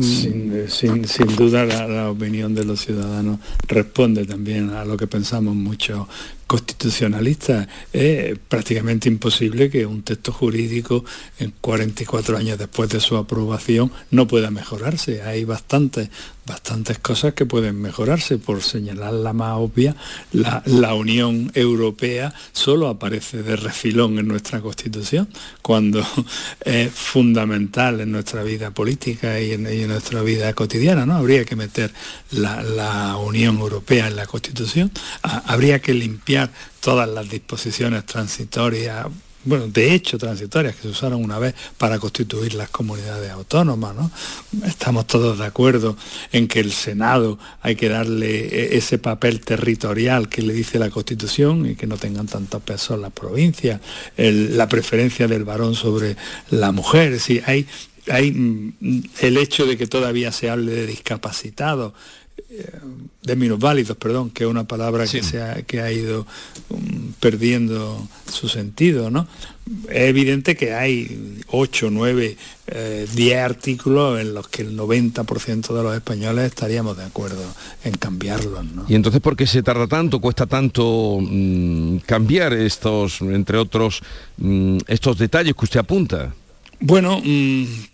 Sin, 0.00 0.68
sin, 0.68 1.06
sin, 1.06 1.36
duda 1.36 1.64
la, 1.64 1.86
la, 1.86 2.10
opinión 2.10 2.52
de 2.52 2.64
los 2.64 2.80
ciudadanos 2.80 3.38
responde 3.68 4.26
también 4.26 4.70
a 4.70 4.84
lo 4.84 4.96
que 4.96 5.06
pensamos 5.06 5.54
mucho 5.54 6.08
constitucionalista. 6.46 7.68
Es 7.92 8.38
prácticamente 8.48 9.08
imposible 9.08 9.70
que 9.70 9.86
un 9.86 10.02
texto 10.02 10.32
jurídico 10.32 11.04
en 11.38 11.52
44 11.60 12.36
años 12.36 12.58
después 12.58 12.90
de 12.90 13.00
su 13.00 13.16
aprobación 13.16 13.90
no 14.10 14.26
pueda 14.26 14.50
mejorarse. 14.50 15.22
Hay 15.22 15.44
bastantes, 15.44 16.10
bastantes 16.46 16.98
cosas 16.98 17.34
que 17.34 17.46
pueden 17.46 17.80
mejorarse. 17.80 18.38
Por 18.38 18.62
señalar 18.62 19.12
la 19.12 19.32
más 19.32 19.56
obvia, 19.56 19.96
la, 20.32 20.62
la 20.66 20.94
Unión 20.94 21.50
Europea 21.54 22.34
solo 22.52 22.88
aparece 22.88 23.42
de 23.42 23.56
refilón 23.56 24.18
en 24.18 24.28
nuestra 24.28 24.60
Constitución, 24.60 25.28
cuando 25.62 26.04
es 26.64 26.92
fundamental 26.92 28.00
en 28.00 28.12
nuestra 28.12 28.42
vida 28.42 28.70
política 28.70 29.40
y 29.40 29.52
en, 29.52 29.66
en 29.66 29.88
nuestra 29.88 30.22
vida 30.22 30.52
cotidiana. 30.52 31.06
¿no? 31.06 31.14
Habría 31.14 31.44
que 31.44 31.56
meter 31.56 31.92
la, 32.30 32.62
la 32.62 33.16
Unión 33.16 33.58
Europea 33.58 34.08
en 34.08 34.16
la 34.16 34.26
Constitución, 34.26 34.90
habría 35.22 35.80
que 35.80 35.94
limpiar 35.94 36.33
todas 36.80 37.08
las 37.08 37.28
disposiciones 37.28 38.04
transitorias, 38.06 39.06
bueno, 39.44 39.68
de 39.68 39.94
hecho 39.94 40.16
transitorias 40.16 40.74
que 40.74 40.82
se 40.82 40.88
usaron 40.88 41.22
una 41.22 41.38
vez 41.38 41.54
para 41.76 41.98
constituir 41.98 42.54
las 42.54 42.70
comunidades 42.70 43.30
autónomas, 43.30 43.94
¿no? 43.94 44.10
Estamos 44.66 45.06
todos 45.06 45.38
de 45.38 45.44
acuerdo 45.44 45.96
en 46.32 46.48
que 46.48 46.60
el 46.60 46.72
Senado 46.72 47.38
hay 47.60 47.76
que 47.76 47.90
darle 47.90 48.46
e-, 48.46 48.76
ese 48.76 48.98
papel 48.98 49.40
territorial 49.40 50.28
que 50.28 50.42
le 50.42 50.54
dice 50.54 50.78
la 50.78 50.90
Constitución 50.90 51.68
y 51.68 51.74
que 51.74 51.86
no 51.86 51.98
tengan 51.98 52.26
tanto 52.26 52.60
peso 52.60 52.96
las 52.96 53.12
provincias, 53.12 53.80
la 54.16 54.68
preferencia 54.68 55.28
del 55.28 55.44
varón 55.44 55.74
sobre 55.74 56.16
la 56.50 56.72
mujer, 56.72 57.18
hay, 57.46 57.66
hay 58.10 58.32
mm, 58.32 59.02
el 59.20 59.36
hecho 59.36 59.66
de 59.66 59.76
que 59.76 59.86
todavía 59.86 60.32
se 60.32 60.48
hable 60.48 60.72
de 60.72 60.86
discapacitados, 60.86 61.92
de 63.22 63.36
minusválidos, 63.36 63.96
perdón, 63.96 64.30
que 64.30 64.44
es 64.44 64.50
una 64.50 64.64
palabra 64.64 65.06
sí. 65.06 65.18
que, 65.18 65.22
se 65.24 65.42
ha, 65.42 65.62
que 65.62 65.80
ha 65.80 65.90
ido 65.90 66.26
um, 66.68 67.12
perdiendo 67.20 68.06
su 68.30 68.48
sentido, 68.48 69.10
¿no? 69.10 69.26
Es 69.88 70.10
evidente 70.10 70.56
que 70.56 70.74
hay 70.74 71.40
8, 71.48 71.88
9, 71.90 72.36
eh, 72.66 73.06
10 73.14 73.38
artículos 73.38 74.20
en 74.20 74.34
los 74.34 74.48
que 74.48 74.60
el 74.60 74.76
90% 74.76 75.74
de 75.74 75.82
los 75.82 75.94
españoles 75.94 76.44
estaríamos 76.44 76.98
de 76.98 77.04
acuerdo 77.04 77.42
en 77.82 77.92
cambiarlos, 77.94 78.64
¿no? 78.66 78.84
¿Y 78.88 78.94
entonces 78.94 79.22
por 79.22 79.36
qué 79.36 79.46
se 79.46 79.62
tarda 79.62 79.86
tanto, 79.86 80.20
cuesta 80.20 80.46
tanto 80.46 81.18
mmm, 81.20 81.98
cambiar 82.04 82.52
estos, 82.52 83.22
entre 83.22 83.56
otros, 83.56 84.02
mmm, 84.36 84.78
estos 84.86 85.16
detalles 85.16 85.54
que 85.54 85.64
usted 85.64 85.80
apunta? 85.80 86.34
Bueno, 86.80 87.22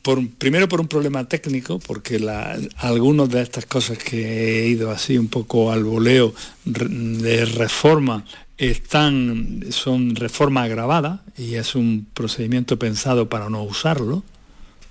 por, 0.02 0.26
primero 0.30 0.68
por 0.68 0.80
un 0.80 0.88
problema 0.88 1.28
técnico, 1.28 1.78
porque 1.78 2.18
la, 2.18 2.58
algunas 2.78 3.28
de 3.28 3.42
estas 3.42 3.66
cosas 3.66 3.98
que 3.98 4.64
he 4.64 4.68
ido 4.68 4.90
así 4.90 5.18
un 5.18 5.28
poco 5.28 5.70
al 5.70 5.84
voleo 5.84 6.34
de 6.64 7.44
reforma 7.44 8.24
están, 8.58 9.64
son 9.70 10.14
reforma 10.16 10.64
agravada 10.64 11.22
y 11.36 11.54
es 11.54 11.74
un 11.74 12.06
procedimiento 12.12 12.78
pensado 12.78 13.28
para 13.28 13.48
no 13.48 13.62
usarlo, 13.62 14.22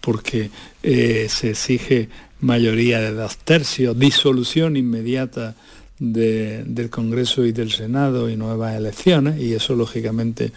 porque 0.02 0.50
eh, 0.82 1.28
se 1.30 1.52
exige 1.52 2.10
mayoría 2.42 3.00
de 3.00 3.12
dos 3.12 3.38
tercios, 3.38 3.98
disolución 4.00 4.78
inmediata 4.78 5.56
de, 6.00 6.64
del 6.66 6.90
Congreso 6.90 7.46
y 7.46 7.52
del 7.52 7.72
Senado 7.72 8.30
y 8.30 8.38
nuevas 8.38 8.76
elecciones, 8.76 9.40
y 9.42 9.54
eso 9.54 9.76
lógicamente 9.76 10.52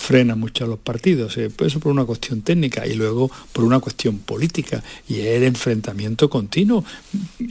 frena 0.00 0.34
mucho 0.34 0.64
a 0.64 0.66
los 0.66 0.78
partidos, 0.78 1.36
eh, 1.36 1.50
eso 1.58 1.78
por 1.78 1.92
una 1.92 2.06
cuestión 2.06 2.40
técnica 2.40 2.86
y 2.86 2.94
luego 2.94 3.30
por 3.52 3.64
una 3.64 3.80
cuestión 3.80 4.18
política 4.18 4.82
y 5.06 5.20
el 5.20 5.44
enfrentamiento 5.44 6.30
continuo. 6.30 6.84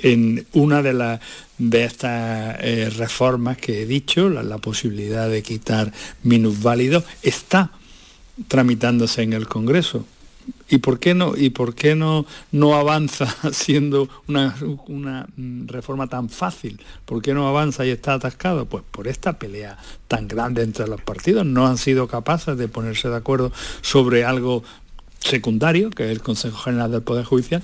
En 0.02 0.47
una 0.54 0.82
de 0.82 0.93
las 0.93 1.20
de 1.60 1.84
estas 1.84 2.58
eh, 2.62 2.89
reformas 2.97 3.58
que 3.58 3.84
he 3.84 3.86
dicho, 3.86 4.30
la, 4.30 4.41
la 4.41 4.58
posibilidad 4.58 5.30
de 5.30 5.43
quitar 5.43 5.93
minusválidos, 6.24 7.04
está 7.22 7.72
tramitándose 8.47 9.22
en 9.22 9.34
el 9.34 9.47
Congreso. 9.47 10.06
¿Y 10.70 10.78
por 10.80 11.00
qué 11.00 11.16
no, 11.16 11.36
y 11.36 11.50
por 11.50 11.74
qué 11.74 11.95
no, 11.95 12.26
no 12.52 12.76
avanza 12.76 13.28
siendo 13.52 14.08
una, 14.28 14.56
una, 14.88 15.28
reforma 15.66 16.08
tan 16.08 16.30
fácil? 16.30 16.80
¿Por 17.06 17.22
qué 17.22 17.34
no 17.34 17.47
avanza 17.47 17.86
y 17.86 17.89
está 17.89 18.14
atascado? 18.14 18.66
Pues 18.66 18.84
por 18.89 19.08
esta 19.08 19.39
pelea 19.39 19.78
tan 20.08 20.28
grande 20.28 20.62
entre 20.64 20.88
los 20.88 21.02
partidos. 21.02 21.45
No 21.45 21.68
han 21.68 21.78
sido 21.78 22.08
capaces 22.08 22.58
de 22.58 22.68
ponerse 22.68 23.10
de 23.10 23.16
acuerdo 23.16 23.52
sobre 23.82 24.26
algo 24.26 24.64
secundario, 25.20 25.89
que 25.89 26.06
es 26.06 26.12
el 26.12 26.22
Consejo 26.22 26.58
General 26.58 26.91
del 26.91 27.02
Poder 27.02 27.26
Judicial. 27.26 27.64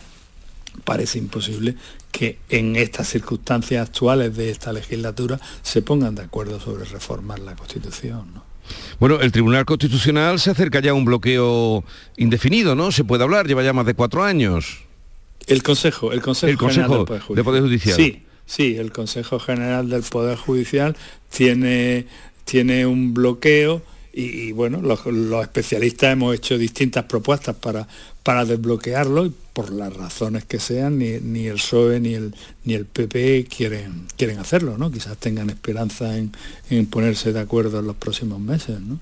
Parece 0.83 1.19
imposible 1.19 1.75
que 2.11 2.39
en 2.49 2.75
estas 2.75 3.07
circunstancias 3.07 3.87
actuales 3.87 4.35
de 4.35 4.49
esta 4.49 4.73
legislatura 4.73 5.39
se 5.61 5.81
pongan 5.81 6.15
de 6.15 6.23
acuerdo 6.23 6.59
sobre 6.59 6.85
reformar 6.85 7.39
la 7.39 7.55
Constitución. 7.55 8.44
Bueno, 8.99 9.19
el 9.19 9.31
Tribunal 9.31 9.65
Constitucional 9.65 10.39
se 10.39 10.51
acerca 10.51 10.79
ya 10.79 10.91
a 10.91 10.93
un 10.93 11.05
bloqueo 11.05 11.83
indefinido, 12.17 12.75
¿no? 12.75 12.91
Se 12.91 13.03
puede 13.03 13.23
hablar, 13.23 13.47
lleva 13.47 13.63
ya 13.63 13.73
más 13.73 13.85
de 13.85 13.93
cuatro 13.93 14.23
años. 14.23 14.83
El 15.47 15.63
Consejo, 15.63 16.11
el 16.11 16.21
Consejo, 16.21 16.51
el 16.51 16.57
Consejo 16.57 16.87
General 16.87 16.97
del 16.97 17.05
Poder 17.05 17.21
Judicial. 17.21 17.35
De 17.35 17.43
Poder 17.43 17.61
Judicial. 17.61 17.95
Sí, 17.95 18.23
sí, 18.45 18.75
el 18.77 18.91
Consejo 18.91 19.39
General 19.39 19.89
del 19.89 20.03
Poder 20.03 20.37
Judicial 20.37 20.95
tiene, 21.29 22.07
tiene 22.45 22.85
un 22.85 23.13
bloqueo 23.13 23.81
y, 24.13 24.23
y 24.23 24.51
bueno, 24.53 24.81
los, 24.81 25.05
los, 25.05 25.41
especialistas 25.43 26.13
hemos 26.13 26.33
hecho 26.33 26.57
distintas 26.57 27.03
propuestas 27.03 27.55
para, 27.57 27.87
para 28.23 28.45
desbloquearlo 28.45 29.25
y 29.25 29.33
por 29.55 29.71
las 29.71 29.95
razones 29.95 30.43
que 30.43 30.59
sean, 30.59 30.99
ni, 30.99 31.17
ni, 31.21 31.47
el 31.47 31.55
PSOE 31.55 32.01
ni 32.01 32.13
el, 32.13 32.35
ni 32.65 32.73
el 32.73 32.85
PP 32.85 33.45
quieren, 33.45 34.05
quieren 34.17 34.37
hacerlo, 34.37 34.77
¿no? 34.77 34.91
Quizás 34.91 35.15
tengan 35.17 35.49
esperanza 35.49 36.17
en, 36.17 36.33
en 36.69 36.85
ponerse 36.87 37.31
de 37.31 37.39
acuerdo 37.39 37.79
en 37.79 37.87
los 37.87 37.95
próximos 37.95 38.41
meses, 38.41 38.81
¿no? 38.81 38.99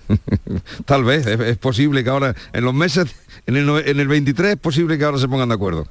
Tal 0.86 1.04
vez, 1.04 1.24
es, 1.24 1.38
es, 1.38 1.56
posible 1.56 2.02
que 2.02 2.10
ahora, 2.10 2.34
en 2.52 2.64
los 2.64 2.74
meses, 2.74 3.14
en 3.46 3.56
el, 3.56 3.68
en 3.68 4.00
el 4.00 4.08
23 4.08 4.54
es 4.54 4.58
posible 4.58 4.98
que 4.98 5.04
ahora 5.04 5.18
se 5.18 5.28
pongan 5.28 5.48
de 5.48 5.54
acuerdo. 5.54 5.86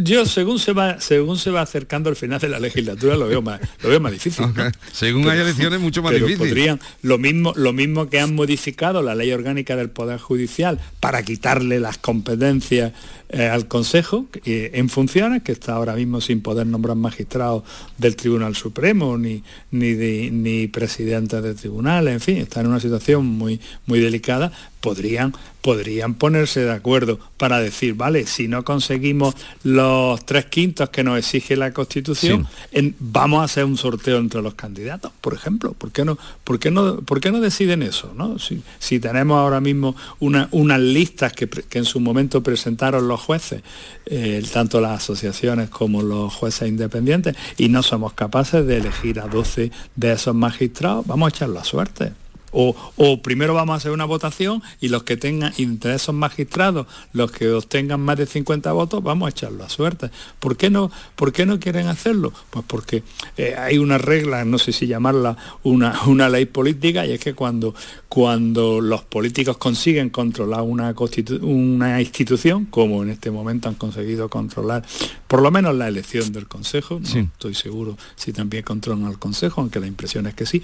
Yo 0.00 0.24
según 0.24 0.58
se 0.58 0.72
va 0.72 1.00
según 1.00 1.36
se 1.36 1.50
va 1.50 1.60
acercando 1.60 2.08
al 2.08 2.16
final 2.16 2.40
de 2.40 2.48
la 2.48 2.58
legislatura 2.58 3.14
lo 3.16 3.28
veo 3.28 3.42
más 3.42 3.60
lo 3.82 3.90
veo 3.90 4.00
más 4.00 4.10
difícil. 4.10 4.46
Okay. 4.46 4.64
¿no? 4.64 4.70
Según 4.90 5.22
pero, 5.22 5.32
haya 5.32 5.42
elecciones 5.42 5.80
mucho 5.80 6.02
más 6.02 6.12
pero 6.12 6.26
difícil. 6.26 6.48
Podrían 6.48 6.80
lo 7.02 7.18
mismo 7.18 7.52
lo 7.54 7.74
mismo 7.74 8.08
que 8.08 8.20
han 8.20 8.34
modificado 8.34 9.02
la 9.02 9.14
ley 9.14 9.32
orgánica 9.32 9.76
del 9.76 9.90
poder 9.90 10.18
judicial 10.18 10.80
para 11.00 11.22
quitarle 11.24 11.78
las 11.78 11.98
competencias 11.98 12.92
eh, 13.28 13.48
al 13.48 13.68
Consejo 13.68 14.26
eh, 14.46 14.70
en 14.74 14.88
funciones 14.88 15.42
que 15.42 15.52
está 15.52 15.74
ahora 15.74 15.94
mismo 15.94 16.22
sin 16.22 16.40
poder 16.40 16.66
nombrar 16.66 16.96
magistrados 16.96 17.62
del 17.98 18.16
Tribunal 18.16 18.56
Supremo 18.56 19.18
ni 19.18 19.42
ni, 19.70 19.92
de, 19.92 20.30
ni 20.32 20.68
presidentes 20.68 21.42
de 21.42 21.54
tribunales, 21.54 22.14
en 22.14 22.20
fin, 22.20 22.36
está 22.38 22.60
en 22.60 22.68
una 22.68 22.80
situación 22.80 23.26
muy 23.26 23.60
muy 23.84 24.00
delicada. 24.00 24.52
Podrían 24.80 25.34
podrían 25.60 26.14
ponerse 26.14 26.64
de 26.64 26.72
acuerdo 26.72 27.18
para 27.36 27.60
decir, 27.60 27.94
vale, 27.94 28.26
si 28.26 28.48
no 28.48 28.64
conseguimos 28.64 29.34
los 29.62 30.24
tres 30.24 30.46
quintos 30.46 30.90
que 30.90 31.04
nos 31.04 31.18
exige 31.18 31.56
la 31.56 31.72
Constitución, 31.72 32.46
sí. 32.50 32.66
en, 32.72 32.96
vamos 32.98 33.40
a 33.40 33.44
hacer 33.44 33.64
un 33.64 33.76
sorteo 33.76 34.18
entre 34.18 34.42
los 34.42 34.54
candidatos, 34.54 35.12
por 35.20 35.34
ejemplo. 35.34 35.72
¿Por 35.72 35.92
qué 35.92 36.04
no, 36.04 36.18
por 36.44 36.58
qué 36.58 36.70
no, 36.70 37.00
por 37.00 37.20
qué 37.20 37.30
no 37.30 37.40
deciden 37.40 37.82
eso? 37.82 38.12
¿no? 38.16 38.38
Si, 38.38 38.62
si 38.78 39.00
tenemos 39.00 39.38
ahora 39.38 39.60
mismo 39.60 39.96
una, 40.18 40.48
unas 40.52 40.80
listas 40.80 41.32
que, 41.32 41.48
que, 41.48 41.78
en 41.78 41.84
su 41.84 42.00
momento 42.00 42.42
presentaron 42.42 43.08
los 43.08 43.20
jueces, 43.20 43.62
eh, 44.06 44.42
tanto 44.52 44.80
las 44.80 45.02
asociaciones 45.02 45.70
como 45.70 46.02
los 46.02 46.32
jueces 46.32 46.68
independientes, 46.68 47.36
y 47.56 47.68
no 47.68 47.82
somos 47.82 48.12
capaces 48.14 48.66
de 48.66 48.78
elegir 48.78 49.20
a 49.20 49.26
12 49.26 49.70
de 49.96 50.12
esos 50.12 50.34
magistrados, 50.34 51.06
vamos 51.06 51.26
a 51.26 51.36
echar 51.36 51.48
la 51.48 51.64
suerte 51.64 52.12
O, 52.52 52.74
o, 52.96 53.22
primero 53.22 53.54
vamos 53.54 53.74
a 53.74 53.76
hacer 53.76 53.92
una 53.92 54.04
votación 54.04 54.62
y 54.80 54.88
los 54.88 55.04
que 55.04 55.16
tengan, 55.16 55.52
y 55.56 55.64
entre 55.64 55.94
esos 55.94 56.14
magistrados, 56.14 56.86
los 57.12 57.30
que 57.30 57.50
obtengan 57.50 58.00
más 58.00 58.16
de 58.16 58.26
50 58.26 58.72
votos, 58.72 59.02
vamos 59.02 59.26
a 59.26 59.30
echarlo 59.30 59.64
a 59.64 59.68
suerte. 59.68 60.10
¿Por 60.38 60.56
qué 60.56 60.70
no, 60.70 60.90
por 61.16 61.32
qué 61.32 61.46
no 61.46 61.60
quieren 61.60 61.86
hacerlo? 61.86 62.32
Pues 62.50 62.64
porque 62.66 63.02
eh, 63.36 63.54
hay 63.56 63.78
una 63.78 63.98
regla, 63.98 64.44
no 64.44 64.58
sé 64.58 64.72
si 64.72 64.86
llamarla 64.86 65.36
una, 65.62 65.94
una 66.06 66.28
ley 66.28 66.46
política, 66.46 67.06
y 67.06 67.12
es 67.12 67.20
que 67.20 67.34
cuando, 67.34 67.74
cuando 68.08 68.80
los 68.80 69.02
políticos 69.02 69.56
consiguen 69.56 70.10
controlar 70.10 70.62
una, 70.62 70.94
una 71.42 72.00
institución, 72.00 72.66
como 72.66 73.02
en 73.02 73.10
este 73.10 73.30
momento 73.30 73.68
han 73.68 73.74
conseguido 73.76 74.28
controlar 74.28 74.84
por 75.26 75.42
lo 75.42 75.50
menos 75.50 75.74
la 75.76 75.88
elección 75.88 76.32
del 76.32 76.48
Consejo, 76.48 77.00
no 77.00 77.20
estoy 77.20 77.54
seguro 77.54 77.96
si 78.16 78.32
también 78.32 78.64
controlan 78.64 79.04
al 79.06 79.18
Consejo, 79.18 79.60
aunque 79.60 79.80
la 79.80 79.86
impresión 79.86 80.26
es 80.26 80.34
que 80.34 80.46
sí, 80.46 80.62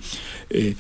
eh, 0.51 0.75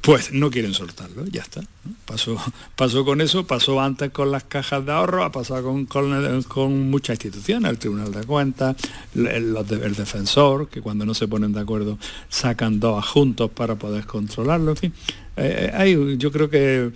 pues 0.00 0.32
no 0.32 0.50
quieren 0.50 0.74
soltarlo, 0.74 1.26
ya 1.26 1.42
está. 1.42 1.62
Pasó, 2.04 2.36
pasó 2.76 3.04
con 3.04 3.20
eso, 3.20 3.46
pasó 3.46 3.80
antes 3.80 4.10
con 4.10 4.30
las 4.30 4.44
cajas 4.44 4.84
de 4.86 4.92
ahorro, 4.92 5.24
ha 5.24 5.32
pasado 5.32 5.64
con, 5.64 5.86
con, 5.86 6.90
muchas 6.90 7.14
instituciones, 7.14 7.70
el 7.70 7.78
Tribunal 7.78 8.12
de 8.12 8.24
Cuentas, 8.24 8.76
el, 9.14 9.26
el, 9.26 9.94
defensor, 9.94 10.68
que 10.68 10.80
cuando 10.80 11.04
no 11.04 11.14
se 11.14 11.28
ponen 11.28 11.52
de 11.52 11.60
acuerdo 11.60 11.98
sacan 12.28 12.80
dos 12.80 13.04
juntos 13.06 13.50
para 13.50 13.76
poder 13.76 14.06
controlarlo, 14.06 14.72
en 14.72 14.76
fin. 14.76 14.92
Eh, 15.36 15.70
hay, 15.74 16.16
yo 16.16 16.32
creo 16.32 16.48
que 16.48 16.90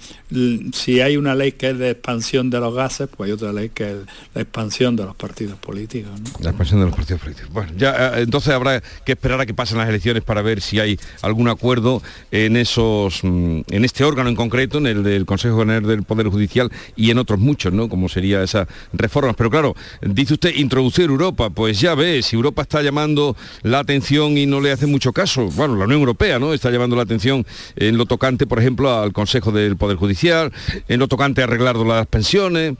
si 0.72 1.00
hay 1.00 1.18
una 1.18 1.34
ley 1.34 1.52
que 1.52 1.70
es 1.70 1.78
de 1.78 1.90
expansión 1.90 2.48
de 2.48 2.58
los 2.58 2.74
gases, 2.74 3.08
pues 3.14 3.28
hay 3.28 3.32
otra 3.32 3.52
ley 3.52 3.68
que 3.68 3.90
es 3.90 3.96
la 4.34 4.40
expansión 4.40 4.96
de 4.96 5.04
los 5.04 5.14
partidos 5.14 5.58
políticos. 5.58 6.10
La 6.40 6.50
expansión 6.50 6.80
de 6.80 6.86
los 6.86 6.94
partidos 6.94 7.20
políticos. 7.20 7.50
Bueno, 7.52 7.72
ya 7.76 8.16
eh, 8.16 8.22
entonces 8.22 8.54
habrá 8.54 8.82
que 9.04 9.12
esperar 9.12 9.40
a 9.40 9.46
que 9.46 9.52
pasen 9.52 9.76
las 9.76 9.88
elecciones 9.88 10.22
para 10.22 10.40
ver 10.40 10.62
si 10.62 10.80
hay 10.80 10.98
algún 11.20 11.48
acuerdo 11.48 12.02
en 12.30 12.56
esos, 12.56 13.22
mm, 13.22 13.60
en 13.68 13.84
este 13.84 14.04
órgano 14.04 14.30
en 14.30 14.36
concreto, 14.36 14.78
en 14.78 14.86
el 14.86 15.02
del 15.02 15.26
Consejo 15.26 15.58
General 15.58 15.82
del 15.82 16.02
Poder 16.04 16.28
Judicial 16.28 16.70
y 16.96 17.10
en 17.10 17.18
otros 17.18 17.38
muchos, 17.38 17.74
¿no? 17.74 17.90
Como 17.90 18.08
sería 18.08 18.42
esa 18.42 18.66
reformas. 18.94 19.36
Pero 19.36 19.50
claro, 19.50 19.76
dice 20.00 20.34
usted 20.34 20.54
introducir 20.54 21.04
Europa, 21.04 21.50
pues 21.50 21.78
ya 21.78 21.94
ve, 21.94 22.22
si 22.22 22.36
Europa 22.36 22.62
está 22.62 22.80
llamando 22.80 23.36
la 23.62 23.80
atención 23.80 24.38
y 24.38 24.46
no 24.46 24.60
le 24.60 24.72
hace 24.72 24.86
mucho 24.86 25.12
caso, 25.12 25.48
bueno, 25.50 25.76
la 25.76 25.84
Unión 25.84 26.00
Europea, 26.00 26.38
¿no? 26.38 26.54
Está 26.54 26.70
llamando 26.70 26.96
la 26.96 27.02
atención 27.02 27.44
en 27.76 27.98
lo 27.98 28.06
tocante 28.06 28.29
por 28.38 28.58
ejemplo, 28.58 28.92
al 28.92 29.12
Consejo 29.12 29.52
del 29.52 29.76
Poder 29.76 29.96
Judicial, 29.96 30.52
en 30.88 31.00
lo 31.00 31.08
tocante 31.08 31.40
a 31.40 31.44
arreglar 31.44 31.76
las 31.76 32.06
pensiones, 32.06 32.76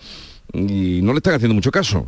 y 0.52 1.00
no 1.02 1.12
le 1.12 1.18
están 1.18 1.34
haciendo 1.34 1.54
mucho 1.54 1.70
caso. 1.70 2.06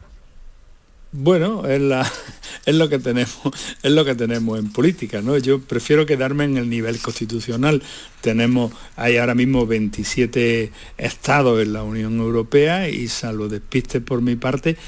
Bueno, 1.14 1.66
es, 1.66 1.78
la, 1.78 2.11
es, 2.66 2.74
lo 2.74 2.88
que 2.88 2.99
tenemos, 2.99 3.38
es 3.82 3.93
lo 3.93 4.05
que 4.05 4.14
tenemos 4.14 4.59
en 4.59 4.72
política, 4.72 5.20
¿no? 5.20 5.36
Yo 5.36 5.61
prefiero 5.61 6.07
quedarme 6.07 6.45
en 6.45 6.57
el 6.57 6.70
nivel 6.70 6.99
constitucional. 7.01 7.82
Tenemos, 8.22 8.72
hay 8.97 9.18
ahora 9.18 9.34
mismo 9.34 9.66
27 9.66 10.72
estados 10.97 11.61
en 11.61 11.74
la 11.74 11.82
Unión 11.82 12.18
Europea 12.18 12.88
y 12.88 13.09
salvo 13.09 13.49
despiste 13.49 14.01
por 14.01 14.22
mi 14.22 14.36
parte, 14.36 14.78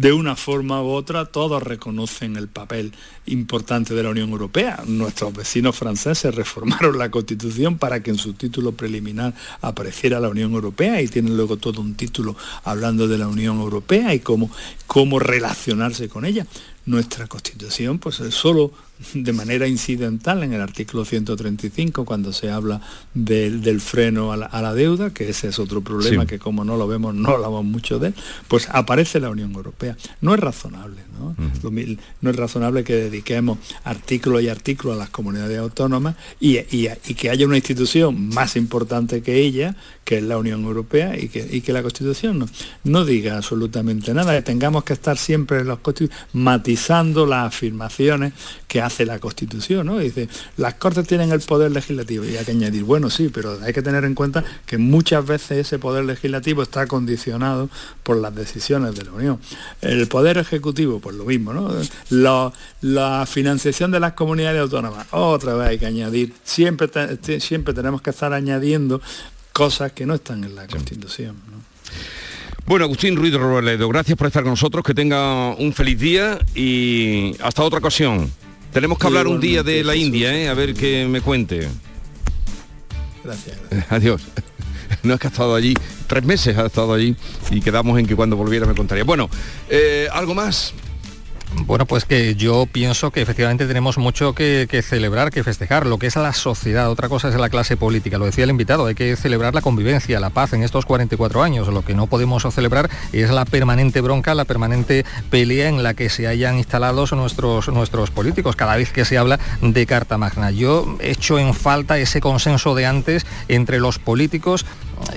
de 0.00 0.14
una 0.14 0.34
forma 0.34 0.82
u 0.82 0.88
otra 0.92 1.26
todos 1.26 1.62
reconocen 1.62 2.36
el 2.36 2.48
papel 2.48 2.94
importante 3.26 3.92
de 3.92 4.02
la 4.02 4.08
Unión 4.08 4.30
Europea. 4.30 4.82
Nuestros 4.86 5.34
vecinos 5.34 5.76
franceses 5.76 6.34
reformaron 6.34 6.96
la 6.96 7.10
Constitución 7.10 7.76
para 7.76 8.02
que 8.02 8.08
en 8.08 8.16
su 8.16 8.32
título 8.32 8.72
preliminar 8.72 9.34
apareciera 9.60 10.18
la 10.18 10.30
Unión 10.30 10.54
Europea 10.54 11.02
y 11.02 11.08
tienen 11.08 11.36
luego 11.36 11.58
todo 11.58 11.82
un 11.82 11.96
título 11.96 12.34
hablando 12.64 13.08
de 13.08 13.18
la 13.18 13.28
Unión 13.28 13.60
Europea 13.60 14.14
y 14.14 14.20
cómo, 14.20 14.50
cómo 14.86 15.18
relacionarse 15.18 16.08
con 16.08 16.24
ella. 16.24 16.46
Nuestra 16.90 17.28
Constitución 17.28 18.00
pues 18.00 18.18
es 18.18 18.34
solo 18.34 18.72
de 19.14 19.32
manera 19.32 19.66
incidental 19.66 20.42
en 20.42 20.52
el 20.52 20.60
artículo 20.60 21.04
135 21.04 22.04
cuando 22.04 22.32
se 22.32 22.50
habla 22.50 22.80
del 23.14 23.80
freno 23.80 24.32
a 24.32 24.36
la, 24.36 24.74
deuda, 24.74 25.10
que 25.10 25.28
ese 25.28 25.48
es 25.48 25.58
otro 25.60 25.82
problema 25.82 26.26
que 26.26 26.40
como 26.40 26.64
no 26.64 26.76
lo 26.76 26.88
vemos, 26.88 27.14
no 27.14 27.30
hablamos 27.30 27.64
mucho 27.64 28.00
de 28.00 28.08
él, 28.08 28.14
pues 28.48 28.68
aparece 28.70 29.20
la 29.20 29.30
Unión 29.30 29.52
Europea. 29.54 29.96
No 30.20 30.34
es 30.34 30.40
razonable, 30.40 31.02
¿no? 31.18 31.36
no 32.20 32.30
es 32.30 32.36
razonable 32.36 32.82
que 32.82 32.94
dediquemos 32.94 33.58
artículos 33.84 34.42
y 34.42 34.48
artículos 34.48 34.96
a 34.96 34.98
las 34.98 35.10
comunidades 35.10 35.58
autónomas 35.58 36.16
y, 36.40 36.58
que 37.14 37.30
haya 37.30 37.46
una 37.46 37.56
institución 37.56 38.28
más 38.28 38.56
importante 38.56 39.22
que 39.22 39.36
ella, 39.36 39.76
que 40.04 40.18
es 40.18 40.24
la 40.24 40.38
Unión 40.38 40.64
Europea, 40.64 41.16
y 41.16 41.28
que, 41.28 41.62
que 41.62 41.72
la 41.72 41.82
Constitución 41.82 42.40
no, 42.40 42.46
no 42.84 43.04
diga 43.04 43.36
absolutamente 43.36 44.12
nada, 44.12 44.34
que 44.34 44.42
tengamos 44.42 44.84
que 44.84 44.92
estar 44.92 45.16
siempre 45.16 45.60
en 45.60 45.68
los 45.68 45.78
matizando 46.32 46.79
las 46.88 47.46
afirmaciones 47.46 48.32
que 48.66 48.80
hace 48.80 49.04
la 49.04 49.18
Constitución, 49.18 49.86
¿no? 49.86 49.98
Dice, 49.98 50.28
las 50.56 50.74
Cortes 50.74 51.06
tienen 51.06 51.32
el 51.32 51.40
poder 51.40 51.72
legislativo 51.72 52.24
y 52.24 52.36
hay 52.36 52.44
que 52.44 52.52
añadir, 52.52 52.84
bueno, 52.84 53.10
sí, 53.10 53.30
pero 53.32 53.58
hay 53.62 53.72
que 53.72 53.82
tener 53.82 54.04
en 54.04 54.14
cuenta 54.14 54.44
que 54.66 54.78
muchas 54.78 55.26
veces 55.26 55.66
ese 55.66 55.78
poder 55.78 56.04
legislativo 56.04 56.62
está 56.62 56.86
condicionado 56.86 57.68
por 58.02 58.16
las 58.16 58.34
decisiones 58.34 58.94
de 58.96 59.04
la 59.04 59.12
Unión. 59.12 59.38
El 59.82 60.06
poder 60.08 60.38
ejecutivo, 60.38 61.00
pues 61.00 61.16
lo 61.16 61.24
mismo, 61.24 61.52
¿no? 61.52 61.70
La, 62.10 63.26
financiación 63.26 63.90
de 63.90 64.00
las 64.00 64.14
comunidades 64.14 64.60
autónomas, 64.60 65.06
otra 65.10 65.54
vez 65.54 65.68
hay 65.68 65.78
que 65.78 65.86
añadir, 65.86 66.32
siempre, 66.42 66.88
siempre 67.40 67.74
tenemos 67.74 68.02
que 68.02 68.10
estar 68.10 68.32
añadiendo 68.32 69.00
cosas 69.52 69.92
que 69.92 70.06
no 70.06 70.14
están 70.14 70.44
en 70.44 70.54
la 70.54 70.66
Constitución. 70.66 71.49
Bueno, 72.66 72.84
Agustín 72.84 73.16
Ruiz 73.16 73.34
Robledo, 73.34 73.88
gracias 73.88 74.16
por 74.16 74.28
estar 74.28 74.42
con 74.42 74.52
nosotros, 74.52 74.84
que 74.84 74.94
tenga 74.94 75.50
un 75.54 75.72
feliz 75.72 75.98
día 75.98 76.38
y 76.54 77.34
hasta 77.42 77.62
otra 77.62 77.78
ocasión. 77.78 78.30
Tenemos 78.72 78.98
que 78.98 79.06
hablar 79.06 79.26
un 79.26 79.40
día 79.40 79.62
de 79.62 79.82
la 79.82 79.96
India, 79.96 80.32
¿eh? 80.32 80.48
a 80.48 80.54
ver 80.54 80.74
qué 80.74 81.06
me 81.08 81.20
cuente. 81.20 81.68
Gracias. 83.24 83.56
Adiós. 83.90 84.22
No 85.04 85.14
es 85.14 85.20
que 85.20 85.28
ha 85.28 85.30
estado 85.30 85.54
allí, 85.54 85.72
tres 86.08 86.24
meses 86.24 86.58
ha 86.58 86.66
estado 86.66 86.92
allí 86.92 87.14
y 87.50 87.60
quedamos 87.60 87.96
en 87.98 88.06
que 88.06 88.16
cuando 88.16 88.36
volviera 88.36 88.66
me 88.66 88.74
contaría. 88.74 89.04
Bueno, 89.04 89.30
eh, 89.68 90.08
¿algo 90.12 90.34
más? 90.34 90.74
Bueno, 91.56 91.86
pues 91.86 92.04
que 92.04 92.34
yo 92.36 92.66
pienso 92.70 93.10
que 93.10 93.22
efectivamente 93.22 93.66
tenemos 93.66 93.98
mucho 93.98 94.34
que, 94.34 94.84
celebrar, 94.86 95.30
que 95.30 95.42
festejar, 95.42 95.86
lo 95.86 95.98
que 95.98 96.06
es 96.06 96.16
la 96.16 96.32
sociedad, 96.32 96.90
otra 96.90 97.08
cosa 97.08 97.28
es 97.28 97.34
la 97.34 97.48
clase 97.48 97.76
política, 97.76 98.18
lo 98.18 98.24
decía 98.24 98.44
el 98.44 98.50
invitado, 98.50 98.86
hay 98.86 98.94
que 98.94 99.16
celebrar 99.16 99.54
la 99.54 99.60
convivencia, 99.60 100.20
la 100.20 100.30
paz 100.30 100.52
en 100.52 100.62
estos 100.62 100.86
44 100.86 101.42
años, 101.42 101.68
lo 101.68 101.82
que 101.84 101.94
no 101.94 102.06
podemos 102.06 102.46
celebrar 102.52 102.88
es 103.12 103.30
la 103.30 103.44
permanente 103.44 104.00
bronca, 104.00 104.34
la 104.34 104.44
permanente 104.44 105.04
pelea 105.28 105.68
en 105.68 105.82
la 105.82 105.94
que 105.94 106.08
se 106.08 106.26
hayan 106.26 106.56
instalado 106.56 107.00
nuestros, 107.12 107.68
nuestros 107.68 108.10
políticos, 108.10 108.56
cada 108.56 108.76
vez 108.76 108.92
que 108.92 109.04
se 109.04 109.16
habla 109.16 109.38
de 109.62 109.86
Carta 109.86 110.18
Magna. 110.18 110.50
Yo 110.50 110.96
echo 111.00 111.38
en 111.38 111.54
falta 111.54 111.98
ese 111.98 112.20
consenso 112.20 112.74
de 112.74 112.86
antes 112.86 113.26
entre 113.48 113.80
los 113.80 113.98
políticos 113.98 114.66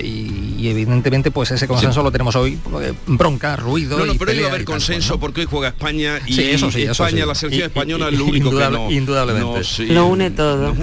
y, 0.02 0.68
evidentemente 0.68 1.30
pues 1.30 1.52
ese 1.52 1.68
consenso 1.68 2.02
lo 2.04 2.12
tenemos 2.12 2.36
hoy, 2.36 2.58
bronca, 3.06 3.56
ruido. 3.58 3.98
No, 3.98 4.06
no, 4.06 4.16
pero 4.16 4.32
debe 4.32 4.48
haber 4.48 4.64
consenso 4.64 5.20
porque 5.20 5.42
hoy 5.42 5.48
juega 5.50 5.70
España 5.70 6.20
y 6.26 6.40
eso 6.40 6.72
sí, 6.72 6.84
España, 6.84 7.26
la 7.26 7.36
selección 7.36 7.68
española 7.68 8.08
es 8.10 8.18
lo 8.18 8.26
único 8.26 8.50
que 8.50 8.70
no, 8.70 8.90
indudablemente. 8.90 9.62
lo 9.94 10.08
une 10.08 10.32
todo. 10.32 10.74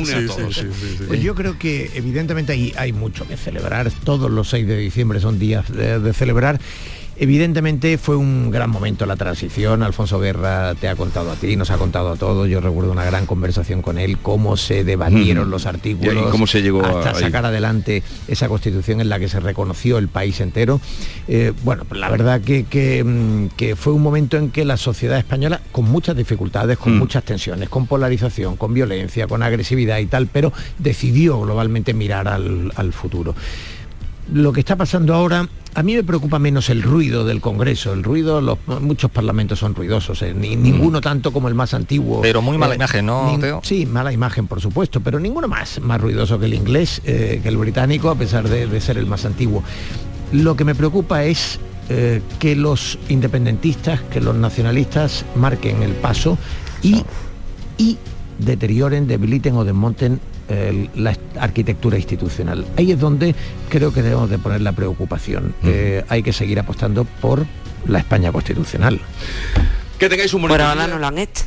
pues 1.09 1.22
yo 1.22 1.34
creo 1.34 1.59
que 1.59 1.90
evidentemente 1.94 2.53
hay, 2.53 2.74
hay 2.76 2.92
mucho 2.92 3.26
que 3.26 3.36
celebrar, 3.36 3.90
todos 4.05 4.30
los 4.30 4.48
6 4.51 4.66
de 4.66 4.76
diciembre 4.76 5.20
son 5.20 5.38
días 5.38 5.64
de 5.72 6.12
celebrar 6.12 6.61
Evidentemente 7.23 7.99
fue 7.99 8.16
un 8.16 8.51
gran 8.51 8.71
momento 8.71 9.05
la 9.05 9.14
transición. 9.14 9.83
Alfonso 9.83 10.18
Guerra 10.18 10.75
te 10.75 10.89
ha 10.89 10.97
contado 10.97 11.31
a 11.31 11.35
ti, 11.35 11.55
nos 11.55 11.71
ha 11.71 11.77
contado 11.77 12.12
a 12.12 12.16
todos. 12.16 12.49
Yo 12.49 12.62
recuerdo 12.62 12.91
una 12.91 13.05
gran 13.05 13.27
conversación 13.27 13.83
con 13.83 13.99
él, 13.99 14.16
cómo 14.16 14.57
se 14.57 14.85
debatieron 14.85 15.51
los 15.51 15.66
artículos, 15.66 16.14
y 16.14 16.31
cómo 16.31 16.47
se 16.47 16.62
llegó 16.62 16.83
hasta 16.83 17.12
sacar 17.12 17.45
adelante 17.45 18.03
esa 18.27 18.49
constitución 18.49 19.03
en 19.03 19.11
la 19.11 19.18
que 19.18 19.29
se 19.29 19.39
reconoció 19.39 19.99
el 19.99 20.09
país 20.09 20.41
entero. 20.41 20.81
Eh, 21.29 21.53
bueno, 21.62 21.85
la 21.91 22.09
verdad 22.09 22.41
que, 22.41 23.05
mm, 23.05 23.55
que, 23.55 23.77
fue 23.77 23.93
un 23.93 24.01
momento 24.01 24.39
en 24.39 24.51
que 24.51 24.64
la 24.64 24.79
sociedad 24.79 25.18
española, 25.18 25.61
con 25.73 25.85
muchas 25.85 26.16
dificultades, 26.16 26.79
con 26.79 26.97
mm. 26.97 26.99
muchas 26.99 27.23
tensiones, 27.25 27.68
con 27.68 27.87
polarización, 27.87 28.57
con 28.57 28.73
violencia, 28.73 29.27
con 29.27 29.43
agresividad 29.43 29.99
y 29.99 30.07
tal, 30.07 30.27
pero 30.27 30.55
decidió 30.79 31.39
globalmente 31.39 31.93
mirar 31.93 32.29
al, 32.29 32.73
al 32.77 32.95
futuro 32.95 33.35
lo 34.33 34.53
que 34.53 34.61
está 34.61 34.76
pasando 34.76 35.14
ahora, 35.14 35.49
a 35.74 35.83
mí 35.83 35.95
me 35.95 36.05
preocupa 36.05 36.39
menos 36.39 36.68
el 36.70 36.83
ruido 36.83 37.24
del 37.24 37.41
Congreso. 37.41 37.93
El 37.93 38.03
ruido, 38.03 38.41
los, 38.41 38.59
muchos 38.81 39.11
parlamentos 39.11 39.59
son 39.59 39.74
ruidosos, 39.74 40.22
eh, 40.22 40.35
ni, 40.35 40.57
ninguno 40.57 40.99
mm. 40.99 41.03
tanto 41.03 41.33
como 41.33 41.49
el 41.49 41.55
más 41.55 41.74
antiguo. 41.74 42.20
Pero 42.20 42.43
muy 42.43 42.59
mala 42.59 42.74
eh, 42.74 42.76
imagen, 42.76 43.07
¿no, 43.07 43.61
Sí, 43.62 43.87
mala 43.87 44.12
imagen, 44.12 44.47
por 44.47 44.61
supuesto, 44.61 45.01
pero 45.01 45.18
ninguno 45.18 45.49
más, 45.49 45.81
más 45.81 46.01
ruidoso 46.01 46.39
que 46.39 46.47
el 46.47 46.55
inglés, 46.55 47.03
eh, 47.05 47.41
que 47.43 47.49
el 47.49 47.57
británico, 47.57 48.11
a 48.11 48.14
pesar 48.14 48.49
de, 48.49 48.81
ser 48.81 48.99
el 48.99 49.07
más 49.07 49.24
antiguo. 49.24 49.62
Lo 50.33 50.57
que 50.57 50.64
me 50.64 50.74
preocupa 50.74 51.24
es 51.24 51.59
que 52.39 52.55
los 52.55 53.01
independentistas, 53.09 54.01
que 54.01 54.20
los 54.20 54.37
nacionalistas 54.37 55.24
marquen 55.35 55.83
el 55.83 55.91
paso 55.95 56.39
y, 56.83 57.05
y 57.78 57.99
deterioren, 58.39 59.09
debiliten 59.09 59.57
o 59.57 59.64
desmonten 59.64 60.20
la 60.96 61.16
arquitectura 61.38 61.96
institucional. 61.96 62.66
Ahí 62.76 62.92
es 62.92 62.98
donde 62.98 63.34
creo 63.68 63.92
que 63.92 64.03
debemos 64.03 64.28
de 64.30 64.38
poner 64.38 64.61
la 64.61 64.72
preocupación. 64.72 65.55
Eh, 65.64 66.05
hay 66.09 66.22
que 66.22 66.32
seguir 66.32 66.59
apostando 66.59 67.05
por 67.05 67.46
la 67.86 67.98
España 67.98 68.32
constitucional. 68.32 69.01
Que 69.98 70.09
tengáis 70.09 70.32
un 70.34 70.42
Por 70.42 70.61
ahora 70.61 70.86
no 70.86 70.98
lo 70.98 71.07
han 71.07 71.18
hecho. 71.18 71.44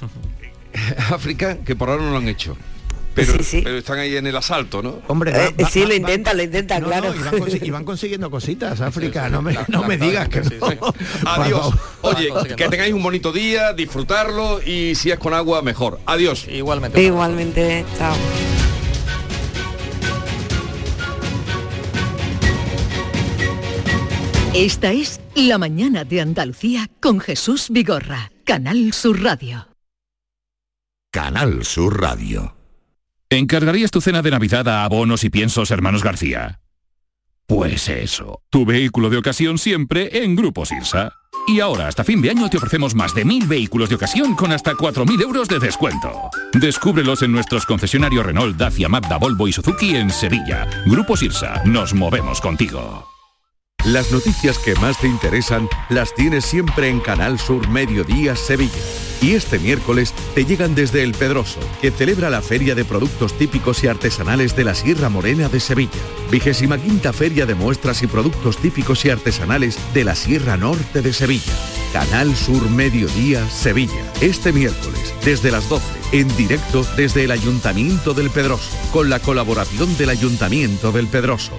África, 1.10 1.58
que 1.58 1.76
por 1.76 1.90
ahora 1.90 2.02
no 2.04 2.10
lo 2.12 2.18
han 2.18 2.28
hecho. 2.28 2.56
Pero, 3.14 3.34
pero 3.62 3.78
están 3.78 3.98
ahí 3.98 4.16
en 4.16 4.26
el 4.26 4.36
asalto, 4.36 4.82
¿no? 4.82 5.00
Hombre, 5.08 5.32
Eh, 5.58 5.64
sí, 5.70 5.84
lo 5.84 5.94
intentan, 5.94 6.36
lo 6.36 6.42
intentan, 6.42 6.82
claro. 6.84 7.14
y, 7.14 7.18
van 7.18 7.34
consi- 7.34 7.66
y 7.66 7.70
van 7.70 7.84
consiguiendo 7.84 8.30
cositas, 8.30 8.80
África, 8.80 9.28
no 9.28 9.42
me, 9.42 9.56
no 9.68 9.82
me 9.84 9.96
digas 9.96 10.28
que 10.28 10.40
no. 10.42 10.94
Adiós. 11.26 11.74
Oye, 12.02 12.28
que 12.56 12.68
tengáis 12.68 12.92
un 12.94 13.02
bonito 13.02 13.32
día, 13.32 13.72
disfrutarlo 13.72 14.60
y 14.64 14.94
si 14.94 15.10
es 15.10 15.18
con 15.18 15.34
agua, 15.34 15.62
mejor. 15.62 16.00
Adiós. 16.06 16.46
Igualmente. 16.48 17.02
Igualmente, 17.02 17.84
chao. 17.98 18.14
Esta 24.54 24.92
es 24.92 25.20
La 25.34 25.58
mañana 25.58 26.04
de 26.04 26.20
Andalucía 26.20 26.88
con 27.00 27.20
Jesús 27.20 27.68
Vigorra, 27.70 28.32
Canal 28.44 28.92
Sur 28.92 29.22
Radio. 29.22 29.68
Canal 31.12 31.64
Sur 31.64 32.00
Radio. 32.00 32.56
¿Encargarías 33.32 33.92
tu 33.92 34.00
cena 34.00 34.22
de 34.22 34.32
Navidad 34.32 34.66
a 34.66 34.82
abonos 34.82 35.22
y 35.22 35.30
piensos 35.30 35.70
hermanos 35.70 36.02
García? 36.02 36.58
Pues 37.46 37.88
eso, 37.88 38.42
tu 38.50 38.64
vehículo 38.64 39.08
de 39.08 39.18
ocasión 39.18 39.56
siempre 39.56 40.24
en 40.24 40.34
Grupo 40.34 40.66
Sirsa. 40.66 41.12
Y 41.46 41.60
ahora, 41.60 41.86
hasta 41.86 42.02
fin 42.02 42.20
de 42.20 42.30
año, 42.30 42.50
te 42.50 42.56
ofrecemos 42.56 42.96
más 42.96 43.14
de 43.14 43.24
mil 43.24 43.46
vehículos 43.46 43.88
de 43.88 43.94
ocasión 43.94 44.34
con 44.34 44.50
hasta 44.50 44.72
4.000 44.72 45.22
euros 45.22 45.48
de 45.48 45.60
descuento. 45.60 46.30
Descúbrelos 46.54 47.22
en 47.22 47.30
nuestros 47.30 47.66
concesionarios 47.66 48.26
Renault, 48.26 48.56
Dacia, 48.56 48.88
Mazda, 48.88 49.16
Volvo 49.16 49.46
y 49.46 49.52
Suzuki 49.52 49.94
en 49.94 50.10
Sevilla. 50.10 50.66
Grupo 50.86 51.16
Sirsa, 51.16 51.62
nos 51.64 51.94
movemos 51.94 52.40
contigo. 52.40 53.19
Las 53.84 54.12
noticias 54.12 54.58
que 54.58 54.74
más 54.74 54.98
te 54.98 55.08
interesan 55.08 55.66
las 55.88 56.14
tienes 56.14 56.44
siempre 56.44 56.88
en 56.88 57.00
Canal 57.00 57.38
Sur 57.38 57.66
Mediodía 57.68 58.36
Sevilla. 58.36 58.74
Y 59.22 59.32
este 59.32 59.58
miércoles 59.58 60.12
te 60.34 60.44
llegan 60.44 60.74
desde 60.74 61.02
El 61.02 61.12
Pedroso, 61.12 61.60
que 61.80 61.90
celebra 61.90 62.28
la 62.28 62.42
Feria 62.42 62.74
de 62.74 62.84
Productos 62.84 63.32
Típicos 63.38 63.82
y 63.82 63.88
Artesanales 63.88 64.54
de 64.54 64.64
la 64.64 64.74
Sierra 64.74 65.08
Morena 65.08 65.48
de 65.48 65.60
Sevilla. 65.60 65.98
Vigésima 66.30 66.76
quinta 66.76 67.14
Feria 67.14 67.46
de 67.46 67.54
Muestras 67.54 68.02
y 68.02 68.06
Productos 68.06 68.58
Típicos 68.58 69.04
y 69.06 69.10
Artesanales 69.10 69.78
de 69.94 70.04
la 70.04 70.14
Sierra 70.14 70.58
Norte 70.58 71.00
de 71.00 71.14
Sevilla. 71.14 71.52
Canal 71.94 72.36
Sur 72.36 72.68
Mediodía 72.68 73.48
Sevilla. 73.48 74.12
Este 74.20 74.52
miércoles, 74.52 75.14
desde 75.24 75.50
las 75.50 75.68
12, 75.70 75.84
en 76.12 76.36
directo 76.36 76.86
desde 76.96 77.24
el 77.24 77.30
Ayuntamiento 77.30 78.12
del 78.12 78.28
Pedroso, 78.28 78.70
con 78.92 79.08
la 79.08 79.20
colaboración 79.20 79.96
del 79.96 80.10
Ayuntamiento 80.10 80.92
del 80.92 81.08
Pedroso. 81.08 81.52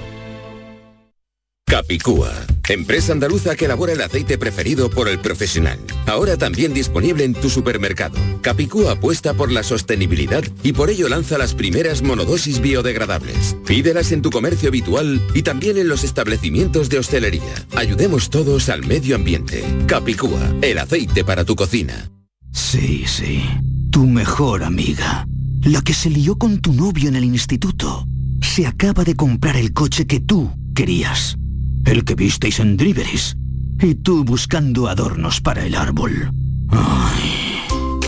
Capicúa, 1.72 2.34
empresa 2.68 3.14
andaluza 3.14 3.56
que 3.56 3.64
elabora 3.64 3.94
el 3.94 4.02
aceite 4.02 4.38
preferido 4.38 4.90
por 4.90 5.08
el 5.08 5.20
profesional. 5.20 5.80
Ahora 6.06 6.36
también 6.36 6.74
disponible 6.74 7.24
en 7.24 7.34
tu 7.34 7.50
supermercado. 7.50 8.20
Capicúa 8.42 8.92
apuesta 8.92 9.34
por 9.34 9.54
la 9.54 9.64
sostenibilidad 9.64 10.44
y 10.64 10.74
por 10.74 10.90
ello 10.90 11.08
lanza 11.08 11.38
las 11.38 11.54
primeras 11.54 12.02
monodosis 12.02 12.60
biodegradables. 12.60 13.56
Pídelas 13.66 14.12
en 14.12 14.22
tu 14.22 14.32
comercio 14.32 14.68
habitual 14.68 15.26
y 15.34 15.44
también 15.44 15.78
en 15.78 15.88
los 15.88 16.04
establecimientos 16.04 16.90
de 16.90 17.00
hostelería. 17.00 17.66
Ayudemos 17.74 18.30
todos 18.30 18.68
al 18.68 18.86
medio 18.86 19.16
ambiente. 19.16 19.64
Capicúa, 19.88 20.54
el 20.62 20.78
aceite 20.78 21.24
para 21.24 21.46
tu 21.46 21.56
cocina. 21.56 22.12
Sí, 22.52 23.06
sí. 23.08 23.46
Tu 23.92 24.06
mejor 24.08 24.66
amiga. 24.66 25.26
La 25.64 25.82
que 25.82 25.94
se 25.94 26.10
lió 26.10 26.38
con 26.38 26.60
tu 26.60 26.74
novio 26.74 27.08
en 27.08 27.16
el 27.16 27.24
instituto. 27.24 28.06
Se 28.42 28.68
acaba 28.68 29.06
de 29.06 29.16
comprar 29.16 29.56
el 29.56 29.72
coche 29.72 30.06
que 30.06 30.20
tú 30.20 30.52
querías. 30.76 31.38
El 31.86 32.04
que 32.06 32.16
visteis 32.16 32.60
en 32.60 32.78
Driveris. 32.78 33.36
Y 33.80 33.96
tú 33.96 34.24
buscando 34.24 34.88
adornos 34.88 35.42
para 35.42 35.66
el 35.66 35.76
árbol. 35.76 36.32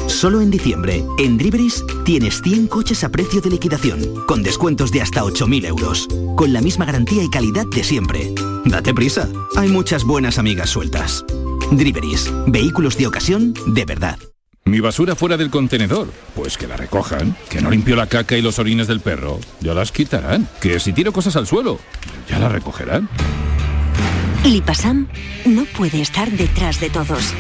Solo 0.08 0.40
en 0.42 0.52
diciembre, 0.52 1.04
en 1.18 1.38
Driveris 1.38 1.84
tienes 2.06 2.42
100 2.42 2.68
coches 2.68 3.04
a 3.04 3.10
precio 3.10 3.42
de 3.42 3.50
liquidación, 3.50 4.00
con 4.26 4.42
descuentos 4.42 4.92
de 4.92 5.02
hasta 5.02 5.24
8.000 5.24 5.66
euros, 5.66 6.08
con 6.36 6.54
la 6.54 6.62
misma 6.62 6.86
garantía 6.86 7.24
y 7.24 7.30
calidad 7.30 7.66
de 7.68 7.84
siempre. 7.84 8.34
Date 8.64 8.94
prisa, 8.94 9.28
hay 9.58 9.70
muchas 9.70 10.06
buenas 10.06 10.38
amigas 10.38 10.70
sueltas. 10.70 11.26
Driveris, 11.72 12.32
vehículos 12.48 12.98
de 12.98 13.08
ocasión 13.08 13.54
de 13.68 13.86
verdad. 13.86 14.18
Mi 14.66 14.80
basura 14.80 15.16
fuera 15.16 15.36
del 15.36 15.50
contenedor, 15.50 16.08
pues 16.36 16.58
que 16.58 16.68
la 16.68 16.78
recojan. 16.78 17.36
Que 17.50 17.62
no 17.62 17.70
limpio 17.70 17.98
la 17.98 18.08
caca 18.08 18.38
y 18.38 18.42
los 18.42 18.60
orines 18.60 18.88
del 18.88 19.02
perro, 19.02 19.40
ya 19.60 19.74
las 19.74 19.92
quitarán. 19.92 20.48
Que 20.62 20.80
si 20.80 20.94
tiro 20.94 21.12
cosas 21.12 21.36
al 21.36 21.48
suelo, 21.48 21.80
ya 22.30 22.40
las 22.40 22.52
recogerán. 22.52 23.10
Lipasam 24.46 25.08
no 25.46 25.66
puede 25.66 26.02
estar 26.02 26.30
detrás 26.32 26.80
de 26.80 26.90
todos. 26.90 27.34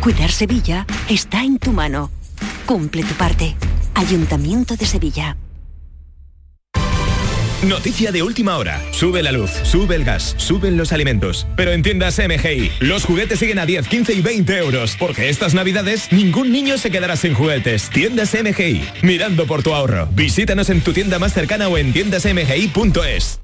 Cuidar 0.00 0.30
Sevilla 0.30 0.86
está 1.08 1.42
en 1.42 1.58
tu 1.58 1.72
mano. 1.72 2.10
Cumple 2.64 3.02
tu 3.02 3.14
parte. 3.14 3.56
Ayuntamiento 3.94 4.76
de 4.76 4.86
Sevilla. 4.86 5.36
Noticia 7.64 8.12
de 8.12 8.22
última 8.22 8.58
hora. 8.58 8.80
Sube 8.90 9.22
la 9.22 9.32
luz, 9.32 9.50
sube 9.62 9.96
el 9.96 10.04
gas, 10.04 10.34
suben 10.36 10.76
los 10.76 10.92
alimentos. 10.92 11.46
Pero 11.56 11.72
en 11.72 11.82
tiendas 11.82 12.18
MGI, 12.18 12.70
los 12.80 13.04
juguetes 13.04 13.38
siguen 13.38 13.58
a 13.58 13.66
10, 13.66 13.88
15 13.88 14.12
y 14.12 14.20
20 14.20 14.58
euros. 14.58 14.96
Porque 14.98 15.30
estas 15.30 15.54
navidades 15.54 16.12
ningún 16.12 16.52
niño 16.52 16.76
se 16.76 16.90
quedará 16.90 17.16
sin 17.16 17.34
juguetes. 17.34 17.88
Tiendas 17.88 18.34
MGI, 18.34 18.82
mirando 19.02 19.46
por 19.46 19.62
tu 19.62 19.74
ahorro. 19.74 20.08
Visítanos 20.12 20.68
en 20.68 20.82
tu 20.82 20.92
tienda 20.92 21.18
más 21.18 21.32
cercana 21.32 21.68
o 21.68 21.78
en 21.78 21.92
tiendasmgi.es. 21.92 23.43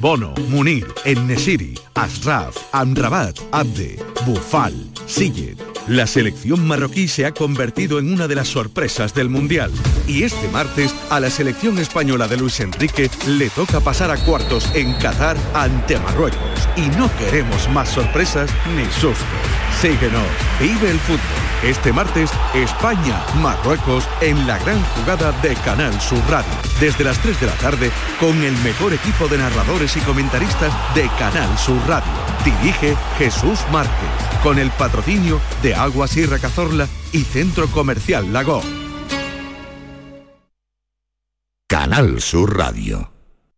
Bono, 0.00 0.34
Munir, 0.48 0.86
Ennesiri, 1.04 1.78
Asraf, 1.94 2.56
Amrabat, 2.72 3.38
Abde, 3.52 3.98
Bufal, 4.26 4.74
Sillet. 5.06 5.56
La 5.88 6.06
selección 6.06 6.66
marroquí 6.66 7.08
se 7.08 7.26
ha 7.26 7.32
convertido 7.32 7.98
en 7.98 8.12
una 8.12 8.28
de 8.28 8.36
las 8.36 8.48
sorpresas 8.48 9.14
del 9.14 9.28
Mundial. 9.28 9.70
Y 10.06 10.22
este 10.22 10.48
martes 10.48 10.94
a 11.10 11.18
la 11.18 11.28
selección 11.28 11.78
española 11.78 12.28
de 12.28 12.36
Luis 12.36 12.60
Enrique 12.60 13.10
le 13.26 13.50
toca 13.50 13.80
pasar 13.80 14.10
a 14.10 14.16
cuartos 14.16 14.70
en 14.74 14.92
Qatar 14.94 15.36
ante 15.54 15.98
Marruecos. 15.98 16.68
Y 16.76 16.82
no 16.96 17.10
queremos 17.18 17.68
más 17.70 17.88
sorpresas 17.88 18.50
ni 18.76 18.84
sustos. 18.92 19.26
Síguenos, 19.80 20.26
vive 20.60 20.90
el 20.90 20.98
fútbol. 21.00 21.51
Este 21.62 21.92
martes, 21.92 22.32
España, 22.54 23.24
Marruecos 23.40 24.08
en 24.20 24.48
la 24.48 24.58
gran 24.58 24.82
jugada 24.82 25.30
de 25.42 25.54
Canal 25.54 26.00
Sur 26.00 26.18
Radio. 26.28 26.50
Desde 26.80 27.04
las 27.04 27.18
3 27.20 27.40
de 27.40 27.46
la 27.46 27.52
tarde 27.52 27.92
con 28.18 28.42
el 28.42 28.56
mejor 28.64 28.92
equipo 28.92 29.28
de 29.28 29.38
narradores 29.38 29.96
y 29.96 30.00
comentaristas 30.00 30.72
de 30.96 31.08
Canal 31.20 31.56
Sur 31.56 31.78
Radio. 31.86 32.10
Dirige 32.44 32.96
Jesús 33.16 33.60
Márquez 33.70 33.92
con 34.42 34.58
el 34.58 34.72
patrocinio 34.72 35.40
de 35.62 35.76
Agua 35.76 36.08
Sierra 36.08 36.40
Cazorla 36.40 36.88
y 37.12 37.22
Centro 37.22 37.68
Comercial 37.68 38.32
Lago. 38.32 38.60
Canal 41.68 42.20
Sur 42.20 42.58
Radio. 42.58 43.11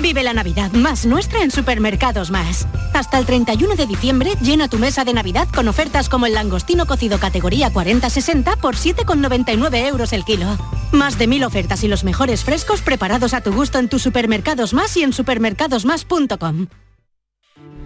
Vive 0.00 0.22
la 0.22 0.32
Navidad 0.32 0.72
más 0.72 1.04
nuestra 1.04 1.42
en 1.42 1.50
Supermercados 1.50 2.30
Más. 2.30 2.66
Hasta 2.94 3.18
el 3.18 3.26
31 3.26 3.76
de 3.76 3.86
diciembre 3.86 4.32
llena 4.40 4.68
tu 4.68 4.78
mesa 4.78 5.04
de 5.04 5.12
Navidad 5.12 5.48
con 5.54 5.68
ofertas 5.68 6.08
como 6.08 6.26
el 6.26 6.34
langostino 6.34 6.86
cocido 6.86 7.18
categoría 7.18 7.70
40-60 7.72 8.56
por 8.58 8.76
7,99 8.76 9.86
euros 9.86 10.12
el 10.12 10.24
kilo. 10.24 10.46
Más 10.92 11.18
de 11.18 11.26
mil 11.26 11.44
ofertas 11.44 11.84
y 11.84 11.88
los 11.88 12.04
mejores 12.04 12.42
frescos 12.44 12.82
preparados 12.82 13.34
a 13.34 13.42
tu 13.42 13.52
gusto 13.52 13.78
en 13.78 13.88
tus 13.88 14.02
Supermercados 14.02 14.72
Más 14.72 14.96
y 14.96 15.02
en 15.02 15.12
supermercadosmás.com. 15.12 16.66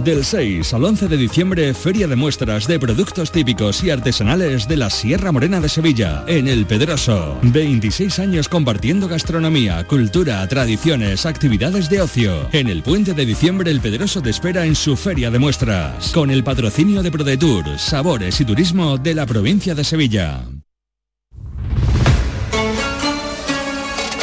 Del 0.00 0.24
6 0.24 0.72
al 0.72 0.84
11 0.84 1.06
de 1.06 1.16
diciembre, 1.18 1.74
Feria 1.74 2.08
de 2.08 2.16
Muestras 2.16 2.66
de 2.66 2.80
Productos 2.80 3.30
Típicos 3.30 3.84
y 3.84 3.90
Artesanales 3.90 4.66
de 4.66 4.78
la 4.78 4.88
Sierra 4.88 5.32
Morena 5.32 5.60
de 5.60 5.68
Sevilla, 5.68 6.24
en 6.26 6.48
El 6.48 6.64
Pedroso. 6.64 7.38
26 7.42 8.18
años 8.18 8.48
compartiendo 8.48 9.06
gastronomía, 9.06 9.86
cultura, 9.86 10.46
tradiciones, 10.48 11.26
actividades 11.26 11.90
de 11.90 12.00
ocio. 12.00 12.48
En 12.52 12.68
el 12.68 12.82
puente 12.82 13.12
de 13.12 13.26
diciembre, 13.26 13.70
El 13.70 13.80
Pedroso 13.80 14.22
te 14.22 14.30
espera 14.30 14.64
en 14.64 14.74
su 14.74 14.96
Feria 14.96 15.30
de 15.30 15.38
Muestras, 15.38 16.10
con 16.12 16.30
el 16.30 16.42
patrocinio 16.42 17.02
de 17.02 17.10
ProDetour, 17.10 17.78
Sabores 17.78 18.40
y 18.40 18.46
Turismo 18.46 18.96
de 18.96 19.14
la 19.14 19.26
provincia 19.26 19.74
de 19.74 19.84
Sevilla. 19.84 20.42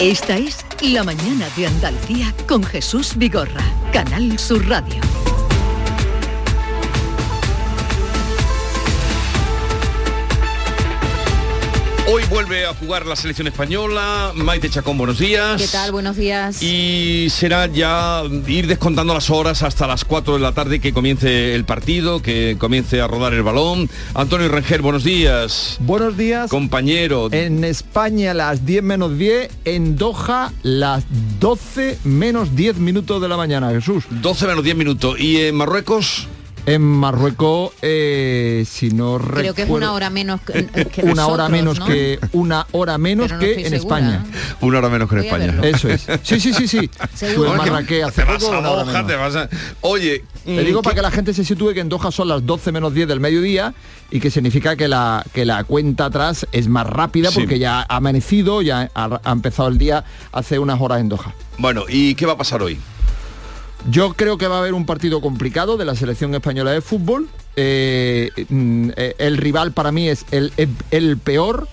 Esta 0.01 0.37
es 0.37 0.65
La 0.81 1.03
Mañana 1.03 1.47
de 1.55 1.67
Andalucía 1.67 2.33
con 2.47 2.63
Jesús 2.63 3.13
Vigorra, 3.17 3.63
Canal 3.93 4.39
Sur 4.39 4.67
Radio. 4.67 4.99
Hoy 12.11 12.23
vuelve 12.27 12.65
a 12.65 12.73
jugar 12.73 13.05
la 13.05 13.15
selección 13.15 13.45
española. 13.45 14.31
Maite 14.33 14.67
Chacón, 14.67 14.97
buenos 14.97 15.19
días. 15.19 15.61
¿Qué 15.61 15.67
tal? 15.67 15.91
Buenos 15.91 16.15
días. 16.17 16.63
Y 16.63 17.27
será 17.29 17.67
ya 17.67 18.23
ir 18.47 18.65
descontando 18.65 19.13
las 19.13 19.29
horas 19.29 19.61
hasta 19.61 19.85
las 19.85 20.05
4 20.05 20.33
de 20.33 20.39
la 20.39 20.51
tarde 20.53 20.79
que 20.79 20.91
comience 20.91 21.53
el 21.53 21.65
partido, 21.65 22.19
que 22.19 22.55
comience 22.57 22.99
a 22.99 23.05
rodar 23.05 23.35
el 23.35 23.43
balón. 23.43 23.91
Antonio 24.15 24.49
Rengel, 24.49 24.81
buenos 24.81 25.03
días. 25.03 25.77
Buenos 25.81 26.17
días. 26.17 26.49
Compañero. 26.49 27.29
En 27.31 27.63
España 27.63 28.33
las 28.33 28.65
10 28.65 28.81
menos 28.81 29.15
10, 29.15 29.51
en 29.65 29.95
Doha 29.95 30.51
las 30.63 31.03
12 31.39 31.99
menos 32.05 32.55
10 32.55 32.77
minutos 32.77 33.21
de 33.21 33.27
la 33.27 33.37
mañana, 33.37 33.69
Jesús. 33.69 34.05
12 34.09 34.47
menos 34.47 34.63
10 34.63 34.75
minutos. 34.75 35.19
¿Y 35.19 35.41
en 35.41 35.55
Marruecos? 35.55 36.27
En 36.69 36.81
Marruecos, 36.83 37.71
eh, 37.81 38.63
si 38.69 38.89
no 38.91 39.17
Creo 39.17 39.53
que 39.55 39.63
es 39.63 39.69
una 39.69 39.91
hora 39.93 40.09
menos 40.09 40.39
que, 40.41 40.65
que 40.85 41.01
una 41.01 41.13
nosotros, 41.15 41.29
hora 41.33 41.49
menos 41.49 41.79
¿no? 41.79 41.85
que 41.87 42.19
una 42.33 42.67
hora 42.71 42.97
menos 42.97 43.31
no 43.31 43.39
que 43.39 43.53
en 43.53 43.69
segura. 43.69 43.75
España. 43.77 44.25
Una 44.61 44.77
hora 44.77 44.89
menos 44.89 45.09
que 45.09 45.15
en 45.15 45.23
España. 45.23 45.59
Eso 45.63 45.89
es. 45.89 46.05
Sí, 46.23 46.39
sí, 46.39 46.53
sí, 46.53 46.67
sí. 46.67 46.89
Seguro. 47.15 47.49
Estuve 47.53 47.65
en 47.65 47.71
Marrakech 47.71 48.03
hace 48.03 48.21
Te 48.21 48.27
vas 48.27 48.43
poco, 48.43 48.53
a 48.55 48.59
una 48.59 48.69
hora 48.71 48.83
Doha, 48.83 48.93
menos. 48.93 49.07
te 49.07 49.15
vas 49.15 49.35
a- 49.35 49.49
Oye, 49.81 50.23
Te 50.45 50.51
mm, 50.61 50.65
digo 50.65 50.81
¿qué- 50.81 50.83
para 50.83 50.95
que 50.95 51.01
la 51.01 51.11
gente 51.11 51.33
se 51.33 51.43
sitúe 51.43 51.73
que 51.73 51.79
en 51.79 51.89
Doha 51.89 52.11
son 52.11 52.27
las 52.27 52.45
12 52.45 52.71
menos 52.71 52.93
10 52.93 53.07
del 53.07 53.19
mediodía 53.19 53.73
y 54.11 54.19
que 54.19 54.29
significa 54.29 54.75
que 54.75 54.87
la, 54.87 55.25
que 55.33 55.45
la 55.45 55.63
cuenta 55.63 56.05
atrás 56.05 56.45
es 56.51 56.67
más 56.67 56.85
rápida 56.87 57.29
Sí. 57.31 57.39
porque 57.39 57.57
ya 57.57 57.79
ha 57.81 57.95
amanecido, 57.97 58.61
ya 58.61 58.89
ha, 58.93 59.19
ha 59.23 59.31
empezado 59.31 59.69
el 59.69 59.77
día 59.79 60.03
hace 60.31 60.59
unas 60.59 60.79
horas 60.79 60.99
en 60.99 61.09
Doha. 61.09 61.33
Bueno, 61.57 61.85
¿y 61.89 62.13
qué 62.15 62.25
va 62.27 62.33
a 62.33 62.37
pasar 62.37 62.61
hoy? 62.61 62.77
Yo 63.87 64.13
creo 64.13 64.37
que 64.37 64.47
va 64.47 64.57
a 64.57 64.59
haber 64.59 64.73
un 64.73 64.85
partido 64.85 65.21
complicado 65.21 65.77
de 65.77 65.85
la 65.85 65.95
selección 65.95 66.33
española 66.35 66.71
de 66.71 66.81
fútbol. 66.81 67.29
Eh, 67.55 68.29
mm, 68.49 68.89
eh, 68.95 69.15
el 69.17 69.37
rival 69.37 69.71
para 69.71 69.91
mí 69.91 70.09
es 70.09 70.25
el, 70.31 71.17
peor, 71.17 71.67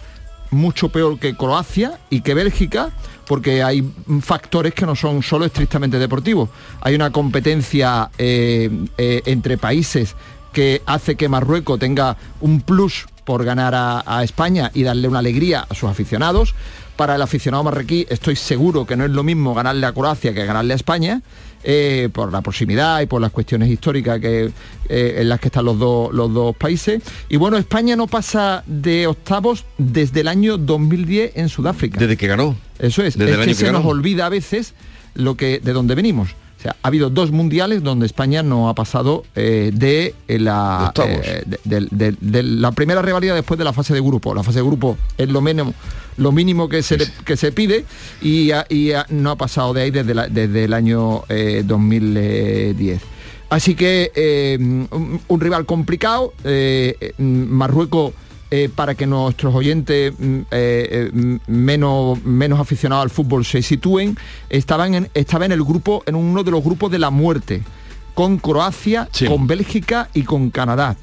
mucho 0.50 0.88
peor 0.90 1.18
que 1.18 1.36
Croacia 1.36 1.98
y 2.08 2.20
que 2.20 2.34
Bélgica, 2.34 2.90
porque 3.26 3.62
hay 3.62 3.84
factores 4.20 4.72
que 4.72 4.86
no 4.86 4.94
son 4.94 5.22
solo 5.22 5.44
estrictamente 5.44 5.98
deportivos. 5.98 6.48
Hay 6.80 6.94
una 6.94 7.10
competencia 7.10 8.10
eh, 8.18 8.70
entre 8.96 9.58
países 9.58 10.14
que 10.52 10.82
hace 10.86 11.16
que 11.16 11.28
Marruecos 11.28 11.78
tenga 11.78 12.16
un 12.40 12.60
plus 12.60 13.06
por 13.24 13.44
ganar 13.44 13.74
a, 13.74 14.04
a 14.06 14.22
España 14.22 14.70
y 14.72 14.84
darle 14.84 15.08
una 15.08 15.18
alegría 15.18 15.66
a 15.68 15.74
sus 15.74 15.90
aficionados. 15.90 16.54
Para 16.94 17.16
el 17.16 17.20
aficionado 17.20 17.62
marroquí 17.62 18.06
estoy 18.08 18.36
seguro 18.36 18.86
que 18.86 18.96
no 18.96 19.04
es 19.04 19.10
lo 19.10 19.22
mismo 19.22 19.52
ganarle 19.52 19.84
a 19.84 19.92
Croacia 19.92 20.32
que 20.32 20.46
ganarle 20.46 20.72
a 20.72 20.76
España, 20.76 21.20
eh, 21.68 22.08
por 22.12 22.30
la 22.32 22.42
proximidad 22.42 23.00
y 23.00 23.06
por 23.06 23.20
las 23.20 23.32
cuestiones 23.32 23.68
históricas 23.68 24.20
que, 24.20 24.52
eh, 24.88 25.16
en 25.18 25.28
las 25.28 25.40
que 25.40 25.48
están 25.48 25.64
los, 25.64 25.76
dos 25.78 26.14
los 26.14 26.32
dos 26.32 26.54
países. 26.54 27.02
Y 27.28 27.36
bueno, 27.36 27.56
España 27.56 27.96
no 27.96 28.06
pasa 28.06 28.62
de 28.68 29.08
octavos 29.08 29.64
desde 29.76 30.20
el 30.20 30.28
año 30.28 30.58
2010 30.58 31.32
en 31.34 31.48
Sudáfrica. 31.48 31.98
Desde 31.98 32.16
que 32.16 32.28
ganó. 32.28 32.54
Eso 32.78 33.02
es, 33.02 33.18
Desde 33.18 33.24
es 33.24 33.30
el 33.30 33.36
que 33.38 33.42
año 33.42 33.50
que 33.50 33.54
se 33.54 33.66
ganó. 33.66 33.78
nos 33.80 33.88
olvida 33.88 34.26
a 34.26 34.28
veces 34.28 34.74
lo 35.14 35.36
que 35.36 35.58
de 35.58 35.72
dónde 35.72 35.96
venimos. 35.96 36.30
O 36.58 36.62
sea, 36.62 36.76
ha 36.82 36.88
habido 36.88 37.10
dos 37.10 37.32
mundiales 37.32 37.82
donde 37.82 38.06
España 38.06 38.42
no 38.44 38.68
ha 38.68 38.74
pasado 38.74 39.24
eh, 39.34 39.72
de 39.74 40.14
la 40.38 40.92
eh, 41.04 41.42
de, 41.46 41.58
de- 41.64 41.88
de- 41.90 42.16
de 42.20 42.42
la 42.44 42.70
primera 42.72 43.02
rivalidad 43.02 43.34
después 43.34 43.58
de 43.58 43.64
la 43.64 43.72
fase 43.72 43.92
de 43.92 44.00
grupo. 44.00 44.34
La 44.34 44.42
fase 44.42 44.60
de 44.60 44.64
grupo 44.64 44.96
es 45.18 45.28
lo 45.28 45.40
mínimo 45.40 45.74
lo 46.16 46.32
mínimo 46.32 46.68
que 46.68 46.82
se 46.82 46.96
le- 46.98 47.06
que 47.24 47.36
se 47.36 47.52
pide 47.52 47.84
y, 48.22 48.50
y 48.68 48.92
no 49.10 49.30
ha 49.30 49.36
pasado 49.36 49.72
de 49.74 49.82
ahí 49.82 49.90
desde, 49.90 50.14
la- 50.14 50.28
desde 50.28 50.64
el 50.64 50.72
año 50.74 51.22
eh, 51.28 51.62
2010. 51.64 53.00
Así 53.48 53.74
que 53.74 54.10
eh, 54.14 54.56
un, 54.60 55.20
un 55.28 55.40
rival 55.40 55.66
complicado, 55.66 56.32
eh, 56.44 56.96
eh, 57.00 57.12
Marruecos 57.22 58.12
eh, 58.50 58.68
para 58.74 58.94
que 58.94 59.06
nuestros 59.06 59.54
oyentes 59.54 60.12
mm, 60.18 60.38
eh, 60.38 60.44
eh, 60.50 61.10
mm, 61.12 61.36
menos, 61.48 62.22
menos 62.24 62.58
aficionados 62.60 63.04
al 63.04 63.10
fútbol 63.10 63.44
se 63.44 63.62
sitúen, 63.62 64.16
estaban 64.50 64.94
en, 64.94 65.08
estaba 65.14 65.46
en 65.46 65.52
el 65.52 65.62
grupo, 65.62 66.02
en 66.06 66.14
uno 66.16 66.42
de 66.44 66.50
los 66.50 66.62
grupos 66.62 66.90
de 66.90 66.98
la 66.98 67.10
muerte, 67.10 67.62
con 68.14 68.38
Croacia, 68.38 69.08
con 69.28 69.46
Bélgica 69.46 70.08
y 70.14 70.22
con 70.22 70.50
Canadá. 70.50 70.96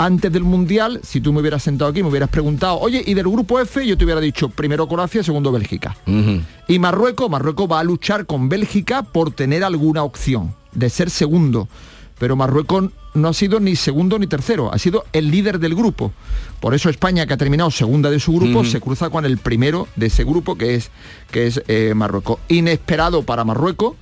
Antes 0.00 0.32
del 0.32 0.44
Mundial, 0.44 0.98
si 1.02 1.20
tú 1.20 1.30
me 1.30 1.40
hubieras 1.40 1.62
sentado 1.62 1.90
aquí, 1.90 2.02
me 2.02 2.08
hubieras 2.08 2.30
preguntado, 2.30 2.78
oye, 2.80 3.04
¿y 3.06 3.12
del 3.12 3.28
grupo 3.28 3.60
F? 3.60 3.86
Yo 3.86 3.98
te 3.98 4.04
hubiera 4.06 4.22
dicho 4.22 4.48
primero 4.48 4.88
Croacia, 4.88 5.22
segundo 5.22 5.52
Bélgica. 5.52 5.94
Y 6.66 6.78
Marruecos, 6.78 7.28
Marruecos 7.28 7.70
va 7.70 7.80
a 7.80 7.84
luchar 7.84 8.24
con 8.24 8.48
Bélgica 8.48 9.02
por 9.02 9.30
tener 9.30 9.62
alguna 9.62 10.02
opción 10.02 10.54
de 10.72 10.88
ser 10.88 11.10
segundo. 11.10 11.68
Pero 12.18 12.34
Marruecos 12.34 12.84
no 13.12 13.28
ha 13.28 13.34
sido 13.34 13.60
ni 13.60 13.76
segundo 13.76 14.18
ni 14.18 14.26
tercero, 14.26 14.72
ha 14.72 14.78
sido 14.78 15.04
el 15.12 15.30
líder 15.30 15.58
del 15.58 15.74
grupo. 15.74 16.12
Por 16.60 16.74
eso 16.74 16.88
España, 16.88 17.26
que 17.26 17.34
ha 17.34 17.36
terminado 17.36 17.70
segunda 17.70 18.08
de 18.08 18.20
su 18.20 18.32
grupo, 18.32 18.64
se 18.64 18.80
cruza 18.80 19.10
con 19.10 19.26
el 19.26 19.36
primero 19.36 19.86
de 19.96 20.06
ese 20.06 20.24
grupo, 20.24 20.56
que 20.56 20.76
es, 20.76 20.90
que 21.30 21.46
es 21.46 21.62
eh, 21.68 21.92
Marruecos. 21.94 22.38
Inesperado 22.48 23.22
para 23.22 23.44
Marruecos, 23.44 23.96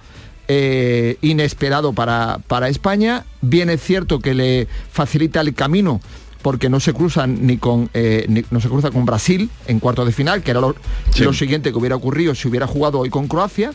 eh, 0.48 1.16
inesperado 1.22 1.92
para, 1.92 2.38
para 2.46 2.68
España. 2.68 3.24
Bien 3.40 3.70
es 3.70 3.82
cierto 3.82 4.18
que 4.20 4.34
le 4.34 4.66
facilita 4.90 5.40
el 5.40 5.54
camino 5.54 6.00
porque 6.42 6.68
no 6.70 6.80
se 6.80 6.92
cruzan 6.92 7.46
ni 7.46 7.58
con 7.58 7.90
eh, 7.94 8.24
ni- 8.28 8.44
no 8.50 8.60
se 8.60 8.68
cruza 8.68 8.90
con 8.90 9.04
Brasil 9.04 9.50
en 9.66 9.80
cuartos 9.80 10.06
de 10.06 10.12
final, 10.12 10.42
que 10.42 10.52
era 10.52 10.60
lo, 10.60 10.74
lo 11.18 11.32
siguiente 11.32 11.70
que 11.72 11.78
hubiera 11.78 11.96
ocurrido 11.96 12.34
si 12.34 12.48
hubiera 12.48 12.66
jugado 12.66 12.98
hoy 13.00 13.10
con 13.10 13.28
Croacia. 13.28 13.72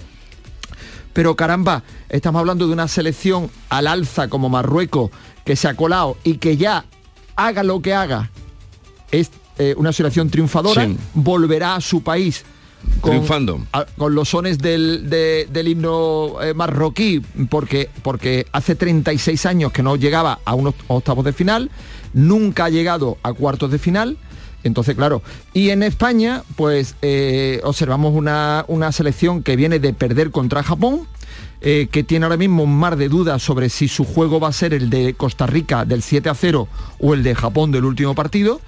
Pero 1.14 1.36
caramba, 1.36 1.84
estamos 2.10 2.40
hablando 2.40 2.66
de 2.68 2.74
una 2.74 2.88
selección 2.88 3.52
al 3.70 3.86
alza 3.88 4.28
como 4.30 4.50
Marruecos 4.50 5.12
que 5.46 5.56
se 5.56 5.68
ha 5.68 5.76
colado 5.76 6.18
y 6.24 6.38
que 6.38 6.58
ya 6.58 6.86
haga 7.36 7.62
lo 7.64 7.82
que 7.82 7.94
haga, 7.94 8.32
es 9.12 9.30
eh, 9.60 9.76
una 9.78 9.92
selección 9.94 10.30
triunfadora, 10.32 10.86
Sí. 10.86 10.98
volverá 11.14 11.76
a 11.76 11.82
su 11.82 12.02
país 12.02 12.46
con, 13.02 13.12
Triunfando. 13.12 13.62
a- 13.74 13.86
con 13.98 14.16
los 14.16 14.30
sones 14.30 14.58
del, 14.60 15.10
de- 15.10 15.48
del 15.52 15.68
himno 15.68 16.42
eh, 16.42 16.54
marroquí, 16.54 17.22
porque, 17.50 17.90
porque 18.02 18.46
hace 18.52 18.76
36 18.76 19.46
años 19.46 19.72
que 19.72 19.84
no 19.84 19.96
llegaba 19.96 20.40
a 20.46 20.54
unos 20.56 20.74
octavos 20.88 21.26
de 21.26 21.34
final, 21.34 21.70
nunca 22.14 22.66
ha 22.66 22.70
llegado 22.70 23.18
a 23.24 23.34
cuartos 23.34 23.72
de 23.72 23.80
final. 23.80 24.18
Entonces, 24.64 24.96
claro, 24.96 25.22
y 25.54 25.72
en 25.72 25.84
España, 25.84 26.44
pues 26.56 26.96
eh, 27.02 27.60
observamos 27.66 28.14
una, 28.16 28.64
una 28.70 28.92
selección 28.94 29.44
que 29.44 29.58
viene 29.58 29.80
de 29.80 29.94
perder 29.94 30.32
contra 30.32 30.64
Japón, 30.64 31.02
eh, 31.60 31.88
que 31.92 32.04
tiene 32.04 32.26
ahora 32.26 32.38
mismo 32.38 32.64
un 32.64 32.78
mar 32.78 32.96
de 32.96 33.10
dudas 33.10 33.42
sobre 33.44 33.68
si 33.70 33.90
su 33.90 34.06
juego 34.06 34.40
va 34.40 34.48
a 34.50 34.54
ser 34.54 34.74
el 34.74 34.90
de 34.90 35.16
Costa 35.16 35.48
Rica 35.48 35.84
del 35.84 36.02
7 36.02 36.30
a 36.30 36.36
0 36.36 36.68
o 37.00 37.14
el 37.14 37.24
de 37.24 37.36
Japón 37.36 37.72
del 37.72 37.84
último 37.84 38.16
partido. 38.16 38.62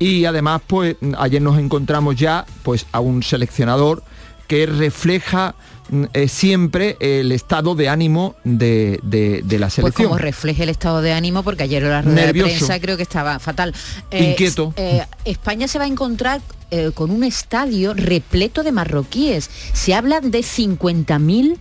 Y 0.00 0.24
además, 0.24 0.62
pues 0.66 0.96
ayer 1.18 1.40
nos 1.42 1.58
encontramos 1.58 2.16
ya 2.16 2.46
pues, 2.62 2.86
a 2.90 3.00
un 3.00 3.22
seleccionador 3.22 4.02
que 4.48 4.64
refleja 4.66 5.54
mm, 5.90 6.04
eh, 6.14 6.26
siempre 6.26 6.96
el 7.00 7.30
estado 7.32 7.74
de 7.76 7.88
ánimo 7.90 8.34
de, 8.42 8.98
de- 9.04 9.42
de 9.44 9.58
la 9.58 9.66
Pues 9.66 9.74
selección. 9.74 10.08
como 10.08 10.18
refleje 10.18 10.62
el 10.64 10.70
estado 10.70 11.02
de 11.02 11.12
ánimo, 11.12 11.42
porque 11.42 11.64
ayer 11.64 11.82
en 11.84 11.90
la 11.90 12.02
rueda 12.02 12.16
Nervioso. 12.26 12.48
de 12.50 12.56
prensa 12.56 12.80
creo 12.80 12.96
que 12.96 13.02
estaba 13.04 13.38
fatal. 13.38 13.74
Inquieto. 14.10 14.72
eh, 14.76 15.04
España 15.26 15.68
se 15.68 15.78
va 15.78 15.84
a 15.84 15.88
encontrar 15.88 16.40
eh, 16.70 16.90
con 16.94 17.10
un 17.10 17.22
estadio 17.22 17.92
repleto 17.94 18.62
de 18.62 18.72
marroquíes. 18.72 19.50
Se 19.74 19.92
habla 19.94 20.20
de 20.20 20.40
50.000 20.40 21.58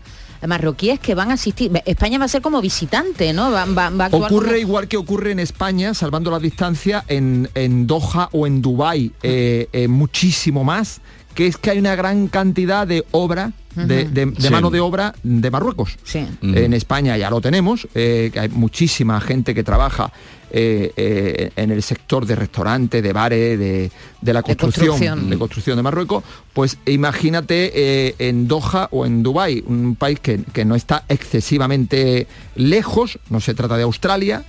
marroquíes 0.48 1.00
que 1.00 1.16
van 1.16 1.32
a 1.32 1.34
asistir. 1.34 1.72
España 1.86 2.18
va 2.20 2.26
a 2.26 2.30
ser 2.30 2.42
como 2.42 2.62
visitante, 2.62 3.34
¿no? 3.34 3.52
Va, 3.52 3.66
va- 3.66 3.90
va 3.90 4.04
a 4.04 4.08
actuar 4.08 4.32
Ocurre 4.32 4.46
como- 4.48 4.58
igual 4.58 4.88
que 4.88 4.98
ocurre 4.98 5.32
en 5.32 5.40
España, 5.40 5.94
salvando 5.94 6.32
la 6.32 6.40
distancia, 6.40 7.04
en, 7.08 7.50
en 7.56 7.88
Doha 7.88 8.30
o 8.32 8.48
en 8.48 8.62
Dubái, 8.62 9.12
eh, 9.24 9.68
eh, 9.74 9.88
muchísimo 9.88 10.64
más, 10.64 11.02
que 11.40 11.48
es 11.48 11.56
que 11.56 11.70
hay 11.72 11.80
una 11.80 11.96
gran 11.96 12.28
cantidad 12.28 12.86
de 12.86 13.06
obra, 13.12 13.54
de, 13.74 13.84
Ujú. 13.84 13.88
de- 14.14 14.26
de 14.26 14.42
Sí. 14.42 14.50
mano 14.50 14.70
de 14.70 14.82
obra 14.82 15.16
de 15.24 15.50
Marruecos. 15.50 15.96
Sí. 16.04 16.28
En 16.42 16.74
España 16.74 17.16
ya 17.16 17.30
lo 17.30 17.40
tenemos, 17.40 17.88
eh, 17.96 18.30
que 18.34 18.42
hay 18.42 18.50
muchísima 18.50 19.22
gente 19.22 19.56
que 19.56 19.64
trabaja 19.64 20.12
eh, 20.52 20.92
eh, 20.98 21.52
en 21.56 21.70
el 21.72 21.82
sector 21.84 22.26
de 22.26 22.36
restaurantes, 22.36 23.02
de 23.04 23.14
bares, 23.14 23.58
de, 23.58 23.90
de 24.20 24.34
la 24.34 24.42
construcción, 24.42 24.88
construcción. 24.90 25.30
de 25.30 25.38
construcción 25.38 25.78
de 25.78 25.84
Marruecos, 25.84 26.24
pues 26.52 26.78
imagínate 26.88 27.72
eh, 27.74 28.16
en 28.20 28.48
Doha 28.50 28.90
o 28.92 29.06
en 29.06 29.22
Dubái, 29.24 29.64
un 29.68 29.96
país 29.96 30.20
que, 30.20 30.40
que 30.52 30.66
no 30.66 30.76
está 30.76 31.06
excesivamente 31.08 32.28
lejos, 32.56 33.20
no 33.30 33.40
se 33.40 33.54
trata 33.54 33.78
de 33.78 33.84
Australia, 33.84 34.44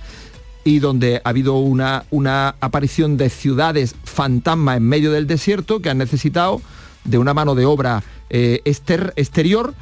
y 0.63 0.79
donde 0.79 1.21
ha 1.23 1.29
habido 1.29 1.57
una, 1.59 2.03
una 2.11 2.55
aparición 2.59 3.15
de 3.17 3.29
ciudades 3.29 3.95
fantasma 4.03 4.75
en 4.75 4.83
medio 4.83 5.11
del 5.11 5.25
desierto 5.27 5.81
que 5.81 5.89
han 5.89 5.97
necesitado 5.99 6.61
de 7.03 7.17
una 7.17 7.33
mano 7.33 7.55
de 7.55 7.65
obra 7.65 8.03
eh, 8.29 8.61
exter- 8.65 9.13
exterior 9.15 9.73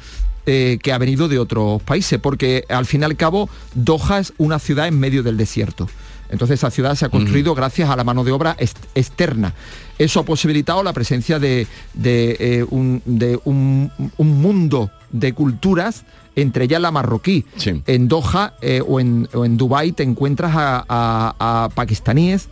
eh, 0.46 0.78
que 0.82 0.92
ha 0.92 0.98
venido 0.98 1.28
de 1.28 1.38
otros 1.38 1.82
países, 1.82 2.18
porque 2.18 2.64
al 2.68 2.86
fin 2.86 3.02
y 3.02 3.04
al 3.04 3.16
cabo 3.16 3.48
Doha 3.74 4.18
es 4.18 4.32
una 4.38 4.58
ciudad 4.58 4.88
en 4.88 4.98
medio 4.98 5.22
del 5.22 5.36
desierto. 5.36 5.88
Entonces 6.30 6.60
esa 6.60 6.70
ciudad 6.70 6.94
se 6.94 7.04
ha 7.04 7.08
construido 7.08 7.54
gracias 7.56 7.90
a 7.90 7.96
la 7.96 8.04
mano 8.04 8.22
de 8.24 8.30
obra 8.32 8.56
externa. 8.94 9.52
Eso 9.98 10.20
ha 10.20 10.24
posibilitado 10.24 10.82
la 10.82 10.92
presencia 10.92 11.38
de, 11.38 11.66
de, 11.94 12.36
eh, 12.38 12.66
un, 12.70 13.02
de 13.04 13.38
un- 13.44 13.90
un 14.16 14.40
mundo 14.40 14.90
de 15.10 15.32
culturas, 15.32 16.04
entre 16.36 16.64
ellas 16.64 16.80
la 16.80 16.90
marroquí. 16.92 17.44
En 17.86 18.06
Doha 18.08 18.54
eh, 18.62 18.80
o, 18.86 19.00
en, 19.00 19.28
o 19.34 19.44
en 19.44 19.56
Dubái 19.56 19.90
te 19.92 20.04
encuentras 20.04 20.52
a, 20.56 20.84
a- 20.88 21.64
a 21.64 21.68
pakistaníes, 21.70 22.48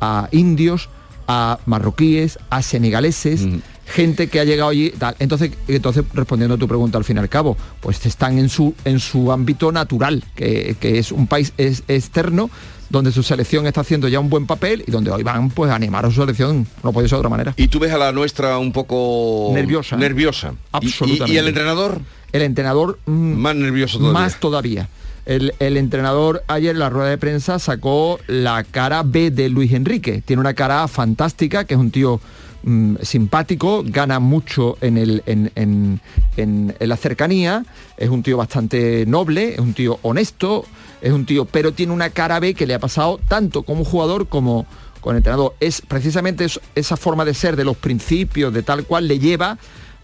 a 0.00 0.28
indios, 0.32 0.88
a 1.28 1.58
marroquíes, 1.66 2.38
a 2.50 2.62
senegaleses, 2.62 3.46
gente 3.90 4.28
que 4.28 4.40
ha 4.40 4.44
llegado 4.44 4.70
allí. 4.70 4.90
tal. 4.90 5.14
Entonces, 5.18 5.52
entonces, 5.68 6.04
respondiendo 6.14 6.54
a 6.54 6.58
tu 6.58 6.66
pregunta 6.68 6.98
al 6.98 7.04
fin 7.04 7.16
y 7.16 7.20
al 7.20 7.28
cabo, 7.28 7.56
pues 7.80 8.04
están 8.06 8.38
en 8.38 8.48
su, 8.48 8.74
en 8.84 9.00
su 9.00 9.30
ámbito 9.32 9.72
natural, 9.72 10.24
que, 10.34 10.76
que 10.80 10.98
es 10.98 11.12
un 11.12 11.26
país 11.26 11.52
es- 11.58 11.82
externo 11.88 12.50
donde 12.88 13.12
su 13.12 13.22
selección 13.22 13.66
está 13.68 13.82
haciendo 13.82 14.08
ya 14.08 14.18
un 14.18 14.28
buen 14.30 14.46
papel 14.46 14.82
y 14.84 14.90
donde 14.90 15.12
hoy 15.12 15.22
van 15.22 15.50
pues 15.50 15.70
a 15.70 15.76
animar 15.76 16.04
a 16.06 16.10
su 16.10 16.20
selección, 16.20 16.66
no 16.82 16.92
puede 16.92 17.06
ser 17.08 17.16
de 17.16 17.20
otra 17.20 17.28
manera. 17.30 17.54
Y 17.56 17.68
tú 17.68 17.78
ves 17.78 17.92
a 17.92 17.98
la 17.98 18.10
nuestra 18.10 18.58
un 18.58 18.72
poco 18.72 19.52
Nerviosa. 19.54 19.96
Nerviosa. 19.96 20.52
¿Y- 20.52 20.56
Absolutamente. 20.72 21.32
¿Y, 21.32 21.36
y 21.36 21.38
el 21.38 21.46
entrenador? 21.48 22.00
El 22.32 22.42
entrenador 22.42 22.98
más 23.06 23.54
nervioso 23.54 23.98
todavía. 23.98 24.20
Más 24.20 24.40
todavía. 24.40 24.88
El, 25.26 25.52
el 25.60 25.76
entrenador 25.76 26.42
ayer 26.48 26.72
en 26.72 26.80
la 26.80 26.88
rueda 26.90 27.10
de 27.10 27.18
prensa 27.18 27.60
sacó 27.60 28.18
la 28.26 28.64
cara 28.64 29.02
B 29.04 29.30
de 29.30 29.48
Luis 29.50 29.72
Enrique. 29.72 30.22
Tiene 30.24 30.40
una 30.40 30.54
cara 30.54 30.88
fantástica, 30.88 31.64
que 31.64 31.74
es 31.74 31.80
un 31.80 31.92
tío 31.92 32.20
mm, 32.62 32.96
simpático, 33.02 33.82
gana 33.84 34.18
mucho 34.20 34.76
en, 34.80 34.98
el, 34.98 35.22
en, 35.26 35.50
en- 35.54 36.00
en- 36.36 36.74
en 36.78 36.88
la 36.88 36.96
cercanía, 36.96 37.64
es 37.96 38.08
un 38.08 38.22
tío 38.22 38.36
bastante 38.36 39.04
noble, 39.06 39.54
es 39.54 39.58
un 39.60 39.74
tío 39.74 39.98
honesto, 40.02 40.64
es 41.02 41.12
un 41.12 41.24
tío, 41.26 41.44
pero 41.44 41.72
tiene 41.72 41.92
una 41.92 42.10
cara 42.10 42.40
B 42.40 42.54
que 42.54 42.66
le 42.66 42.74
ha 42.74 42.78
pasado 42.78 43.18
tanto 43.28 43.62
como 43.62 43.84
jugador 43.84 44.28
como 44.28 44.66
con 45.00 45.16
entrenador. 45.16 45.54
Es 45.60 45.80
precisamente 45.80 46.44
es- 46.44 46.60
esa 46.74 46.96
forma 46.96 47.24
de 47.24 47.32
ser, 47.34 47.56
de 47.56 47.64
los 47.64 47.76
principios, 47.76 48.52
de 48.52 48.62
tal 48.62 48.84
cual 48.84 49.08
le 49.08 49.18
lleva 49.18 49.56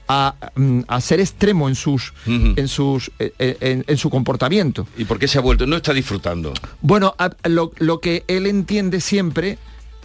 a, 0.08 0.34
mm, 0.54 0.82
a 0.86 1.00
ser 1.00 1.18
extremo 1.20 1.68
en 1.68 1.74
sus 1.74 2.12
en 2.26 2.68
sus 2.68 3.10
eh, 3.18 3.32
eh, 3.40 3.56
en, 3.60 3.84
en 3.88 3.96
su 3.96 4.08
comportamiento 4.08 4.86
¿Y 4.96 5.04
por 5.04 5.18
qué 5.18 5.26
se 5.26 5.36
ha 5.36 5.40
vuelto? 5.40 5.66
No 5.66 5.74
está 5.74 5.92
disfrutando. 5.92 6.54
bueno 6.80 7.16
a- 7.18 7.32
lo, 7.48 7.72
lo 7.78 7.98
que 8.00 8.22
él 8.28 8.46
entiende 8.46 9.00
siempre 9.00 9.58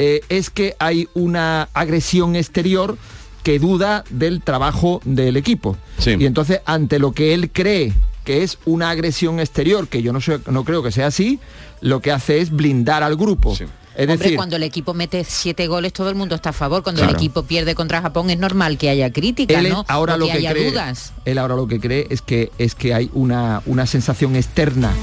eh, 0.03 0.21
es 0.29 0.49
que 0.49 0.75
hay 0.79 1.07
una 1.13 1.69
agresión 1.75 2.35
exterior 2.35 2.97
que 3.43 3.59
duda 3.59 4.03
del 4.09 4.41
trabajo 4.41 4.99
del 5.05 5.37
equipo 5.37 5.77
y 6.03 6.25
entonces 6.25 6.61
ante 6.65 6.97
lo 6.97 7.11
que 7.11 7.35
él 7.35 7.51
cree 7.51 7.93
que 8.23 8.41
es 8.41 8.57
una 8.65 8.89
agresión 8.89 9.39
exterior 9.39 9.87
que 9.87 10.01
yo 10.01 10.11
no 10.11 10.19
no 10.49 10.63
creo 10.63 10.81
que 10.81 10.91
sea 10.91 11.05
así 11.05 11.39
lo 11.81 11.99
que 11.99 12.11
hace 12.11 12.39
es 12.39 12.49
blindar 12.49 13.03
al 13.03 13.15
grupo 13.15 13.53
es 13.53 13.61
Hombre, 14.09 14.17
decir 14.17 14.35
cuando 14.37 14.55
el 14.55 14.63
equipo 14.63 14.93
mete 14.93 15.23
siete 15.23 15.67
goles, 15.67 15.91
todo 15.91 16.07
el 16.09 16.15
mundo 16.15 16.33
está 16.33 16.51
a 16.51 16.53
favor. 16.53 16.81
Cuando 16.81 17.03
el 17.03 17.09
equipo 17.09 17.43
pierde 17.43 17.75
contra 17.75 18.01
Japón, 18.01 18.29
es 18.29 18.39
normal 18.39 18.77
que 18.77 18.89
haya 18.89 19.11
crítica, 19.11 19.59
él 19.59 19.67
¿no? 19.67 19.83
ahora 19.89 20.15
O 20.15 20.17
lo 20.17 20.27
que, 20.27 20.31
haya 20.31 20.51
cree, 20.53 20.71
dudas. 20.71 21.11
él 21.25 21.37
ahora 21.37 21.55
lo 21.57 21.67
que 21.67 21.81
cree 21.81 22.07
es 22.09 22.21
que 22.21 22.53
es 22.57 22.73
que 22.73 22.93
hay 22.93 23.09
una, 23.13 23.61
una 23.65 23.85
sensación 23.85 24.37
externa 24.37 24.93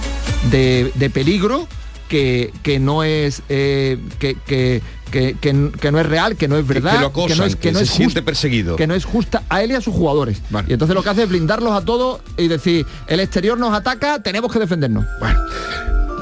de, 0.50 0.90
de 0.94 1.10
peligro 1.10 1.68
que, 2.08 2.52
que 2.62 2.78
no 2.80 3.04
es 3.04 3.42
eh, 3.48 3.98
que, 4.18 4.34
que, 4.46 4.82
que- 5.10 5.90
no 5.92 6.00
es 6.00 6.06
real, 6.06 6.36
que 6.36 6.48
no 6.48 6.56
es 6.56 6.66
verdad, 6.66 6.92
que 6.94 7.00
lo 7.00 7.06
acosan, 7.06 7.38
no 7.38 7.44
es 7.44 7.56
que 7.56 7.72
no 7.72 7.78
se 7.78 7.84
es 7.84 7.90
siente 7.90 8.22
perseguido. 8.22 8.76
que 8.76 8.86
no 8.86 8.94
es 8.94 9.04
justa 9.04 9.42
a 9.48 9.62
él 9.62 9.70
y 9.70 9.74
a 9.74 9.80
sus 9.80 9.94
jugadores. 9.94 10.42
Y 10.66 10.72
entonces 10.72 10.94
lo 10.94 11.02
que 11.02 11.10
hace 11.10 11.22
es 11.22 11.28
blindarlos 11.28 11.72
a 11.72 11.82
todos 11.84 12.20
y 12.36 12.48
decir, 12.48 12.84
el 13.06 13.20
exterior 13.20 13.58
nos 13.58 13.72
ataca, 13.74 14.22
tenemos 14.22 14.52
que 14.52 14.58
defendernos. 14.58 15.04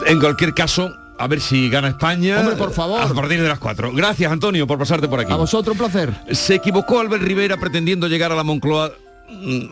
En 0.07 0.20
cualquier 0.20 0.55
caso, 0.55 0.93
a 1.18 1.26
ver 1.26 1.41
si 1.41 1.68
gana 1.68 1.89
España. 1.89 2.41
Hombre, 2.41 2.57
por 2.57 2.72
favor. 2.72 3.01
A 3.01 3.09
partir 3.09 3.41
de 3.43 3.49
las 3.49 3.59
4. 3.59 3.93
Gracias, 3.93 4.30
Antonio, 4.30 4.66
por 4.66 4.78
pasarte 4.78 5.09
por 5.09 5.18
aquí. 5.20 5.32
A 5.32 5.37
vosotros 5.37 5.72
un 5.72 5.78
placer. 5.78 6.14
Se 6.30 6.55
equivocó 6.55 7.01
Albert 7.01 7.22
Rivera 7.24 7.57
pretendiendo 7.57 8.07
llegar 8.07 8.30
a 8.30 8.37
la 8.37 8.45
Moncloa 8.45 8.93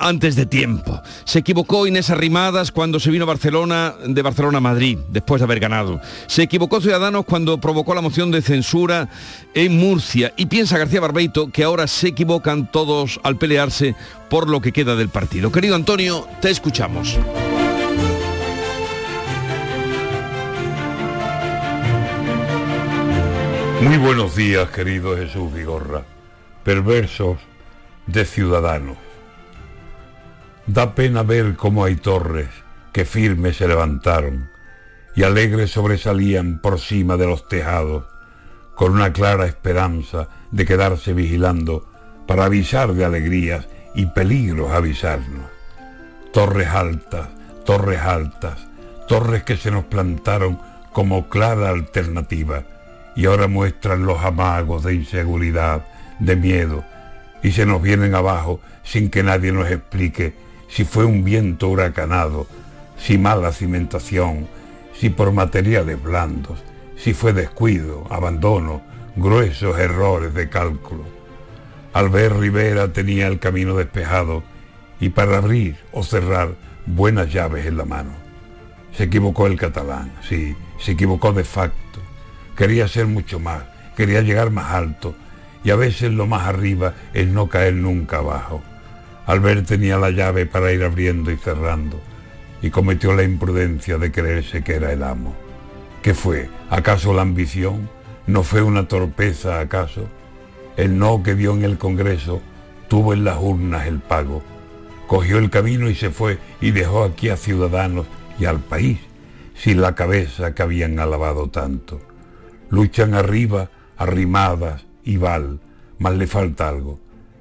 antes 0.00 0.36
de 0.36 0.46
tiempo. 0.46 1.00
Se 1.24 1.40
equivocó 1.40 1.86
Inés 1.86 2.10
Arrimadas 2.10 2.72
cuando 2.72 3.00
se 3.00 3.10
vino 3.10 3.24
a 3.24 3.28
Barcelona 3.28 3.94
de 4.06 4.22
Barcelona 4.22 4.58
a 4.58 4.60
Madrid, 4.60 4.98
después 5.08 5.40
de 5.40 5.44
haber 5.44 5.60
ganado. 5.60 6.00
Se 6.26 6.42
equivocó 6.42 6.80
Ciudadanos 6.80 7.24
cuando 7.24 7.58
provocó 7.58 7.94
la 7.94 8.00
moción 8.00 8.30
de 8.30 8.42
censura 8.42 9.08
en 9.54 9.76
Murcia. 9.78 10.32
Y 10.36 10.46
piensa 10.46 10.78
García 10.78 11.00
Barbeito 11.00 11.50
que 11.50 11.64
ahora 11.64 11.86
se 11.86 12.08
equivocan 12.08 12.70
todos 12.70 13.20
al 13.22 13.36
pelearse 13.36 13.94
por 14.28 14.48
lo 14.48 14.60
que 14.60 14.72
queda 14.72 14.96
del 14.96 15.08
partido. 15.08 15.52
Querido 15.52 15.74
Antonio, 15.74 16.26
te 16.40 16.50
escuchamos. 16.50 17.18
Muy 23.80 23.98
buenos 23.98 24.34
días, 24.34 24.70
querido 24.70 25.14
Jesús 25.14 25.52
Vigorra, 25.52 26.04
perversos 26.62 27.36
de 28.06 28.24
ciudadanos. 28.24 29.03
Da 30.66 30.94
pena 30.94 31.22
ver 31.22 31.56
cómo 31.56 31.84
hay 31.84 31.96
torres 31.96 32.48
que 32.92 33.04
firmes 33.04 33.58
se 33.58 33.68
levantaron 33.68 34.50
y 35.14 35.22
alegres 35.22 35.70
sobresalían 35.70 36.58
por 36.58 36.80
cima 36.80 37.18
de 37.18 37.26
los 37.26 37.48
tejados, 37.48 38.04
con 38.74 38.92
una 38.92 39.12
clara 39.12 39.44
esperanza 39.44 40.28
de 40.50 40.64
quedarse 40.64 41.12
vigilando 41.12 41.86
para 42.26 42.46
avisar 42.46 42.94
de 42.94 43.04
alegrías 43.04 43.68
y 43.94 44.06
peligros 44.06 44.72
avisarnos. 44.72 45.50
Torres 46.32 46.68
altas, 46.68 47.28
torres 47.66 48.00
altas, 48.00 48.66
torres 49.06 49.42
que 49.42 49.58
se 49.58 49.70
nos 49.70 49.84
plantaron 49.84 50.58
como 50.92 51.28
clara 51.28 51.68
alternativa 51.68 52.64
y 53.14 53.26
ahora 53.26 53.48
muestran 53.48 54.06
los 54.06 54.24
amagos 54.24 54.82
de 54.82 54.94
inseguridad, 54.94 55.84
de 56.18 56.36
miedo, 56.36 56.84
y 57.42 57.52
se 57.52 57.66
nos 57.66 57.82
vienen 57.82 58.14
abajo 58.14 58.60
sin 58.82 59.10
que 59.10 59.22
nadie 59.22 59.52
nos 59.52 59.70
explique 59.70 60.43
si 60.74 60.84
fue 60.84 61.04
un 61.04 61.22
viento 61.22 61.68
huracanado, 61.68 62.48
si 62.98 63.16
mala 63.16 63.52
cimentación, 63.52 64.48
si 64.92 65.08
por 65.08 65.30
materiales 65.30 66.02
blandos, 66.02 66.64
si 66.96 67.14
fue 67.14 67.32
descuido, 67.32 68.04
abandono, 68.10 68.82
gruesos 69.14 69.78
errores 69.78 70.34
de 70.34 70.48
cálculo. 70.48 71.04
Albert 71.92 72.36
Rivera 72.40 72.92
tenía 72.92 73.28
el 73.28 73.38
camino 73.38 73.76
despejado 73.76 74.42
y 74.98 75.10
para 75.10 75.36
abrir 75.36 75.76
o 75.92 76.02
cerrar 76.02 76.56
buenas 76.86 77.32
llaves 77.32 77.66
en 77.66 77.76
la 77.76 77.84
mano. 77.84 78.10
Se 78.96 79.04
equivocó 79.04 79.46
el 79.46 79.56
catalán, 79.56 80.10
sí, 80.28 80.56
se 80.80 80.92
equivocó 80.92 81.32
de 81.32 81.44
facto. 81.44 82.00
Quería 82.56 82.88
ser 82.88 83.06
mucho 83.06 83.38
más, 83.38 83.62
quería 83.96 84.22
llegar 84.22 84.50
más 84.50 84.72
alto 84.72 85.14
y 85.62 85.70
a 85.70 85.76
veces 85.76 86.10
lo 86.10 86.26
más 86.26 86.48
arriba 86.48 86.94
es 87.12 87.28
no 87.28 87.48
caer 87.48 87.74
nunca 87.74 88.16
abajo. 88.16 88.60
Albert 89.26 89.66
tenía 89.66 89.98
la 89.98 90.10
llave 90.10 90.46
para 90.46 90.72
ir 90.72 90.82
abriendo 90.82 91.30
y 91.30 91.36
cerrando, 91.36 92.00
y 92.62 92.70
cometió 92.70 93.14
la 93.14 93.22
imprudencia 93.22 93.98
de 93.98 94.12
creerse 94.12 94.62
que 94.62 94.74
era 94.74 94.92
el 94.92 95.02
amo. 95.02 95.34
¿Qué 96.02 96.14
fue? 96.14 96.48
¿Acaso 96.70 97.14
la 97.14 97.22
ambición? 97.22 97.88
¿No 98.26 98.42
fue 98.42 98.62
una 98.62 98.88
torpeza 98.88 99.60
acaso? 99.60 100.08
El 100.76 100.98
no 100.98 101.22
que 101.22 101.34
vio 101.34 101.54
en 101.54 101.64
el 101.64 101.78
Congreso 101.78 102.42
tuvo 102.88 103.12
en 103.12 103.24
las 103.24 103.38
urnas 103.40 103.86
el 103.86 104.00
pago. 104.00 104.42
Cogió 105.06 105.38
el 105.38 105.50
camino 105.50 105.88
y 105.88 105.94
se 105.94 106.10
fue 106.10 106.38
y 106.60 106.70
dejó 106.70 107.04
aquí 107.04 107.28
a 107.28 107.36
ciudadanos 107.36 108.06
y 108.38 108.44
al 108.46 108.60
país 108.60 108.98
sin 109.54 109.80
la 109.80 109.94
cabeza 109.94 110.54
que 110.54 110.62
habían 110.62 110.98
alabado 110.98 111.48
tanto. 111.48 112.00
Luchan 112.70 113.14
arriba, 113.14 113.70
arrimadas 113.96 114.84
y 115.04 115.16
val, 115.16 115.60
mas 115.98 116.14
le 116.14 116.26
falta 116.26 116.68
algo. 116.68 116.98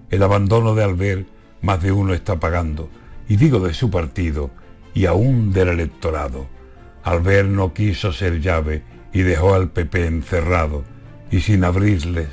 El 0.09 0.23
abandono 0.23 0.75
de 0.75 0.83
Albert 0.83 1.27
más 1.63 1.81
de 1.81 1.91
uno 1.91 2.13
está 2.13 2.39
pagando, 2.39 2.89
y 3.27 3.37
digo 3.37 3.59
de 3.59 3.73
su 3.73 3.89
partido, 3.89 4.51
y 4.93 5.07
aún 5.07 5.51
del 5.51 5.69
electorado. 5.69 6.45
Albert 7.03 7.49
no 7.49 7.73
quiso 7.73 8.13
ser 8.13 8.39
llave 8.39 8.83
y 9.11 9.21
dejó 9.21 9.55
al 9.55 9.69
PP 9.69 10.05
encerrado, 10.05 10.83
y 11.31 11.39
sin 11.39 11.63
abrirles 11.63 12.27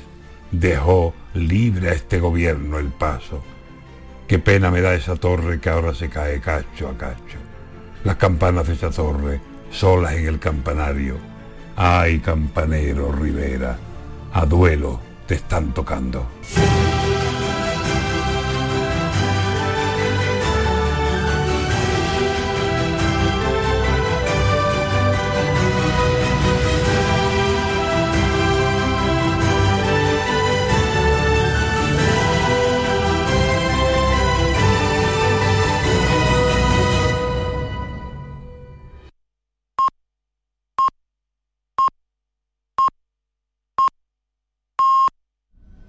dejó 0.51 1.13
libre 1.33 1.89
a 1.89 1.93
este 1.93 2.19
gobierno 2.19 2.77
el 2.77 2.89
paso. 2.89 3.43
Qué 4.27 4.37
pena 4.37 4.69
me 4.69 4.81
da 4.81 4.93
esa 4.93 5.15
torre 5.15 5.59
que 5.59 5.69
ahora 5.69 5.93
se 5.93 6.09
cae 6.09 6.39
cacho 6.39 6.89
a 6.89 6.97
cacho. 6.97 7.37
Las 8.03 8.17
campanas 8.17 8.67
de 8.67 8.73
esa 8.73 8.89
torre, 8.89 9.41
solas 9.71 10.13
en 10.13 10.27
el 10.27 10.39
campanario. 10.39 11.17
Ay, 11.75 12.19
campanero 12.19 13.11
Rivera, 13.11 13.77
a 14.33 14.45
duelo 14.45 14.99
te 15.25 15.35
están 15.35 15.73
tocando. 15.73 16.27